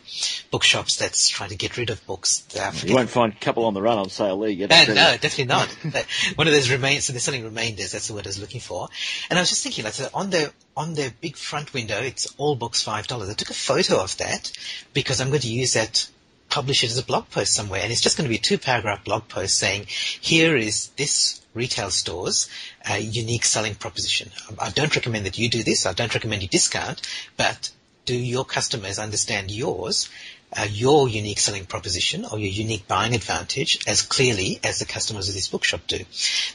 bookshops 0.51 0.97
that's 0.97 1.27
trying 1.27 1.49
to 1.49 1.55
get 1.55 1.75
rid 1.75 1.89
of 1.89 2.05
books 2.05 2.18
books. 2.19 2.83
You 2.83 2.95
won't 2.95 3.09
find 3.09 3.33
a 3.33 3.35
couple 3.37 3.65
on 3.65 3.73
the 3.73 3.81
run 3.81 3.97
on 3.97 4.09
sale 4.09 4.39
there 4.39 4.49
yet. 4.49 4.69
No, 4.69 4.93
definitely 4.93 5.45
not. 5.45 5.67
One 6.35 6.47
of 6.47 6.53
those 6.53 6.69
remains, 6.69 7.05
so 7.05 7.13
they're 7.13 7.19
selling 7.19 7.43
remainders, 7.43 7.93
that's 7.93 8.07
the 8.07 8.13
word 8.13 8.27
I 8.27 8.29
was 8.29 8.39
looking 8.39 8.61
for. 8.61 8.89
And 9.29 9.39
I 9.39 9.41
was 9.41 9.49
just 9.49 9.63
thinking, 9.63 9.85
like, 9.85 9.93
so 9.93 10.09
on 10.13 10.29
their, 10.29 10.51
on 10.75 10.93
their 10.93 11.11
big 11.21 11.37
front 11.37 11.73
window, 11.73 11.99
it's 11.99 12.33
all 12.37 12.55
books 12.55 12.83
$5. 12.83 13.29
I 13.29 13.33
took 13.33 13.49
a 13.49 13.53
photo 13.53 14.01
of 14.01 14.17
that 14.17 14.51
because 14.93 15.21
I'm 15.21 15.29
going 15.29 15.41
to 15.41 15.51
use 15.51 15.73
that 15.73 16.09
publish 16.49 16.83
it 16.83 16.89
as 16.89 16.97
a 16.97 17.03
blog 17.03 17.29
post 17.29 17.53
somewhere. 17.53 17.81
And 17.81 17.91
it's 17.91 18.01
just 18.01 18.17
going 18.17 18.25
to 18.25 18.29
be 18.29 18.37
a 18.37 18.41
two 18.41 18.57
paragraph 18.57 19.03
blog 19.05 19.27
post 19.27 19.57
saying, 19.57 19.85
here 19.87 20.57
is 20.57 20.87
this 20.97 21.41
retail 21.53 21.91
store's 21.91 22.49
uh, 22.89 22.95
unique 22.95 23.45
selling 23.45 23.75
proposition. 23.75 24.31
I 24.57 24.71
don't 24.71 24.95
recommend 24.95 25.25
that 25.25 25.37
you 25.37 25.49
do 25.49 25.63
this. 25.63 25.85
I 25.85 25.93
don't 25.93 26.13
recommend 26.13 26.41
you 26.41 26.47
discount, 26.47 27.01
but 27.37 27.71
do 28.05 28.15
your 28.15 28.43
customers 28.43 28.97
understand 28.97 29.51
yours, 29.51 30.09
uh, 30.57 30.67
your 30.69 31.07
unique 31.07 31.39
selling 31.39 31.65
proposition 31.65 32.25
or 32.25 32.39
your 32.39 32.49
unique 32.49 32.87
buying 32.87 33.13
advantage 33.13 33.79
as 33.87 34.01
clearly 34.01 34.59
as 34.63 34.79
the 34.79 34.85
customers 34.85 35.29
of 35.29 35.35
this 35.35 35.47
bookshop 35.47 35.81
do? 35.87 35.99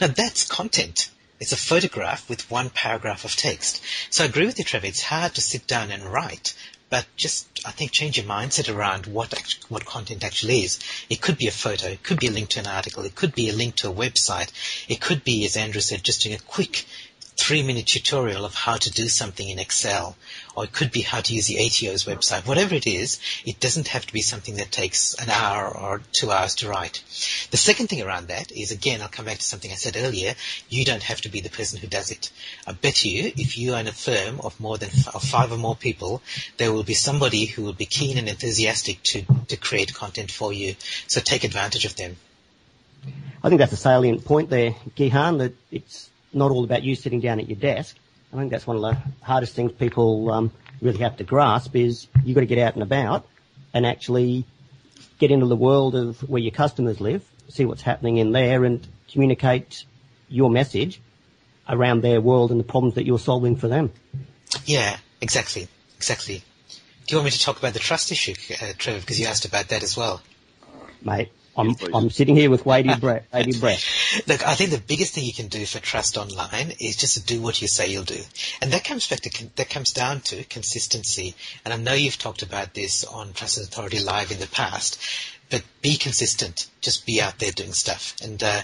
Now 0.00 0.08
that's 0.08 0.46
content. 0.46 1.10
It's 1.40 1.52
a 1.52 1.56
photograph 1.56 2.28
with 2.28 2.50
one 2.50 2.70
paragraph 2.70 3.24
of 3.24 3.36
text. 3.36 3.82
So 4.10 4.24
I 4.24 4.28
agree 4.28 4.46
with 4.46 4.58
you, 4.58 4.64
Trevor. 4.64 4.86
It's 4.86 5.02
hard 5.02 5.34
to 5.34 5.40
sit 5.40 5.66
down 5.66 5.90
and 5.90 6.04
write, 6.04 6.54
but 6.90 7.06
just 7.16 7.48
I 7.66 7.70
think 7.72 7.90
change 7.90 8.16
your 8.16 8.26
mindset 8.26 8.72
around 8.72 9.06
what 9.06 9.34
what 9.68 9.84
content 9.84 10.22
actually 10.22 10.62
is. 10.62 10.78
It 11.10 11.20
could 11.20 11.36
be 11.36 11.48
a 11.48 11.50
photo, 11.50 11.88
it 11.88 12.02
could 12.02 12.20
be 12.20 12.28
a 12.28 12.30
link 12.30 12.50
to 12.50 12.60
an 12.60 12.66
article, 12.66 13.04
it 13.04 13.14
could 13.14 13.34
be 13.34 13.48
a 13.48 13.52
link 13.52 13.74
to 13.76 13.90
a 13.90 13.92
website, 13.92 14.52
it 14.88 15.00
could 15.00 15.24
be, 15.24 15.44
as 15.44 15.56
Andrew 15.56 15.80
said, 15.80 16.04
just 16.04 16.22
doing 16.22 16.36
a 16.36 16.38
quick 16.38 16.84
three 17.36 17.62
minute 17.62 17.86
tutorial 17.86 18.44
of 18.44 18.54
how 18.54 18.76
to 18.76 18.90
do 18.90 19.08
something 19.08 19.48
in 19.48 19.58
Excel 19.58 20.16
or 20.54 20.64
it 20.64 20.72
could 20.72 20.90
be 20.92 21.00
how 21.00 21.20
to 21.20 21.34
use 21.34 21.46
the 21.46 21.58
ATO's 21.58 22.04
website. 22.04 22.46
Whatever 22.46 22.74
it 22.74 22.86
is, 22.86 23.18
it 23.44 23.60
doesn't 23.60 23.88
have 23.88 24.06
to 24.06 24.12
be 24.12 24.22
something 24.22 24.56
that 24.56 24.70
takes 24.70 25.14
an 25.14 25.28
hour 25.28 25.76
or 25.76 26.00
two 26.12 26.30
hours 26.30 26.54
to 26.56 26.68
write. 26.68 27.02
The 27.50 27.56
second 27.56 27.88
thing 27.88 28.02
around 28.02 28.28
that 28.28 28.52
is, 28.52 28.70
again, 28.70 29.02
I'll 29.02 29.08
come 29.08 29.24
back 29.24 29.38
to 29.38 29.42
something 29.44 29.70
I 29.70 29.74
said 29.74 29.96
earlier, 29.96 30.34
you 30.68 30.84
don't 30.84 31.02
have 31.02 31.20
to 31.22 31.28
be 31.28 31.40
the 31.40 31.50
person 31.50 31.80
who 31.80 31.86
does 31.86 32.10
it. 32.10 32.30
I 32.66 32.72
bet 32.72 33.04
you, 33.04 33.32
if 33.36 33.58
you 33.58 33.74
are 33.74 33.80
in 33.80 33.88
a 33.88 33.92
firm 33.92 34.40
of 34.40 34.58
more 34.60 34.78
than 34.78 34.90
f- 34.90 35.14
of 35.14 35.22
five 35.22 35.50
or 35.50 35.58
more 35.58 35.76
people, 35.76 36.22
there 36.56 36.72
will 36.72 36.84
be 36.84 36.94
somebody 36.94 37.46
who 37.46 37.62
will 37.62 37.72
be 37.72 37.86
keen 37.86 38.18
and 38.18 38.28
enthusiastic 38.28 39.02
to, 39.04 39.24
to 39.48 39.56
create 39.56 39.92
content 39.94 40.30
for 40.30 40.52
you. 40.52 40.76
So 41.08 41.20
take 41.20 41.44
advantage 41.44 41.84
of 41.84 41.96
them. 41.96 42.16
I 43.42 43.48
think 43.48 43.58
that's 43.58 43.72
a 43.72 43.76
salient 43.76 44.24
point 44.24 44.48
there, 44.48 44.74
Gihan, 44.96 45.38
that 45.38 45.52
it's 45.70 46.08
not 46.34 46.50
all 46.50 46.64
about 46.64 46.82
you 46.82 46.94
sitting 46.94 47.20
down 47.20 47.40
at 47.40 47.48
your 47.48 47.58
desk. 47.58 47.96
I 48.32 48.36
think 48.36 48.50
that's 48.50 48.66
one 48.66 48.76
of 48.76 48.82
the 48.82 48.96
hardest 49.22 49.54
things 49.54 49.72
people 49.72 50.30
um, 50.30 50.52
really 50.80 50.98
have 50.98 51.16
to 51.18 51.24
grasp 51.24 51.76
is 51.76 52.08
you've 52.24 52.34
got 52.34 52.40
to 52.40 52.46
get 52.46 52.58
out 52.58 52.74
and 52.74 52.82
about 52.82 53.26
and 53.72 53.86
actually 53.86 54.44
get 55.18 55.30
into 55.30 55.46
the 55.46 55.56
world 55.56 55.94
of 55.94 56.20
where 56.28 56.42
your 56.42 56.50
customers 56.50 57.00
live, 57.00 57.24
see 57.48 57.64
what's 57.64 57.82
happening 57.82 58.16
in 58.16 58.32
there 58.32 58.64
and 58.64 58.86
communicate 59.10 59.84
your 60.28 60.50
message 60.50 61.00
around 61.68 62.02
their 62.02 62.20
world 62.20 62.50
and 62.50 62.58
the 62.58 62.64
problems 62.64 62.94
that 62.94 63.06
you're 63.06 63.18
solving 63.18 63.56
for 63.56 63.68
them. 63.68 63.92
Yeah, 64.66 64.96
exactly, 65.20 65.68
exactly. 65.96 66.42
Do 67.06 67.12
you 67.12 67.18
want 67.18 67.26
me 67.26 67.30
to 67.30 67.40
talk 67.40 67.58
about 67.58 67.74
the 67.74 67.78
trust 67.78 68.12
issue, 68.12 68.34
uh, 68.62 68.72
Trevor, 68.78 69.00
because 69.00 69.20
you 69.20 69.26
asked 69.26 69.44
about 69.44 69.68
that 69.68 69.82
as 69.82 69.96
well? 69.96 70.22
Mate, 71.02 71.30
I'm, 71.56 71.76
I'm 71.92 72.10
sitting 72.10 72.36
here 72.36 72.50
with 72.50 72.66
weighty 72.66 72.94
breath, 72.94 73.24
weighty 73.32 73.58
breath. 73.60 74.22
Look, 74.26 74.46
I 74.46 74.54
think 74.54 74.70
the 74.70 74.78
biggest 74.78 75.14
thing 75.14 75.24
you 75.24 75.32
can 75.32 75.48
do 75.48 75.64
for 75.66 75.78
trust 75.78 76.16
online 76.16 76.72
is 76.80 76.96
just 76.96 77.14
to 77.14 77.22
do 77.24 77.40
what 77.40 77.60
you 77.62 77.68
say 77.68 77.88
you'll 77.88 78.04
do. 78.04 78.20
And 78.60 78.72
that 78.72 78.84
comes 78.84 79.06
back 79.06 79.20
to, 79.20 79.46
that 79.56 79.70
comes 79.70 79.92
down 79.92 80.20
to 80.22 80.44
consistency. 80.44 81.34
And 81.64 81.72
I 81.72 81.76
know 81.76 81.94
you've 81.94 82.18
talked 82.18 82.42
about 82.42 82.74
this 82.74 83.04
on 83.04 83.32
Trusted 83.32 83.64
Authority 83.64 84.00
Live 84.00 84.32
in 84.32 84.40
the 84.40 84.48
past, 84.48 85.00
but 85.50 85.62
be 85.82 85.96
consistent. 85.96 86.68
Just 86.80 87.06
be 87.06 87.20
out 87.20 87.38
there 87.38 87.52
doing 87.52 87.72
stuff. 87.72 88.14
And, 88.22 88.42
uh, 88.42 88.62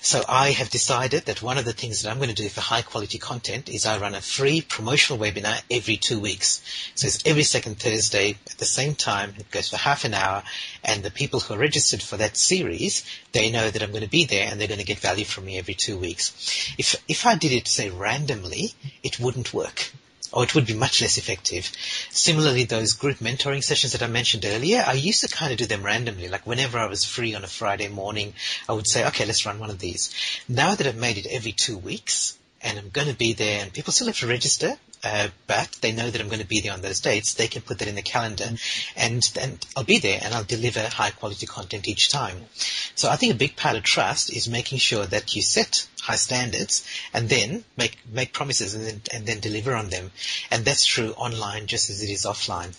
so 0.00 0.24
I 0.28 0.52
have 0.52 0.70
decided 0.70 1.24
that 1.26 1.42
one 1.42 1.58
of 1.58 1.64
the 1.64 1.72
things 1.72 2.02
that 2.02 2.10
I'm 2.10 2.18
going 2.18 2.28
to 2.28 2.34
do 2.34 2.48
for 2.48 2.60
high 2.60 2.82
quality 2.82 3.18
content 3.18 3.68
is 3.68 3.84
I 3.84 3.98
run 3.98 4.14
a 4.14 4.20
free 4.20 4.60
promotional 4.60 5.18
webinar 5.18 5.60
every 5.70 5.96
two 5.96 6.20
weeks. 6.20 6.62
So 6.94 7.08
it's 7.08 7.26
every 7.26 7.42
second 7.42 7.80
Thursday 7.80 8.38
at 8.50 8.58
the 8.58 8.64
same 8.64 8.94
time. 8.94 9.34
It 9.36 9.50
goes 9.50 9.68
for 9.68 9.76
half 9.76 10.04
an 10.04 10.14
hour 10.14 10.44
and 10.84 11.02
the 11.02 11.10
people 11.10 11.40
who 11.40 11.54
are 11.54 11.58
registered 11.58 12.02
for 12.02 12.16
that 12.16 12.36
series, 12.36 13.04
they 13.32 13.50
know 13.50 13.68
that 13.68 13.82
I'm 13.82 13.90
going 13.90 14.04
to 14.04 14.10
be 14.10 14.24
there 14.24 14.46
and 14.48 14.60
they're 14.60 14.68
going 14.68 14.80
to 14.80 14.86
get 14.86 15.00
value 15.00 15.24
from 15.24 15.46
me 15.46 15.58
every 15.58 15.74
two 15.74 15.98
weeks. 15.98 16.74
If, 16.78 16.94
if 17.08 17.26
I 17.26 17.34
did 17.34 17.52
it, 17.52 17.66
say, 17.66 17.90
randomly, 17.90 18.74
it 19.02 19.18
wouldn't 19.18 19.52
work 19.52 19.92
or 20.32 20.44
it 20.44 20.54
would 20.54 20.66
be 20.66 20.74
much 20.74 21.00
less 21.00 21.18
effective. 21.18 21.70
Similarly, 22.10 22.64
those 22.64 22.92
group 22.92 23.18
mentoring 23.18 23.62
sessions 23.62 23.92
that 23.92 24.02
I 24.02 24.06
mentioned 24.06 24.44
earlier, 24.44 24.84
I 24.86 24.92
used 24.92 25.22
to 25.22 25.28
kind 25.28 25.52
of 25.52 25.58
do 25.58 25.66
them 25.66 25.82
randomly. 25.82 26.28
Like 26.28 26.46
whenever 26.46 26.78
I 26.78 26.86
was 26.86 27.04
free 27.04 27.34
on 27.34 27.44
a 27.44 27.48
Friday 27.48 27.88
morning, 27.88 28.34
I 28.68 28.72
would 28.72 28.86
say, 28.86 29.06
okay, 29.08 29.26
let's 29.26 29.46
run 29.46 29.58
one 29.58 29.70
of 29.70 29.78
these. 29.78 30.14
Now 30.48 30.74
that 30.74 30.86
I've 30.86 30.96
made 30.96 31.18
it 31.18 31.26
every 31.26 31.52
two 31.52 31.78
weeks, 31.78 32.38
and 32.60 32.78
I'm 32.78 32.90
going 32.90 33.08
to 33.08 33.14
be 33.14 33.32
there, 33.32 33.62
and 33.62 33.72
people 33.72 33.92
still 33.92 34.08
have 34.08 34.18
to 34.18 34.26
register, 34.26 34.76
uh, 35.04 35.28
but 35.46 35.78
they 35.80 35.92
know 35.92 36.10
that 36.10 36.20
I'm 36.20 36.28
going 36.28 36.40
to 36.40 36.46
be 36.46 36.60
there 36.60 36.72
on 36.72 36.80
those 36.80 37.00
dates. 37.00 37.34
They 37.34 37.48
can 37.48 37.62
put 37.62 37.78
that 37.78 37.88
in 37.88 37.94
the 37.94 38.02
calendar, 38.02 38.48
and 38.96 39.22
then 39.34 39.58
I'll 39.76 39.84
be 39.84 39.98
there, 39.98 40.20
and 40.22 40.34
I'll 40.34 40.44
deliver 40.44 40.80
high 40.80 41.10
quality 41.10 41.46
content 41.46 41.88
each 41.88 42.10
time. 42.10 42.46
So 42.94 43.08
I 43.08 43.16
think 43.16 43.34
a 43.34 43.36
big 43.36 43.56
part 43.56 43.76
of 43.76 43.82
trust 43.82 44.34
is 44.34 44.48
making 44.48 44.78
sure 44.78 45.06
that 45.06 45.36
you 45.36 45.42
set 45.42 45.86
high 46.02 46.16
standards 46.16 46.86
and 47.14 47.28
then 47.28 47.64
make 47.76 47.98
make 48.10 48.32
promises 48.32 48.74
and 48.74 48.84
then 48.84 49.00
and 49.12 49.26
then 49.26 49.40
deliver 49.40 49.74
on 49.74 49.88
them, 49.88 50.10
and 50.50 50.64
that's 50.64 50.84
true 50.84 51.12
online 51.12 51.66
just 51.66 51.90
as 51.90 52.02
it 52.02 52.10
is 52.10 52.24
offline. 52.24 52.74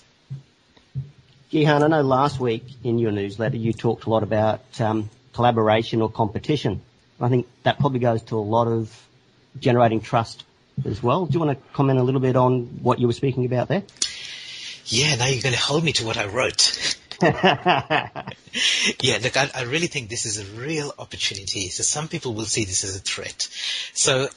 Gihan, 1.52 1.84
I 1.84 1.88
know 1.88 2.02
last 2.02 2.40
week 2.40 2.64
in 2.84 3.00
your 3.00 3.12
newsletter 3.12 3.58
you 3.58 3.74
talked 3.74 4.06
a 4.06 4.10
lot 4.10 4.22
about 4.22 4.62
um, 4.80 5.10
collaboration 5.34 6.02
or 6.02 6.10
competition. 6.10 6.82
I 7.20 7.30
think 7.30 7.48
that 7.64 7.80
probably 7.80 8.00
goes 8.00 8.22
to 8.24 8.38
a 8.38 8.40
lot 8.40 8.68
of 8.68 8.96
generating 9.60 10.02
trust 10.02 10.44
as 10.86 11.02
well. 11.02 11.26
Do 11.26 11.34
you 11.34 11.46
want 11.46 11.58
to 11.58 11.74
comment 11.74 12.00
a 12.00 12.04
little 12.04 12.22
bit 12.22 12.36
on 12.36 12.80
what 12.82 13.00
you 13.00 13.08
were 13.08 13.14
speaking 13.14 13.46
about 13.46 13.68
there? 13.68 13.84
Yeah, 14.86 15.16
now 15.16 15.28
you're 15.28 15.42
going 15.42 15.54
to 15.54 15.62
hold 15.62 15.84
me 15.84 15.94
to 15.94 16.06
what 16.06 16.18
I 16.18 16.26
wrote. 16.26 16.98
yeah, 17.22 18.12
look, 19.22 19.36
I, 19.36 19.50
I, 19.54 19.64
really 19.64 19.88
think 19.88 20.10
this 20.10 20.26
is 20.26 20.40
a 20.40 20.46
real 20.60 20.94
opportunity. 20.98 21.68
So 21.68 21.84
some 21.84 22.08
people 22.08 22.34
will 22.34 22.46
see 22.46 22.64
this 22.64 22.84
as 22.86 22.96
a 22.96 23.00
threat. 23.00 23.50
So 23.94 24.30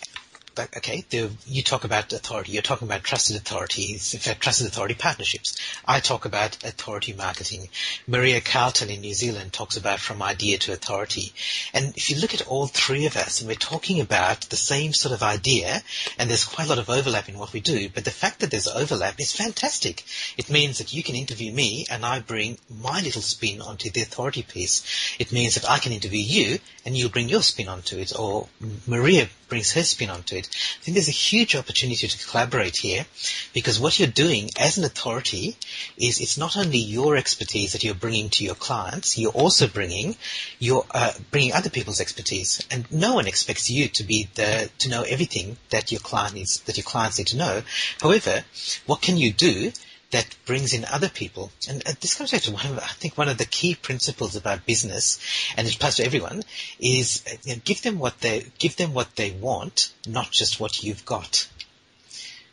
okay, 0.58 1.04
the, 1.10 1.30
you 1.46 1.62
talk 1.62 1.84
about 1.84 2.12
authority. 2.12 2.52
You're 2.52 2.62
talking 2.62 2.88
about 2.88 3.02
trusted 3.02 3.36
authorities, 3.36 4.14
in 4.14 4.20
fact, 4.20 4.40
trusted 4.40 4.66
authority 4.66 4.94
partnerships. 4.94 5.56
I 5.86 6.00
talk 6.00 6.24
about 6.24 6.62
authority 6.64 7.12
marketing. 7.12 7.68
Maria 8.06 8.40
Carlton 8.40 8.90
in 8.90 9.00
New 9.00 9.14
Zealand 9.14 9.52
talks 9.52 9.76
about 9.76 10.00
from 10.00 10.22
idea 10.22 10.58
to 10.58 10.72
authority. 10.72 11.32
And 11.72 11.96
if 11.96 12.10
you 12.10 12.20
look 12.20 12.34
at 12.34 12.46
all 12.46 12.66
three 12.66 13.06
of 13.06 13.16
us, 13.16 13.40
and 13.40 13.48
we're 13.48 13.54
talking 13.54 14.00
about 14.00 14.42
the 14.42 14.56
same 14.56 14.92
sort 14.92 15.14
of 15.14 15.22
idea, 15.22 15.82
and 16.18 16.28
there's 16.28 16.44
quite 16.44 16.66
a 16.66 16.70
lot 16.70 16.78
of 16.78 16.90
overlap 16.90 17.28
in 17.28 17.38
what 17.38 17.52
we 17.52 17.60
do, 17.60 17.88
but 17.88 18.04
the 18.04 18.10
fact 18.10 18.40
that 18.40 18.50
there's 18.50 18.68
overlap 18.68 19.20
is 19.20 19.32
fantastic. 19.32 20.04
It 20.36 20.50
means 20.50 20.78
that 20.78 20.92
you 20.92 21.02
can 21.02 21.14
interview 21.14 21.52
me, 21.52 21.86
and 21.90 22.04
I 22.04 22.20
bring 22.20 22.58
my 22.68 23.00
little 23.00 23.22
spin 23.22 23.60
onto 23.60 23.90
the 23.90 24.02
authority 24.02 24.42
piece. 24.42 25.16
It 25.18 25.32
means 25.32 25.54
that 25.54 25.68
I 25.68 25.78
can 25.78 25.92
interview 25.92 26.20
you, 26.20 26.58
and 26.84 26.96
you'll 26.96 27.10
bring 27.10 27.28
your 27.28 27.42
spin 27.42 27.68
onto 27.68 27.98
it, 27.98 28.12
or 28.18 28.48
Maria 28.86 29.28
brings 29.48 29.72
her 29.72 29.82
spin 29.82 30.10
onto 30.10 30.36
it. 30.36 30.48
I 30.48 30.82
think 30.82 30.94
there's 30.94 31.08
a 31.08 31.12
huge 31.12 31.54
opportunity 31.54 32.08
to 32.08 32.26
collaborate 32.26 32.76
here 32.76 33.06
because 33.52 33.78
what 33.78 33.98
you're 33.98 34.08
doing 34.08 34.50
as 34.58 34.78
an 34.78 34.84
authority 34.84 35.56
is 35.96 36.20
it's 36.20 36.38
not 36.38 36.56
only 36.56 36.78
your 36.78 37.16
expertise 37.16 37.72
that 37.72 37.84
you're 37.84 37.94
bringing 37.94 38.30
to 38.30 38.44
your 38.44 38.54
clients, 38.54 39.18
you're 39.18 39.30
also 39.30 39.68
bringing 39.68 40.16
your 40.58 40.84
uh, 40.90 41.12
bringing 41.30 41.52
other 41.52 41.70
people's 41.70 42.00
expertise, 42.00 42.66
and 42.70 42.90
no 42.90 43.14
one 43.14 43.26
expects 43.26 43.70
you 43.70 43.88
to 43.88 44.02
be 44.02 44.28
the 44.34 44.70
to 44.78 44.88
know 44.88 45.02
everything 45.02 45.56
that 45.70 45.92
your 45.92 46.00
client 46.00 46.34
needs 46.34 46.60
that 46.60 46.76
your 46.76 46.84
clients 46.84 47.18
need 47.18 47.28
to 47.28 47.36
know. 47.36 47.62
However, 48.00 48.44
what 48.86 49.02
can 49.02 49.16
you 49.16 49.32
do? 49.32 49.72
That 50.12 50.36
brings 50.46 50.72
in 50.72 50.84
other 50.84 51.08
people. 51.08 51.50
And 51.68 51.82
uh, 51.86 51.92
this 52.00 52.14
comes 52.14 52.30
back 52.30 52.42
to 52.42 52.52
one 52.52 52.66
of, 52.66 52.78
I 52.78 52.86
think 52.86 53.18
one 53.18 53.28
of 53.28 53.38
the 53.38 53.44
key 53.44 53.74
principles 53.74 54.36
about 54.36 54.66
business, 54.66 55.18
and 55.56 55.66
it 55.66 55.74
applies 55.74 55.96
to 55.96 56.04
everyone, 56.04 56.42
is 56.78 57.24
uh, 57.26 57.36
you 57.44 57.54
know, 57.54 57.62
give 57.64 57.82
them 57.82 57.98
what 57.98 58.20
they 58.20 58.46
give 58.58 58.76
them 58.76 58.94
what 58.94 59.16
they 59.16 59.30
want, 59.32 59.92
not 60.06 60.30
just 60.30 60.60
what 60.60 60.82
you've 60.82 61.04
got. 61.04 61.48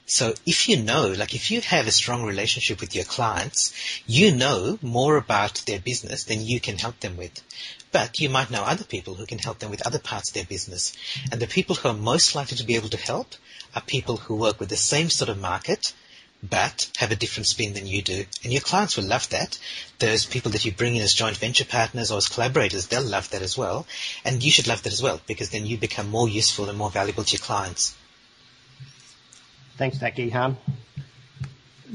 So 0.05 0.33
if 0.43 0.67
you 0.67 0.81
know, 0.81 1.13
like 1.15 1.35
if 1.35 1.51
you 1.51 1.61
have 1.61 1.85
a 1.85 1.91
strong 1.91 2.23
relationship 2.23 2.81
with 2.81 2.95
your 2.95 3.05
clients, 3.05 3.73
you 4.07 4.31
know 4.31 4.79
more 4.81 5.17
about 5.17 5.61
their 5.67 5.79
business 5.79 6.23
than 6.23 6.41
you 6.41 6.59
can 6.59 6.79
help 6.79 6.99
them 6.99 7.15
with. 7.15 7.43
But 7.91 8.19
you 8.19 8.27
might 8.27 8.49
know 8.49 8.63
other 8.63 8.85
people 8.85 9.13
who 9.13 9.27
can 9.27 9.37
help 9.37 9.59
them 9.59 9.69
with 9.69 9.85
other 9.85 9.99
parts 9.99 10.29
of 10.29 10.33
their 10.33 10.45
business. 10.45 10.93
And 11.31 11.39
the 11.39 11.45
people 11.45 11.75
who 11.75 11.89
are 11.89 11.93
most 11.93 12.33
likely 12.33 12.57
to 12.57 12.65
be 12.65 12.75
able 12.75 12.89
to 12.89 12.97
help 12.97 13.35
are 13.75 13.81
people 13.81 14.17
who 14.17 14.35
work 14.35 14.59
with 14.59 14.69
the 14.69 14.77
same 14.77 15.11
sort 15.11 15.29
of 15.29 15.37
market, 15.39 15.93
but 16.41 16.89
have 16.97 17.11
a 17.11 17.15
different 17.15 17.47
spin 17.47 17.73
than 17.73 17.85
you 17.85 18.01
do. 18.01 18.25
And 18.43 18.53
your 18.53 18.61
clients 18.61 18.95
will 18.95 19.05
love 19.05 19.27
that. 19.29 19.59
Those 19.99 20.25
people 20.25 20.51
that 20.51 20.63
you 20.63 20.71
bring 20.71 20.95
in 20.95 21.01
as 21.01 21.13
joint 21.13 21.37
venture 21.37 21.65
partners 21.65 22.11
or 22.11 22.17
as 22.17 22.27
collaborators, 22.27 22.87
they'll 22.87 23.03
love 23.03 23.29
that 23.31 23.41
as 23.41 23.57
well. 23.57 23.85
And 24.23 24.43
you 24.43 24.51
should 24.51 24.67
love 24.67 24.83
that 24.83 24.93
as 24.93 25.01
well 25.01 25.19
because 25.27 25.49
then 25.49 25.65
you 25.65 25.77
become 25.77 26.09
more 26.09 26.29
useful 26.29 26.69
and 26.69 26.77
more 26.77 26.89
valuable 26.89 27.23
to 27.23 27.31
your 27.33 27.43
clients. 27.43 27.95
Thanks 29.77 29.97
for 29.97 30.01
that, 30.01 30.15
Gihan. 30.15 30.55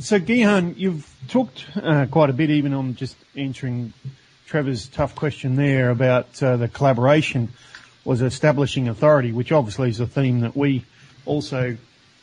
So, 0.00 0.18
Gihan, 0.18 0.76
you've 0.76 1.08
talked 1.28 1.64
uh, 1.76 2.06
quite 2.06 2.30
a 2.30 2.32
bit 2.32 2.50
even 2.50 2.74
on 2.74 2.96
just 2.96 3.16
answering 3.36 3.92
Trevor's 4.46 4.88
tough 4.88 5.14
question 5.14 5.56
there 5.56 5.90
about 5.90 6.42
uh, 6.42 6.56
the 6.56 6.68
collaboration 6.68 7.50
was 8.04 8.20
establishing 8.20 8.88
authority, 8.88 9.32
which 9.32 9.52
obviously 9.52 9.88
is 9.88 10.00
a 10.00 10.06
theme 10.06 10.40
that 10.40 10.56
we 10.56 10.84
also 11.26 11.76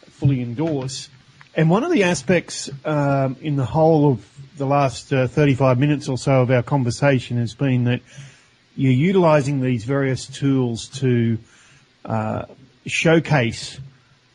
fully 0.09 0.41
endorse. 0.41 1.09
And 1.54 1.70
one 1.70 1.84
of 1.84 1.91
the 1.91 2.04
aspects 2.04 2.70
um, 2.86 3.36
in 3.41 3.58
the 3.58 3.66
whole 3.66 4.14
of 4.14 4.58
the 4.58 4.66
last 4.66 5.12
uh, 5.12 5.28
35 5.28 5.80
minutes 5.80 6.08
or 6.08 6.18
so 6.18 6.41
of 6.41 6.52
our 6.52 6.64
conversation 6.64 7.38
has 7.38 7.54
been 7.54 7.86
that 7.86 8.02
you're 8.76 8.93
utilising 8.93 9.60
these 9.60 9.84
various 9.84 10.28
tools 10.28 10.88
to 10.99 11.38
uh, 12.06 12.45
showcase 12.86 13.80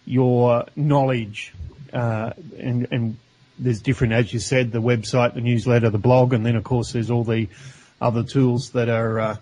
your 0.04 0.66
knowledge 0.76 1.54
uh, 1.92 2.32
and, 2.58 2.88
and 2.90 3.16
there's 3.58 3.80
different, 3.80 4.12
as 4.12 4.32
you 4.32 4.38
said, 4.38 4.70
the 4.70 4.82
website, 4.82 5.34
the 5.34 5.40
newsletter, 5.40 5.88
the 5.88 5.98
blog, 5.98 6.34
and 6.34 6.44
then 6.44 6.56
of 6.56 6.64
course 6.64 6.92
there's 6.92 7.10
all 7.10 7.24
the 7.24 7.48
other 8.00 8.22
tools 8.22 8.70
that 8.70 8.90
are 8.90 9.18
uh, 9.18 9.36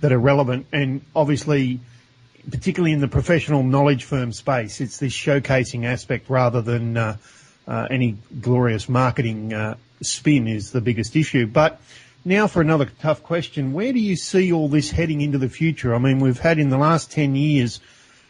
that 0.00 0.12
are 0.12 0.18
relevant. 0.18 0.66
And 0.72 1.00
obviously, 1.14 1.80
particularly 2.50 2.92
in 2.92 3.00
the 3.00 3.08
professional 3.08 3.62
knowledge 3.62 4.04
firm 4.04 4.32
space, 4.32 4.80
it's 4.80 4.98
this 4.98 5.12
showcasing 5.12 5.84
aspect 5.84 6.30
rather 6.30 6.62
than 6.62 6.96
uh, 6.96 7.16
uh, 7.66 7.86
any 7.90 8.16
glorious 8.40 8.88
marketing 8.88 9.52
uh, 9.52 9.76
spin 10.00 10.46
is 10.46 10.70
the 10.70 10.80
biggest 10.80 11.16
issue. 11.16 11.46
But 11.46 11.80
now 12.24 12.46
for 12.46 12.60
another 12.60 12.86
tough 13.00 13.22
question, 13.22 13.72
where 13.72 13.92
do 13.92 13.98
you 13.98 14.16
see 14.16 14.52
all 14.52 14.68
this 14.68 14.90
heading 14.90 15.20
into 15.20 15.38
the 15.38 15.48
future? 15.48 15.94
I 15.94 15.98
mean, 15.98 16.20
we've 16.20 16.38
had 16.38 16.58
in 16.58 16.70
the 16.70 16.78
last 16.78 17.10
10 17.10 17.34
years 17.34 17.80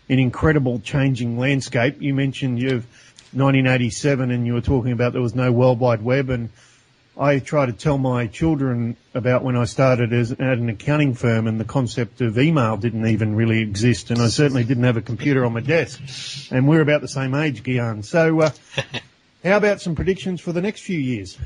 an 0.08 0.18
incredible 0.18 0.80
changing 0.80 1.38
landscape. 1.38 2.00
You 2.00 2.14
mentioned 2.14 2.60
you've 2.60 2.86
1987 3.32 4.30
and 4.30 4.46
you 4.46 4.54
were 4.54 4.60
talking 4.60 4.92
about 4.92 5.12
there 5.12 5.22
was 5.22 5.34
no 5.34 5.52
World 5.52 5.80
Wide 5.80 6.02
Web 6.02 6.30
and 6.30 6.48
I 7.18 7.38
try 7.38 7.64
to 7.64 7.72
tell 7.72 7.96
my 7.96 8.26
children 8.26 8.96
about 9.14 9.42
when 9.42 9.56
I 9.56 9.64
started 9.64 10.12
as, 10.12 10.32
at 10.32 10.40
an 10.40 10.68
accounting 10.68 11.14
firm 11.14 11.46
and 11.46 11.58
the 11.58 11.64
concept 11.64 12.20
of 12.20 12.38
email 12.38 12.76
didn't 12.76 13.06
even 13.06 13.34
really 13.34 13.60
exist 13.60 14.10
and 14.10 14.20
I 14.20 14.28
certainly 14.28 14.64
didn't 14.64 14.84
have 14.84 14.98
a 14.98 15.02
computer 15.02 15.44
on 15.46 15.54
my 15.54 15.60
desk 15.60 16.00
and 16.50 16.68
we're 16.68 16.82
about 16.82 17.00
the 17.00 17.08
same 17.08 17.34
age, 17.34 17.62
Gihan. 17.62 18.04
So, 18.04 18.40
uh, 18.40 18.50
how 19.44 19.56
about 19.56 19.80
some 19.80 19.94
predictions 19.94 20.42
for 20.42 20.52
the 20.52 20.60
next 20.60 20.82
few 20.82 20.98
years? 20.98 21.38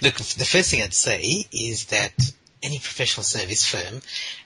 Look, 0.00 0.14
the 0.14 0.48
first 0.50 0.70
thing 0.70 0.82
I'd 0.82 0.94
say 0.94 1.46
is 1.52 1.86
that 1.86 2.12
any 2.64 2.78
professional 2.78 3.24
service 3.24 3.64
firm, 3.66 4.00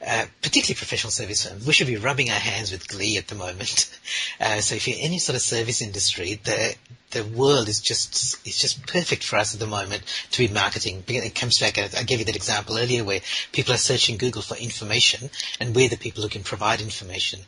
uh, 0.07 0.27
particularly 0.43 0.77
professional 0.77 1.11
service 1.11 1.47
firms, 1.47 1.67
we 1.67 1.73
should 1.73 1.87
be 1.87 1.97
rubbing 1.97 2.31
our 2.31 2.39
hands 2.39 2.73
with 2.73 2.89
glee 2.89 3.17
at 3.17 3.29
the 3.29 3.35
moment. 3.35 3.91
Uh, 4.41 4.61
so 4.61 4.77
if 4.77 4.87
you're 4.87 4.97
any 5.01 5.19
sort 5.19 5.35
of 5.35 5.43
service 5.43 5.83
industry, 5.83 6.41
the 6.45 6.75
the 7.11 7.25
world 7.25 7.69
is 7.69 7.81
just 7.81 8.47
is 8.47 8.57
just 8.57 8.87
perfect 8.87 9.25
for 9.25 9.37
us 9.37 9.53
at 9.53 9.61
the 9.61 9.67
moment 9.67 10.03
to 10.31 10.47
be 10.47 10.53
marketing. 10.53 11.03
It 11.09 11.35
comes 11.35 11.59
back. 11.59 11.77
I 11.77 12.05
gave 12.05 12.21
you 12.21 12.25
that 12.27 12.37
example 12.37 12.79
earlier 12.79 13.05
where 13.05 13.21
people 13.53 13.75
are 13.75 13.79
searching 13.79 14.17
Google 14.17 14.43
for 14.43 14.57
information, 14.57 15.29
and 15.61 15.75
we're 15.75 15.89
the 15.89 15.97
people 15.97 16.23
who 16.23 16.29
can 16.29 16.45
provide 16.45 16.81
information. 16.81 17.41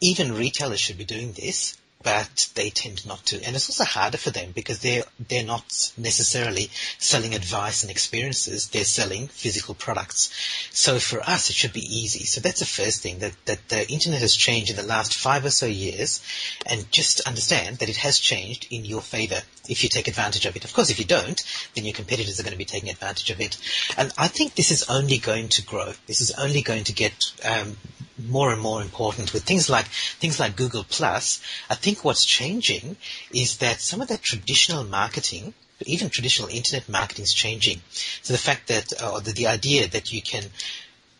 Even 0.00 0.34
retailers 0.34 0.80
should 0.80 0.98
be 0.98 1.04
doing 1.04 1.32
this 1.32 1.77
but 2.02 2.48
they 2.54 2.70
tend 2.70 3.04
not 3.06 3.24
to. 3.26 3.42
And 3.44 3.56
it's 3.56 3.68
also 3.68 3.84
harder 3.84 4.18
for 4.18 4.30
them 4.30 4.52
because 4.52 4.78
they're, 4.80 5.02
they're 5.28 5.44
not 5.44 5.92
necessarily 5.96 6.70
selling 6.98 7.34
advice 7.34 7.82
and 7.82 7.90
experiences. 7.90 8.68
They're 8.68 8.84
selling 8.84 9.26
physical 9.26 9.74
products. 9.74 10.30
So 10.72 11.00
for 11.00 11.20
us, 11.20 11.50
it 11.50 11.56
should 11.56 11.72
be 11.72 11.80
easy. 11.80 12.24
So 12.24 12.40
that's 12.40 12.60
the 12.60 12.66
first 12.66 13.02
thing 13.02 13.18
that, 13.18 13.32
that 13.46 13.68
the 13.68 13.90
internet 13.90 14.20
has 14.20 14.36
changed 14.36 14.70
in 14.70 14.76
the 14.76 14.84
last 14.84 15.14
five 15.14 15.44
or 15.44 15.50
so 15.50 15.66
years. 15.66 16.22
And 16.66 16.90
just 16.92 17.20
understand 17.26 17.78
that 17.78 17.88
it 17.88 17.96
has 17.96 18.18
changed 18.18 18.68
in 18.70 18.84
your 18.84 19.02
favor 19.02 19.42
if 19.68 19.82
you 19.82 19.88
take 19.88 20.06
advantage 20.06 20.46
of 20.46 20.54
it. 20.54 20.64
Of 20.64 20.72
course, 20.72 20.90
if 20.90 21.00
you 21.00 21.04
don't, 21.04 21.42
then 21.74 21.84
your 21.84 21.94
competitors 21.94 22.38
are 22.38 22.44
going 22.44 22.52
to 22.52 22.58
be 22.58 22.64
taking 22.64 22.90
advantage 22.90 23.30
of 23.30 23.40
it. 23.40 23.58
And 23.96 24.12
I 24.16 24.28
think 24.28 24.54
this 24.54 24.70
is 24.70 24.88
only 24.88 25.18
going 25.18 25.48
to 25.48 25.62
grow. 25.62 25.92
This 26.06 26.20
is 26.20 26.30
only 26.32 26.62
going 26.62 26.84
to 26.84 26.92
get 26.92 27.12
um, 27.44 27.76
more 28.18 28.52
and 28.52 28.60
more 28.60 28.82
important 28.82 29.32
with 29.32 29.44
things 29.44 29.68
like 29.70 29.86
things 29.86 30.40
like 30.40 30.56
Google 30.56 30.84
Plus. 30.84 31.40
I 31.70 31.74
think 31.74 32.04
what's 32.04 32.24
changing 32.24 32.96
is 33.32 33.58
that 33.58 33.80
some 33.80 34.00
of 34.00 34.08
that 34.08 34.22
traditional 34.22 34.84
marketing, 34.84 35.54
even 35.86 36.10
traditional 36.10 36.48
internet 36.48 36.88
marketing, 36.88 37.24
is 37.24 37.32
changing. 37.32 37.80
So 38.22 38.32
the 38.32 38.38
fact 38.38 38.68
that, 38.68 39.00
uh, 39.00 39.12
or 39.12 39.20
the, 39.20 39.32
the 39.32 39.46
idea 39.46 39.88
that 39.88 40.12
you 40.12 40.22
can 40.22 40.44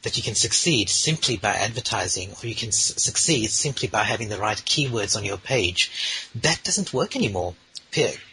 that 0.02 0.16
you 0.16 0.22
can 0.22 0.36
succeed 0.36 0.88
simply 0.88 1.36
by 1.36 1.50
advertising 1.54 2.30
or 2.40 2.46
you 2.46 2.54
can 2.54 2.68
s- 2.68 2.94
succeed 3.02 3.50
simply 3.50 3.88
by 3.88 4.04
having 4.04 4.28
the 4.28 4.38
right 4.38 4.58
keywords 4.58 5.16
on 5.16 5.24
your 5.24 5.36
page, 5.36 6.30
that 6.36 6.62
doesn't 6.62 6.94
work 6.94 7.16
anymore 7.16 7.54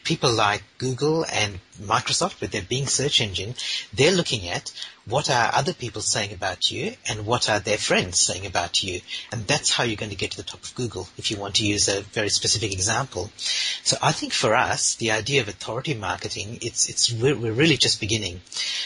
people 0.03 0.31
like 0.31 0.63
Google 0.77 1.25
and 1.25 1.59
Microsoft 1.81 2.39
with 2.41 2.51
their 2.51 2.61
Bing 2.61 2.87
search 2.87 3.21
engine, 3.21 3.55
they're 3.93 4.11
looking 4.11 4.47
at 4.47 4.71
what 5.05 5.29
are 5.29 5.51
other 5.53 5.73
people 5.73 6.01
saying 6.01 6.33
about 6.33 6.71
you 6.71 6.93
and 7.07 7.25
what 7.25 7.49
are 7.49 7.59
their 7.59 7.77
friends 7.77 8.19
saying 8.19 8.45
about 8.45 8.83
you. 8.83 9.01
And 9.31 9.45
that's 9.45 9.71
how 9.71 9.83
you're 9.83 9.97
going 9.97 10.11
to 10.11 10.15
get 10.17 10.31
to 10.31 10.37
the 10.37 10.43
top 10.43 10.63
of 10.63 10.75
Google 10.75 11.07
if 11.17 11.31
you 11.31 11.37
want 11.37 11.55
to 11.55 11.65
use 11.65 11.87
a 11.87 12.01
very 12.01 12.29
specific 12.29 12.73
example. 12.73 13.31
So 13.83 13.97
I 14.01 14.11
think 14.11 14.33
for 14.33 14.55
us, 14.55 14.95
the 14.95 15.11
idea 15.11 15.41
of 15.41 15.47
authority 15.47 15.93
marketing, 15.93 16.59
it's, 16.61 16.89
it's, 16.89 17.11
we're, 17.11 17.37
we're 17.37 17.53
really 17.53 17.77
just 17.77 17.99
beginning. 17.99 18.41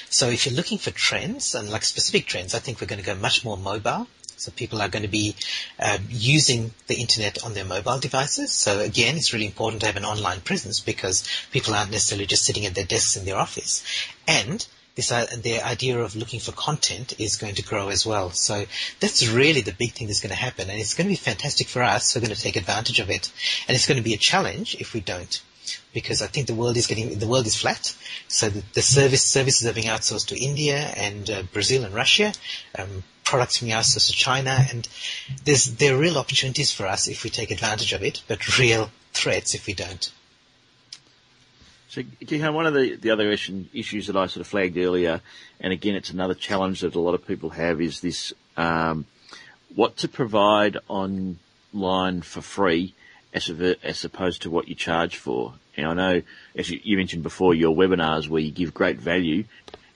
So 0.09 0.29
if 0.29 0.45
you're 0.45 0.55
looking 0.55 0.77
for 0.77 0.91
trends 0.91 1.55
and 1.55 1.69
like 1.69 1.83
specific 1.83 2.25
trends, 2.25 2.53
I 2.53 2.59
think 2.59 2.81
we're 2.81 2.87
going 2.87 3.01
to 3.01 3.05
go 3.05 3.15
much 3.15 3.45
more 3.45 3.57
mobile. 3.57 4.07
So 4.39 4.51
people 4.51 4.81
are 4.81 4.89
going 4.89 5.03
to 5.03 5.09
be 5.09 5.35
uh, 5.79 5.97
using 6.09 6.73
the 6.87 6.95
internet 6.95 7.43
on 7.43 7.53
their 7.53 7.65
mobile 7.65 7.99
devices. 7.99 8.51
So 8.51 8.79
again, 8.79 9.17
it's 9.17 9.33
really 9.33 9.45
important 9.45 9.81
to 9.81 9.87
have 9.87 9.97
an 9.97 10.05
online 10.05 10.41
presence 10.41 10.79
because 10.79 11.27
people 11.51 11.75
aren't 11.75 11.91
necessarily 11.91 12.25
just 12.25 12.45
sitting 12.45 12.65
at 12.65 12.75
their 12.75 12.85
desks 12.85 13.17
in 13.17 13.25
their 13.25 13.37
office. 13.37 13.83
And 14.27 14.65
this, 14.95 15.11
uh, 15.11 15.27
the 15.41 15.61
idea 15.61 15.99
of 15.99 16.15
looking 16.15 16.39
for 16.39 16.51
content 16.51 17.19
is 17.19 17.37
going 17.37 17.55
to 17.55 17.63
grow 17.63 17.89
as 17.89 18.05
well. 18.05 18.31
So 18.31 18.65
that's 18.99 19.27
really 19.27 19.61
the 19.61 19.73
big 19.73 19.93
thing 19.93 20.07
that's 20.07 20.21
going 20.21 20.31
to 20.31 20.35
happen, 20.35 20.69
and 20.69 20.79
it's 20.79 20.93
going 20.93 21.07
to 21.07 21.11
be 21.11 21.15
fantastic 21.15 21.67
for 21.67 21.81
us. 21.81 22.15
We're 22.15 22.21
going 22.21 22.35
to 22.35 22.41
take 22.41 22.55
advantage 22.55 22.99
of 22.99 23.09
it, 23.09 23.31
and 23.67 23.75
it's 23.75 23.87
going 23.87 23.97
to 23.97 24.03
be 24.03 24.13
a 24.13 24.17
challenge 24.17 24.75
if 24.79 24.93
we 24.93 24.99
don't 24.99 25.41
because 25.93 26.21
I 26.21 26.27
think 26.27 26.47
the 26.47 26.53
world 26.53 26.77
is 26.77 26.87
getting 26.87 27.17
the 27.17 27.27
world 27.27 27.45
is 27.45 27.55
flat. 27.55 27.95
So 28.27 28.49
the, 28.49 28.63
the 28.73 28.81
service 28.81 29.23
services 29.23 29.67
are 29.67 29.73
being 29.73 29.87
outsourced 29.87 30.27
to 30.27 30.39
India 30.39 30.77
and 30.77 31.29
uh, 31.29 31.43
Brazil 31.53 31.83
and 31.83 31.93
Russia. 31.93 32.33
Um, 32.77 33.03
products 33.25 33.59
being 33.59 33.71
outsourced 33.71 34.07
to 34.07 34.13
China, 34.13 34.65
and 34.71 34.87
there's 35.45 35.65
there 35.65 35.95
are 35.95 35.99
real 35.99 36.17
opportunities 36.17 36.71
for 36.71 36.87
us 36.87 37.07
if 37.07 37.23
we 37.23 37.29
take 37.29 37.51
advantage 37.51 37.93
of 37.93 38.03
it, 38.03 38.23
but 38.27 38.57
real 38.57 38.89
threats 39.13 39.53
if 39.53 39.67
we 39.67 39.73
don't. 39.73 40.11
So, 41.89 42.03
Gihan, 42.03 42.53
one 42.53 42.67
of 42.67 42.75
the, 42.75 42.95
the 42.95 43.09
other 43.09 43.31
issues 43.31 44.07
that 44.07 44.15
I 44.15 44.27
sort 44.27 44.41
of 44.41 44.47
flagged 44.47 44.77
earlier, 44.77 45.21
and 45.59 45.73
again, 45.73 45.95
it's 45.95 46.11
another 46.11 46.35
challenge 46.35 46.81
that 46.81 46.93
a 46.93 46.99
lot 46.99 47.15
of 47.15 47.25
people 47.25 47.49
have, 47.49 47.81
is 47.81 47.99
this 48.01 48.31
um, 48.57 49.05
what 49.73 49.97
to 49.97 50.07
provide 50.07 50.77
online 50.87 52.21
for 52.21 52.41
free 52.41 52.93
as, 53.33 53.49
as 53.83 54.05
opposed 54.05 54.43
to 54.43 54.49
what 54.49 54.67
you 54.67 54.75
charge 54.75 55.17
for. 55.17 55.53
And 55.77 55.87
I 55.87 55.93
know, 55.93 56.21
as 56.55 56.69
you, 56.69 56.79
you 56.83 56.97
mentioned 56.97 57.23
before, 57.23 57.53
your 57.53 57.75
webinars 57.75 58.27
where 58.27 58.41
you 58.41 58.51
give 58.51 58.73
great 58.73 58.97
value, 58.99 59.45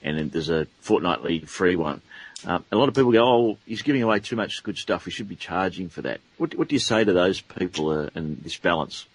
and 0.02 0.32
there's 0.32 0.50
a 0.50 0.68
fortnightly 0.82 1.40
free 1.40 1.76
one. 1.76 2.02
Um, 2.46 2.66
a 2.72 2.76
lot 2.76 2.90
of 2.90 2.96
people 2.96 3.12
go, 3.12 3.24
"Oh, 3.24 3.58
he's 3.66 3.82
giving 3.82 4.04
away 4.04 4.20
too 4.20 4.36
much 4.36 4.64
good 4.64 4.78
stuff. 4.78 5.06
We 5.06 5.12
should 5.12 5.30
be 5.30 5.36
charging 5.36 5.90
for 5.90 6.02
that." 6.02 6.20
What, 6.38 6.56
what 6.56 6.68
do 6.68 6.76
you 6.76 6.80
say 6.80 7.04
to 7.04 7.14
those 7.14 7.40
people 7.40 7.90
uh, 7.90 8.10
and 8.16 8.44
this 8.44 8.58
balance? 8.58 9.06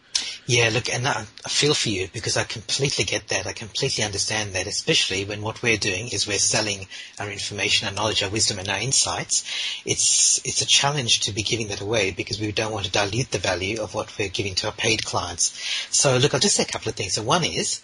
Yeah, 0.50 0.70
look, 0.72 0.88
and 0.88 1.06
I, 1.06 1.24
feel 1.46 1.74
for 1.74 1.90
you 1.90 2.08
because 2.10 2.38
I 2.38 2.44
completely 2.44 3.04
get 3.04 3.28
that. 3.28 3.46
I 3.46 3.52
completely 3.52 4.02
understand 4.02 4.54
that, 4.54 4.66
especially 4.66 5.26
when 5.26 5.42
what 5.42 5.62
we're 5.62 5.76
doing 5.76 6.08
is 6.08 6.26
we're 6.26 6.38
selling 6.38 6.86
our 7.20 7.30
information, 7.30 7.86
our 7.86 7.92
knowledge, 7.92 8.22
our 8.22 8.30
wisdom, 8.30 8.58
and 8.58 8.70
our 8.70 8.78
insights. 8.78 9.44
It's 9.84 10.40
it's 10.46 10.62
a 10.62 10.66
challenge 10.66 11.20
to 11.20 11.32
be 11.32 11.42
giving 11.42 11.68
that 11.68 11.82
away 11.82 12.12
because 12.12 12.40
we 12.40 12.50
don't 12.50 12.72
want 12.72 12.86
to 12.86 12.90
dilute 12.90 13.30
the 13.30 13.38
value 13.38 13.82
of 13.82 13.92
what 13.92 14.18
we're 14.18 14.30
giving 14.30 14.54
to 14.54 14.68
our 14.68 14.72
paid 14.72 15.04
clients. 15.04 15.52
So, 15.90 16.16
look, 16.16 16.32
I'll 16.32 16.40
just 16.40 16.56
say 16.56 16.62
a 16.62 16.72
couple 16.72 16.88
of 16.88 16.96
things. 16.96 17.12
So, 17.12 17.22
one 17.22 17.44
is 17.44 17.82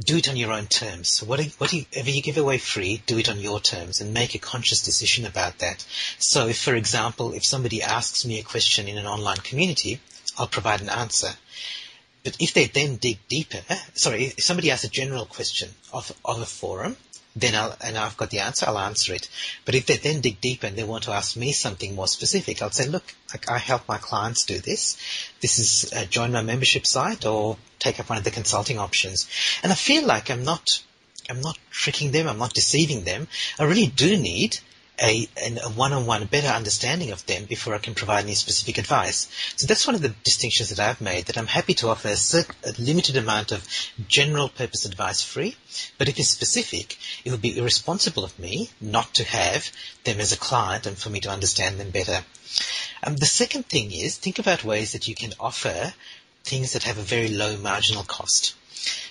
do 0.00 0.16
it 0.16 0.28
on 0.28 0.36
your 0.36 0.50
own 0.50 0.66
terms. 0.66 1.08
So 1.10 1.26
whatever 1.26 2.10
you 2.10 2.22
give 2.22 2.38
away 2.38 2.58
free, 2.58 3.02
do 3.06 3.18
it 3.18 3.28
on 3.28 3.38
your 3.38 3.60
terms 3.60 4.00
and 4.00 4.12
make 4.12 4.34
a 4.34 4.40
conscious 4.40 4.82
decision 4.82 5.26
about 5.26 5.58
that. 5.58 5.86
So 6.18 6.48
if, 6.48 6.58
for 6.58 6.74
example, 6.74 7.32
if 7.32 7.46
somebody 7.46 7.80
asks 7.80 8.26
me 8.26 8.40
a 8.40 8.42
question 8.42 8.88
in 8.88 8.98
an 8.98 9.06
online 9.06 9.36
community, 9.36 10.00
I'll 10.36 10.48
provide 10.48 10.80
an 10.80 10.88
answer. 10.88 11.28
But 12.24 12.36
if 12.40 12.54
they 12.54 12.66
then 12.66 12.96
dig 12.96 13.18
deeper, 13.28 13.60
eh, 13.68 13.78
sorry, 13.94 14.24
if 14.24 14.42
somebody 14.42 14.70
asks 14.70 14.84
a 14.84 14.88
general 14.88 15.26
question 15.26 15.68
of, 15.92 16.10
of 16.24 16.40
a 16.40 16.46
forum, 16.46 16.96
then 17.36 17.54
I'll, 17.54 17.76
and 17.80 17.98
I've 17.98 18.16
got 18.16 18.30
the 18.30 18.40
answer, 18.40 18.66
I'll 18.66 18.78
answer 18.78 19.12
it. 19.12 19.28
But 19.64 19.74
if 19.74 19.86
they 19.86 19.96
then 19.96 20.20
dig 20.20 20.40
deeper 20.40 20.66
and 20.66 20.76
they 20.76 20.84
want 20.84 21.04
to 21.04 21.12
ask 21.12 21.36
me 21.36 21.52
something 21.52 21.94
more 21.94 22.06
specific, 22.06 22.62
I'll 22.62 22.70
say, 22.70 22.88
look, 22.88 23.14
I 23.48 23.58
help 23.58 23.88
my 23.88 23.98
clients 23.98 24.46
do 24.46 24.58
this. 24.58 24.96
This 25.40 25.58
is 25.58 25.92
uh, 25.92 26.04
join 26.04 26.32
my 26.32 26.42
membership 26.42 26.86
site 26.86 27.26
or 27.26 27.56
take 27.78 27.98
up 28.00 28.08
one 28.08 28.18
of 28.18 28.24
the 28.24 28.30
consulting 28.30 28.78
options. 28.78 29.28
And 29.62 29.72
I 29.72 29.74
feel 29.74 30.06
like 30.06 30.30
I'm 30.30 30.44
not, 30.44 30.82
I'm 31.28 31.40
not 31.40 31.58
tricking 31.70 32.12
them, 32.12 32.28
I'm 32.28 32.38
not 32.38 32.54
deceiving 32.54 33.04
them. 33.04 33.26
I 33.58 33.64
really 33.64 33.88
do 33.88 34.16
need 34.16 34.58
a, 35.02 35.28
a 35.42 35.70
one-on-one, 35.70 36.26
better 36.26 36.48
understanding 36.48 37.10
of 37.10 37.24
them 37.26 37.44
before 37.46 37.74
I 37.74 37.78
can 37.78 37.94
provide 37.94 38.24
any 38.24 38.34
specific 38.34 38.78
advice. 38.78 39.28
So 39.56 39.66
that's 39.66 39.86
one 39.86 39.96
of 39.96 40.02
the 40.02 40.14
distinctions 40.22 40.70
that 40.70 40.80
I've 40.80 41.00
made, 41.00 41.26
that 41.26 41.38
I'm 41.38 41.46
happy 41.46 41.74
to 41.74 41.88
offer 41.88 42.08
a, 42.08 42.68
a 42.68 42.72
limited 42.78 43.16
amount 43.16 43.52
of 43.52 43.66
general 44.06 44.48
purpose 44.48 44.84
advice 44.84 45.22
free, 45.22 45.56
but 45.98 46.08
if 46.08 46.18
it's 46.18 46.30
specific, 46.30 46.96
it 47.24 47.30
would 47.30 47.42
be 47.42 47.58
irresponsible 47.58 48.24
of 48.24 48.38
me 48.38 48.70
not 48.80 49.14
to 49.14 49.24
have 49.24 49.70
them 50.04 50.20
as 50.20 50.32
a 50.32 50.38
client 50.38 50.86
and 50.86 50.96
for 50.96 51.10
me 51.10 51.20
to 51.20 51.30
understand 51.30 51.78
them 51.78 51.90
better. 51.90 52.24
Um, 53.02 53.16
the 53.16 53.26
second 53.26 53.66
thing 53.66 53.90
is 53.90 54.16
think 54.16 54.38
about 54.38 54.64
ways 54.64 54.92
that 54.92 55.08
you 55.08 55.14
can 55.14 55.32
offer 55.40 55.92
things 56.44 56.72
that 56.72 56.84
have 56.84 56.98
a 56.98 57.02
very 57.02 57.28
low 57.28 57.56
marginal 57.56 58.04
cost. 58.04 58.54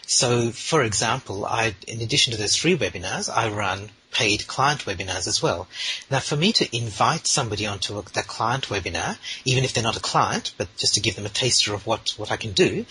So, 0.05 0.51
for 0.51 0.83
example, 0.83 1.45
I, 1.45 1.75
in 1.87 2.01
addition 2.01 2.31
to 2.31 2.39
those 2.39 2.55
free 2.55 2.77
webinars, 2.77 3.29
I 3.33 3.49
run 3.49 3.89
paid 4.11 4.45
client 4.45 4.85
webinars 4.85 5.27
as 5.27 5.41
well. 5.41 5.67
Now, 6.11 6.19
for 6.19 6.35
me 6.35 6.53
to 6.53 6.77
invite 6.77 7.25
somebody 7.25 7.65
onto 7.65 7.97
a, 7.97 8.03
that 8.13 8.27
client 8.27 8.67
webinar, 8.67 9.17
even 9.43 9.63
if 9.63 9.73
they're 9.73 9.83
not 9.83 9.97
a 9.97 10.01
client, 10.01 10.53
but 10.57 10.75
just 10.77 10.93
to 10.93 11.01
give 11.01 11.15
them 11.15 11.25
a 11.25 11.29
taster 11.29 11.73
of 11.73 11.87
what, 11.87 12.13
what 12.17 12.31
I 12.31 12.37
can 12.37 12.51
do, 12.51 12.85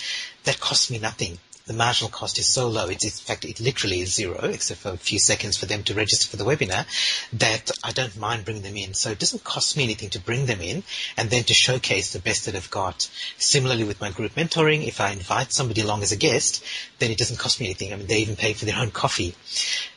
that 0.45 0.59
costs 0.59 0.91
me 0.91 0.99
nothing 0.99 1.39
the 1.67 1.73
marginal 1.73 2.11
cost 2.11 2.39
is 2.39 2.47
so 2.47 2.69
low, 2.69 2.89
it's 2.89 3.05
in 3.05 3.11
fact 3.11 3.45
it 3.45 3.61
literally 3.61 4.01
is 4.01 4.15
zero, 4.15 4.39
except 4.45 4.81
for 4.81 4.91
a 4.91 4.97
few 4.97 5.19
seconds 5.19 5.57
for 5.57 5.67
them 5.67 5.83
to 5.85 5.95
register 5.95 6.29
for 6.29 6.37
the 6.37 6.45
webinar, 6.45 6.87
that 7.35 7.71
I 7.85 7.93
don't 7.93 8.17
mind 8.17 8.45
bringing 8.45 8.63
them 8.63 8.77
in. 8.77 8.95
So 8.95 9.11
it 9.11 9.19
doesn't 9.19 9.45
cost 9.45 9.77
me 9.77 9.85
anything 9.85 10.11
to 10.11 10.21
bring 10.21 10.47
them 10.47 10.61
in 10.61 10.83
and 11.17 11.31
then 11.31 11.45
to 11.45 11.55
showcase 11.55 12.13
the 12.13 12.19
best 12.19 12.47
that 12.47 12.57
I've 12.57 12.71
got. 12.71 13.09
Similarly 13.39 13.85
with 13.85 14.01
my 14.01 14.11
group 14.11 14.35
mentoring, 14.35 14.87
if 14.87 15.01
I 15.01 15.11
invite 15.11 15.53
somebody 15.53 15.83
along 15.83 16.03
as 16.03 16.13
a 16.13 16.17
guest, 16.17 16.65
then 16.99 17.11
it 17.11 17.19
doesn't 17.19 17.39
cost 17.39 17.61
me 17.61 17.67
anything. 17.67 17.93
I 17.93 17.97
mean, 17.97 18.07
they 18.07 18.19
even 18.19 18.37
pay 18.37 18.53
for 18.53 18.65
their 18.65 18.79
own 18.79 18.91
coffee. 18.91 19.35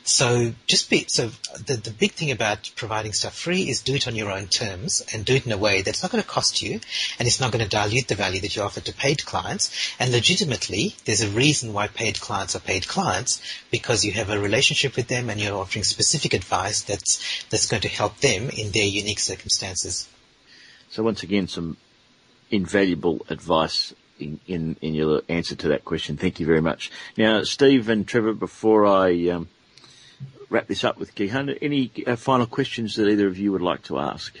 So 0.06 0.52
just 0.68 0.88
be, 0.88 1.04
so 1.08 1.30
the, 1.66 1.76
the 1.76 1.90
big 1.90 2.12
thing 2.12 2.30
about 2.30 2.70
providing 2.76 3.12
stuff 3.12 3.36
free 3.36 3.68
is 3.68 3.82
do 3.82 3.94
it 3.94 4.06
on 4.06 4.14
your 4.14 4.30
own 4.30 4.46
terms 4.46 5.02
and 5.12 5.24
do 5.24 5.34
it 5.34 5.46
in 5.46 5.52
a 5.52 5.58
way 5.58 5.82
that's 5.82 6.02
not 6.02 6.12
going 6.12 6.22
to 6.22 6.28
cost 6.28 6.62
you 6.62 6.80
and 7.18 7.26
it's 7.26 7.40
not 7.40 7.50
going 7.50 7.64
to 7.64 7.68
dilute 7.68 8.06
the 8.06 8.14
value 8.14 8.40
that 8.40 8.54
you 8.54 8.62
offer 8.62 8.80
to 8.80 8.94
paid 8.94 9.24
clients. 9.24 9.94
And 9.98 10.12
legitimately, 10.12 10.94
there's 11.04 11.22
a 11.22 11.28
reason 11.28 11.65
why 11.72 11.88
paid 11.88 12.20
clients 12.20 12.56
are 12.56 12.60
paid 12.60 12.86
clients 12.86 13.42
because 13.70 14.04
you 14.04 14.12
have 14.12 14.30
a 14.30 14.38
relationship 14.38 14.96
with 14.96 15.08
them 15.08 15.30
and 15.30 15.40
you're 15.40 15.56
offering 15.56 15.84
specific 15.84 16.34
advice 16.34 16.82
that's, 16.82 17.44
that's 17.50 17.66
going 17.66 17.82
to 17.82 17.88
help 17.88 18.18
them 18.18 18.50
in 18.50 18.70
their 18.72 18.86
unique 18.86 19.20
circumstances. 19.20 20.08
So 20.90 21.02
once 21.02 21.22
again, 21.22 21.48
some 21.48 21.76
invaluable 22.50 23.26
advice 23.28 23.94
in, 24.18 24.40
in, 24.46 24.76
in, 24.80 24.94
your 24.94 25.22
answer 25.28 25.54
to 25.56 25.68
that 25.68 25.84
question. 25.84 26.16
Thank 26.16 26.40
you 26.40 26.46
very 26.46 26.62
much. 26.62 26.90
Now, 27.16 27.42
Steve 27.42 27.88
and 27.88 28.06
Trevor, 28.06 28.32
before 28.32 28.86
I 28.86 29.28
um, 29.28 29.48
wrap 30.50 30.66
this 30.66 30.84
up 30.84 30.98
with 30.98 31.14
Gihan. 31.14 31.56
Any 31.60 31.90
uh, 32.06 32.16
final 32.16 32.46
questions 32.46 32.96
that 32.96 33.08
either 33.08 33.26
of 33.26 33.38
you 33.38 33.52
would 33.52 33.62
like 33.62 33.82
to 33.84 33.98
ask? 33.98 34.36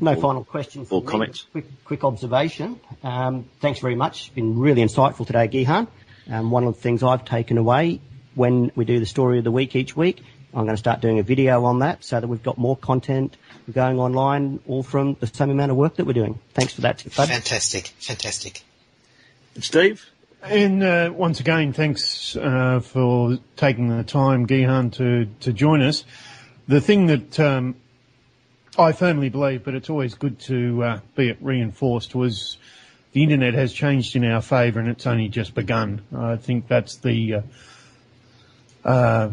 No 0.00 0.12
or, 0.12 0.16
final 0.16 0.44
questions. 0.44 0.90
Or 0.90 1.02
comments? 1.02 1.46
Quick, 1.52 1.66
quick 1.84 2.04
observation. 2.04 2.80
Um, 3.02 3.48
thanks 3.60 3.80
very 3.80 3.94
much. 3.94 4.26
It's 4.26 4.34
been 4.34 4.58
really 4.58 4.82
insightful 4.82 5.26
today, 5.26 5.48
Gihan. 5.48 5.86
Um, 6.30 6.50
one 6.50 6.64
of 6.64 6.74
the 6.74 6.80
things 6.80 7.02
I've 7.02 7.24
taken 7.24 7.58
away 7.58 8.00
when 8.34 8.72
we 8.74 8.84
do 8.84 8.98
the 8.98 9.06
story 9.06 9.38
of 9.38 9.44
the 9.44 9.50
week 9.50 9.76
each 9.76 9.96
week, 9.96 10.22
I'm 10.54 10.64
going 10.64 10.74
to 10.74 10.78
start 10.78 11.00
doing 11.00 11.18
a 11.18 11.22
video 11.22 11.64
on 11.64 11.80
that 11.80 12.04
so 12.04 12.20
that 12.20 12.26
we've 12.26 12.42
got 12.42 12.58
more 12.58 12.76
content 12.76 13.36
going 13.72 13.98
online, 13.98 14.60
all 14.66 14.82
from 14.82 15.16
the 15.18 15.26
same 15.26 15.50
amount 15.50 15.70
of 15.70 15.76
work 15.76 15.96
that 15.96 16.04
we're 16.04 16.12
doing. 16.12 16.38
Thanks 16.54 16.74
for 16.74 16.82
that, 16.82 17.04
bud. 17.16 17.28
Fantastic, 17.28 17.88
fantastic. 17.98 18.62
And 19.54 19.64
Steve? 19.64 20.06
And 20.42 20.82
uh, 20.82 21.12
once 21.14 21.40
again, 21.40 21.72
thanks 21.72 22.34
uh, 22.36 22.80
for 22.80 23.38
taking 23.56 23.96
the 23.96 24.02
time, 24.02 24.46
Gihan, 24.46 24.92
to, 24.94 25.26
to 25.40 25.52
join 25.52 25.82
us. 25.82 26.04
The 26.66 26.80
thing 26.80 27.06
that 27.06 27.38
um, 27.38 27.76
I 28.76 28.92
firmly 28.92 29.28
believe, 29.28 29.64
but 29.64 29.74
it's 29.74 29.88
always 29.88 30.14
good 30.14 30.40
to 30.40 30.82
uh, 30.82 31.00
be 31.14 31.28
it 31.28 31.38
reinforced, 31.40 32.14
was 32.14 32.56
the 33.12 33.22
internet 33.22 33.54
has 33.54 33.72
changed 33.72 34.16
in 34.16 34.24
our 34.24 34.40
favour 34.40 34.80
and 34.80 34.88
it's 34.88 35.06
only 35.06 35.28
just 35.28 35.54
begun. 35.54 36.02
I 36.16 36.36
think 36.36 36.68
that's 36.68 36.96
the 36.96 37.34
uh, 37.34 37.42
uh, 38.84 39.30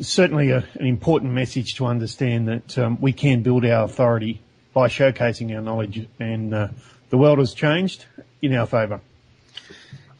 certainly 0.00 0.50
a, 0.50 0.64
an 0.74 0.86
important 0.86 1.32
message 1.32 1.74
to 1.76 1.86
understand 1.86 2.48
that 2.48 2.78
um, 2.78 2.98
we 3.00 3.12
can 3.12 3.42
build 3.42 3.64
our 3.64 3.84
authority 3.84 4.40
by 4.72 4.88
showcasing 4.88 5.54
our 5.54 5.62
knowledge, 5.62 6.06
and 6.18 6.54
uh, 6.54 6.68
the 7.10 7.18
world 7.18 7.38
has 7.38 7.54
changed 7.54 8.04
in 8.40 8.54
our 8.54 8.66
favour. 8.66 9.00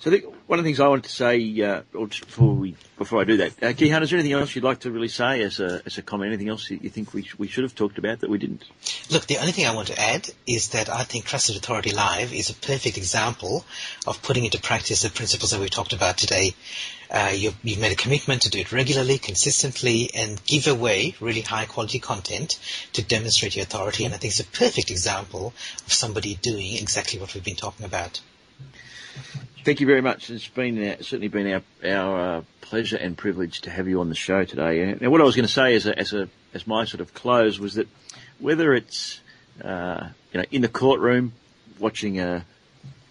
So 0.01 0.11
think 0.11 0.24
one 0.46 0.59
of 0.59 0.64
the 0.64 0.68
things 0.68 0.80
I 0.80 0.88
wanted 0.88 1.05
to 1.05 1.11
say, 1.11 1.61
uh, 1.61 1.82
or 1.92 2.07
just 2.07 2.24
before 2.24 2.55
we 2.55 2.74
before 2.96 3.20
I 3.20 3.24
do 3.24 3.36
that, 3.36 3.62
uh, 3.62 3.66
is 3.66 3.76
there 3.76 4.18
anything 4.18 4.32
else 4.32 4.55
you'd 4.55 4.64
like 4.64 4.80
to 4.80 4.90
really 4.90 5.09
say 5.09 5.42
as 5.42 5.61
a 5.61 5.82
as 5.84 5.98
a 5.98 6.03
comment? 6.03 6.28
Anything 6.28 6.48
else 6.48 6.70
you 6.70 6.88
think 6.88 7.12
we 7.12 7.28
we 7.36 7.48
should 7.48 7.64
have 7.64 7.74
talked 7.74 7.98
about 7.98 8.20
that 8.20 8.30
we 8.30 8.38
didn't? 8.38 8.64
Look, 9.11 9.26
the 9.26 9.36
only 9.36 9.53
thing 9.53 9.66
I 9.66 9.74
want 9.74 9.88
to 9.88 10.01
add 10.01 10.30
is 10.46 10.70
that 10.70 10.88
I 10.88 11.05
think 11.05 11.26
Trusted 11.26 11.57
Authority 11.57 11.92
Live 11.92 12.32
is 12.32 12.48
a 12.48 12.55
perfect 12.55 12.96
example 12.96 13.66
of 14.07 14.22
putting 14.22 14.46
into 14.46 14.59
practice 14.59 15.03
the 15.03 15.11
principles 15.11 15.51
that 15.51 15.61
we've 15.61 15.68
talked 15.68 15.92
about 15.92 16.16
today. 16.16 16.55
Uh, 17.11 17.32
you've, 17.34 17.57
you've 17.62 17.80
made 17.80 17.92
a 17.92 17.96
commitment 17.96 18.42
to 18.42 18.51
do 18.51 18.61
it 18.61 18.72
regularly, 18.72 19.18
consistently, 19.18 20.09
and 20.14 20.42
give 20.46 20.66
away 20.66 21.14
really 21.20 21.42
high 21.42 21.66
quality 21.66 21.98
content 21.98 22.59
to 22.94 23.03
demonstrate 23.03 23.55
your 23.55 23.64
authority. 23.64 24.07
And 24.07 24.14
I 24.14 24.16
think 24.16 24.30
it's 24.30 24.40
a 24.40 24.44
perfect 24.44 24.90
example 24.90 25.53
of 25.84 25.92
somebody 25.92 26.36
doing 26.36 26.76
exactly 26.76 27.20
what 27.20 27.34
we've 27.34 27.44
been 27.44 27.57
talking 27.57 27.84
about. 27.84 28.20
Thank 29.62 29.80
you 29.80 29.86
very 29.86 30.00
much. 30.00 30.30
It's 30.30 30.48
been 30.48 30.82
uh, 30.82 30.96
certainly 31.02 31.28
been 31.28 31.52
our 31.52 31.62
our 31.84 32.36
uh, 32.38 32.42
pleasure 32.62 32.96
and 32.96 33.16
privilege 33.16 33.61
to 33.62 33.70
have 33.70 33.88
you 33.88 34.00
on 34.00 34.08
the 34.08 34.14
show 34.14 34.42
today. 34.42 34.96
Now, 34.98 35.11
what 35.11 35.20
I 35.20 35.24
was 35.24 35.36
going 35.36 35.46
to 35.46 35.52
say 35.52 35.74
as 35.74 35.86
a 35.86 35.98
as 35.98 36.14
a 36.14 36.30
as 36.54 36.66
my 36.66 36.86
sort 36.86 37.02
of 37.02 37.12
close 37.12 37.58
was 37.58 37.74
that 37.74 37.86
whether 38.38 38.72
it's 38.72 39.20
uh, 39.62 40.08
you 40.32 40.40
know 40.40 40.46
in 40.50 40.62
the 40.62 40.68
courtroom 40.68 41.34
watching 41.78 42.20
a 42.20 42.46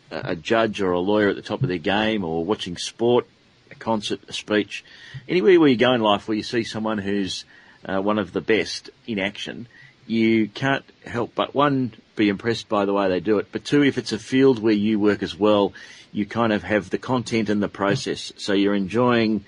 a 0.10 0.36
judge 0.36 0.82
or 0.82 0.92
a 0.92 1.00
lawyer 1.00 1.30
at 1.30 1.36
the 1.36 1.44
top 1.44 1.62
of 1.62 1.68
their 1.68 1.78
game, 1.78 2.24
or 2.24 2.44
watching 2.44 2.78
sport, 2.78 3.28
a 3.70 3.76
concert, 3.76 4.20
a 4.28 4.34
speech, 4.34 4.84
anywhere 5.28 5.60
where 5.60 5.70
you 5.70 5.78
go 5.78 5.94
in 5.94 6.02
life 6.02 6.28
where 6.28 6.38
you 6.38 6.42
see 6.42 6.64
someone 6.64 6.98
who's 6.98 7.46
uh, 7.86 8.02
one 8.02 8.18
of 8.18 8.34
the 8.34 8.42
best 8.42 8.90
in 9.06 9.20
action, 9.20 9.68
you 10.08 10.48
can't 10.48 10.86
help 11.06 11.36
but 11.36 11.54
one 11.54 11.94
be 12.16 12.28
impressed 12.28 12.68
by 12.68 12.86
the 12.86 12.94
way 12.94 13.08
they 13.08 13.20
do 13.20 13.38
it, 13.38 13.50
but 13.52 13.64
two, 13.64 13.84
if 13.84 14.00
it's 14.00 14.14
a 14.14 14.20
field 14.20 14.58
where 14.58 14.74
you 14.74 15.00
work 15.00 15.22
as 15.22 15.38
well 15.38 15.74
you 16.12 16.26
kind 16.26 16.54
of 16.54 16.64
have 16.64 16.90
the 16.90 16.98
content 16.98 17.50
and 17.50 17.62
the 17.62 17.70
process. 17.70 18.34
So 18.38 18.54
you're 18.54 18.76
enjoying 18.76 19.46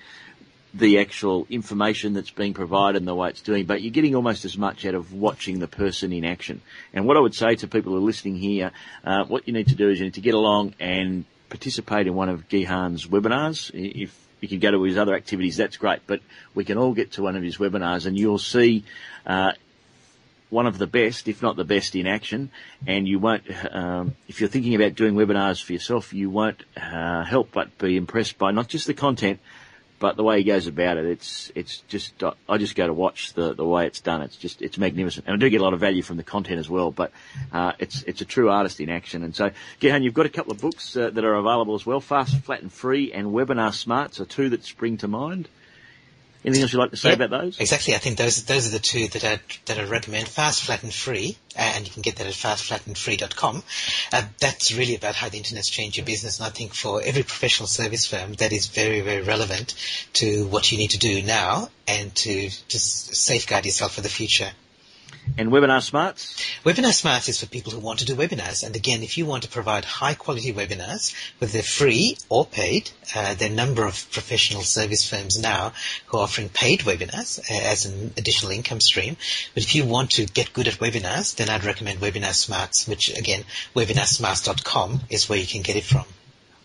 the 0.74 0.98
actual 0.98 1.46
information 1.50 2.14
that's 2.14 2.30
being 2.30 2.54
provided 2.54 2.98
and 2.98 3.08
the 3.08 3.14
way 3.14 3.28
it's 3.28 3.42
doing, 3.42 3.66
but 3.66 3.82
you're 3.82 3.90
getting 3.90 4.14
almost 4.14 4.44
as 4.44 4.56
much 4.56 4.86
out 4.86 4.94
of 4.94 5.12
watching 5.12 5.58
the 5.58 5.68
person 5.68 6.12
in 6.12 6.24
action. 6.24 6.62
And 6.94 7.06
what 7.06 7.16
I 7.16 7.20
would 7.20 7.34
say 7.34 7.56
to 7.56 7.68
people 7.68 7.92
who 7.92 7.98
are 7.98 8.02
listening 8.02 8.36
here, 8.36 8.72
uh, 9.04 9.24
what 9.24 9.46
you 9.46 9.52
need 9.52 9.68
to 9.68 9.74
do 9.74 9.90
is 9.90 9.98
you 9.98 10.06
need 10.06 10.14
to 10.14 10.22
get 10.22 10.34
along 10.34 10.74
and 10.80 11.24
participate 11.50 12.06
in 12.06 12.14
one 12.14 12.30
of 12.30 12.48
Gihan's 12.48 13.06
webinars. 13.06 13.70
If 13.74 14.18
you 14.40 14.48
can 14.48 14.60
go 14.60 14.70
to 14.70 14.82
his 14.84 14.96
other 14.96 15.14
activities, 15.14 15.58
that's 15.58 15.76
great, 15.76 16.00
but 16.06 16.20
we 16.54 16.64
can 16.64 16.78
all 16.78 16.94
get 16.94 17.12
to 17.12 17.22
one 17.22 17.36
of 17.36 17.42
his 17.42 17.58
webinars 17.58 18.06
and 18.06 18.18
you'll 18.18 18.38
see, 18.38 18.84
uh, 19.26 19.52
one 20.52 20.66
of 20.66 20.76
the 20.76 20.86
best, 20.86 21.28
if 21.28 21.42
not 21.42 21.56
the 21.56 21.64
best, 21.64 21.96
in 21.96 22.06
action. 22.06 22.50
And 22.86 23.08
you 23.08 23.18
won't, 23.18 23.44
um, 23.74 24.14
if 24.28 24.40
you're 24.40 24.50
thinking 24.50 24.74
about 24.74 24.94
doing 24.94 25.14
webinars 25.14 25.62
for 25.62 25.72
yourself, 25.72 26.12
you 26.12 26.28
won't 26.28 26.62
uh, 26.76 27.24
help 27.24 27.52
but 27.52 27.76
be 27.78 27.96
impressed 27.96 28.36
by 28.38 28.50
not 28.52 28.68
just 28.68 28.86
the 28.86 28.94
content, 28.94 29.40
but 29.98 30.16
the 30.16 30.24
way 30.24 30.38
he 30.38 30.44
goes 30.44 30.66
about 30.66 30.98
it. 30.98 31.06
It's 31.06 31.52
it's 31.54 31.78
just 31.86 32.20
I 32.48 32.58
just 32.58 32.74
go 32.74 32.88
to 32.88 32.92
watch 32.92 33.34
the 33.34 33.54
the 33.54 33.64
way 33.64 33.86
it's 33.86 34.00
done. 34.00 34.20
It's 34.20 34.36
just 34.36 34.60
it's 34.60 34.76
magnificent, 34.76 35.26
and 35.26 35.34
I 35.34 35.38
do 35.38 35.48
get 35.48 35.60
a 35.60 35.64
lot 35.64 35.74
of 35.74 35.80
value 35.80 36.02
from 36.02 36.16
the 36.16 36.24
content 36.24 36.58
as 36.58 36.68
well. 36.68 36.90
But 36.90 37.12
uh, 37.52 37.72
it's 37.78 38.02
it's 38.02 38.20
a 38.20 38.24
true 38.24 38.50
artist 38.50 38.80
in 38.80 38.90
action. 38.90 39.22
And 39.22 39.34
so, 39.34 39.52
Gihan, 39.80 40.02
you've 40.02 40.12
got 40.12 40.26
a 40.26 40.28
couple 40.28 40.50
of 40.50 40.60
books 40.60 40.96
uh, 40.96 41.10
that 41.10 41.24
are 41.24 41.34
available 41.34 41.76
as 41.76 41.86
well: 41.86 42.00
Fast, 42.00 42.36
Flat, 42.40 42.62
and 42.62 42.72
Free, 42.72 43.12
and 43.12 43.28
Webinar 43.28 43.72
Smart. 43.72 44.14
So 44.14 44.24
two 44.24 44.48
that 44.48 44.64
spring 44.64 44.96
to 44.98 45.08
mind. 45.08 45.48
Anything 46.44 46.62
else 46.62 46.72
you'd 46.72 46.80
like 46.80 46.90
to 46.90 46.96
say 46.96 47.12
about 47.12 47.30
those? 47.30 47.60
Exactly. 47.60 47.94
I 47.94 47.98
think 47.98 48.18
those 48.18 48.44
those 48.44 48.66
are 48.66 48.70
the 48.70 48.80
two 48.80 49.06
that 49.08 49.24
I 49.24 49.40
that 49.66 49.78
I 49.78 49.84
recommend. 49.84 50.26
Fast, 50.26 50.62
flat, 50.62 50.82
and 50.82 50.92
free, 50.92 51.36
and 51.54 51.86
you 51.86 51.92
can 51.92 52.02
get 52.02 52.16
that 52.16 52.26
at 52.26 52.32
fastflatandfree.com. 52.32 53.62
Uh, 54.12 54.22
that's 54.40 54.72
really 54.72 54.96
about 54.96 55.14
how 55.14 55.28
the 55.28 55.36
internet's 55.36 55.70
changed 55.70 55.96
your 55.96 56.06
business, 56.06 56.40
and 56.40 56.46
I 56.46 56.50
think 56.50 56.74
for 56.74 57.00
every 57.02 57.22
professional 57.22 57.68
service 57.68 58.06
firm, 58.06 58.32
that 58.34 58.52
is 58.52 58.66
very 58.66 59.00
very 59.02 59.22
relevant 59.22 59.74
to 60.14 60.46
what 60.48 60.72
you 60.72 60.78
need 60.78 60.90
to 60.90 60.98
do 60.98 61.22
now 61.22 61.68
and 61.86 62.14
to 62.16 62.50
just 62.68 63.14
safeguard 63.14 63.64
yourself 63.64 63.94
for 63.94 64.00
the 64.00 64.08
future. 64.08 64.50
And 65.38 65.50
Webinar 65.50 65.82
Smarts? 65.82 66.36
Webinar 66.62 66.92
Smarts 66.92 67.28
is 67.28 67.40
for 67.40 67.46
people 67.46 67.72
who 67.72 67.78
want 67.78 68.00
to 68.00 68.04
do 68.04 68.14
webinars. 68.14 68.64
And 68.64 68.76
again, 68.76 69.02
if 69.02 69.16
you 69.16 69.24
want 69.24 69.44
to 69.44 69.48
provide 69.48 69.84
high 69.84 70.12
quality 70.12 70.52
webinars, 70.52 71.14
whether 71.38 71.52
they're 71.52 71.62
free 71.62 72.18
or 72.28 72.44
paid, 72.44 72.90
uh, 73.16 73.32
there 73.34 73.48
are 73.48 73.52
a 73.52 73.54
number 73.54 73.86
of 73.86 74.10
professional 74.10 74.60
service 74.60 75.08
firms 75.08 75.40
now 75.40 75.72
who 76.06 76.18
are 76.18 76.24
offering 76.24 76.50
paid 76.50 76.80
webinars 76.80 77.38
uh, 77.50 77.62
as 77.64 77.86
an 77.86 78.12
additional 78.18 78.52
income 78.52 78.80
stream. 78.80 79.16
But 79.54 79.62
if 79.62 79.74
you 79.74 79.86
want 79.86 80.10
to 80.12 80.26
get 80.26 80.52
good 80.52 80.68
at 80.68 80.74
webinars, 80.74 81.34
then 81.36 81.48
I'd 81.48 81.64
recommend 81.64 82.00
Webinar 82.00 82.34
Smarts, 82.34 82.86
which 82.86 83.16
again, 83.16 83.44
webinarsmarts.com 83.74 85.00
is 85.08 85.30
where 85.30 85.38
you 85.38 85.46
can 85.46 85.62
get 85.62 85.76
it 85.76 85.84
from. 85.84 86.04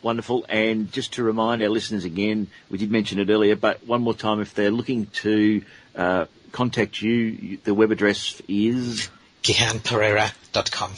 Wonderful. 0.02 0.46
And 0.50 0.92
just 0.92 1.14
to 1.14 1.24
remind 1.24 1.62
our 1.64 1.70
listeners 1.70 2.04
again, 2.04 2.48
we 2.70 2.78
did 2.78 2.92
mention 2.92 3.20
it 3.20 3.30
earlier, 3.30 3.56
but 3.56 3.86
one 3.88 4.02
more 4.02 4.14
time, 4.14 4.42
if 4.42 4.54
they're 4.54 4.72
looking 4.72 5.08
to 5.08 5.64
uh, 5.96 6.26
contact 6.58 7.04
you, 7.04 7.60
the 7.66 7.74
web 7.76 7.92
address 7.92 8.42
is 8.48 9.10
gihanperera.com. 9.44 10.92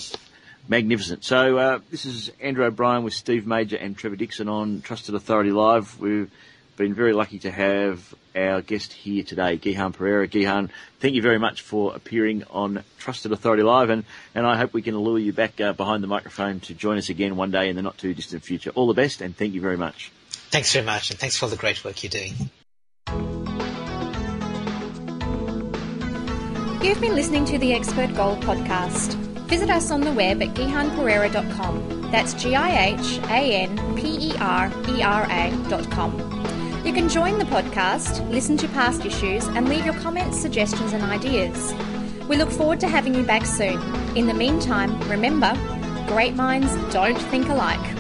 Magnificent. 0.70 1.26
So 1.26 1.57
uh, 1.57 1.80
this 1.91 2.05
is 2.05 2.32
Andrew 2.39 2.64
O'Brien 2.64 3.03
with 3.03 3.14
Steve 3.14 3.45
Major 3.45 3.76
and 3.76 3.97
Trevor 3.97 4.16
Dixon 4.16 4.47
on 4.47 4.80
Trusted 4.80 5.16
Authority 5.16 5.51
Live. 5.51 5.99
We've 5.99 6.32
been 6.78 6.93
very 6.93 7.12
lucky 7.12 7.39
to 7.39 7.51
have 7.51 8.16
our 8.34 8.62
guest 8.62 8.93
here 8.93 9.22
today, 9.26 9.57
Gihan 9.57 9.93
Perera. 9.93 10.30
Gihan, 10.30 10.70
thank 11.01 11.16
you 11.16 11.22
very 11.22 11.39
much 11.39 11.62
for 11.62 11.93
appearing 11.93 12.45
on 12.51 12.82
Trusted 12.97 13.34
Authority 13.34 13.64
Live, 13.64 13.89
and, 13.89 14.05
and 14.34 14.47
I 14.47 14.55
hope 14.55 14.74
we 14.74 14.82
can 14.82 14.97
lure 14.97 15.20
you 15.20 15.34
back 15.34 15.60
uh, 15.60 15.74
behind 15.74 16.01
the 16.01 16.07
microphone 16.07 16.62
to 16.62 16.74
join 16.74 16.97
us 16.97 17.10
again 17.10 17.36
one 17.36 17.51
day 17.51 17.68
in 17.68 17.76
the 17.76 17.82
not 17.82 17.97
too 17.97 18.14
distant 18.14 18.43
future. 18.43 18.70
All 18.76 18.88
the 18.88 18.93
best, 18.93 19.20
and 19.20 19.36
thank 19.36 19.53
you 19.53 19.60
very 19.60 19.76
much. 19.76 20.10
Thanks 20.51 20.72
very 20.72 20.86
much, 20.86 21.10
and 21.10 21.20
thanks 21.20 21.36
for 21.36 21.47
all 21.47 21.49
the 21.49 21.57
great 21.57 21.84
work 21.84 22.01
you're 22.01 22.10
doing. 22.10 22.49
You've 26.82 27.01
been 27.01 27.13
listening 27.13 27.43
to 27.45 27.57
the 27.57 27.73
Expert 27.73 28.15
Gold 28.15 28.41
podcast. 28.41 29.15
Visit 29.49 29.69
us 29.69 29.91
on 29.91 29.99
the 29.99 30.13
web 30.13 30.41
at 30.41 30.53
gihanperera.com. 30.53 32.09
That's 32.09 32.34
G 32.34 32.55
I 32.55 32.95
H 32.95 33.19
A 33.25 33.63
N 33.63 33.95
P 33.97 34.30
E 34.30 34.34
R 34.39 34.71
E 34.88 35.03
R 35.03 35.27
A.com. 35.30 36.82
You 36.86 36.93
can 36.93 37.09
join 37.09 37.38
the 37.38 37.43
podcast, 37.43 38.27
listen 38.30 38.55
to 38.57 38.67
past 38.69 39.03
issues, 39.05 39.45
and 39.47 39.67
leave 39.67 39.84
your 39.84 39.95
comments, 39.95 40.39
suggestions, 40.39 40.93
and 40.93 41.03
ideas. 41.03 41.73
We 42.30 42.38
look 42.38 42.49
forward 42.49 42.80
to 42.80 42.88
having 42.88 43.13
you 43.13 43.23
back 43.23 43.45
soon. 43.45 43.82
In 44.15 44.27
the 44.27 44.34
meantime, 44.34 44.97
remember, 45.09 45.53
great 46.07 46.36
minds 46.36 46.73
don't 46.93 47.19
think 47.23 47.49
alike. 47.49 47.98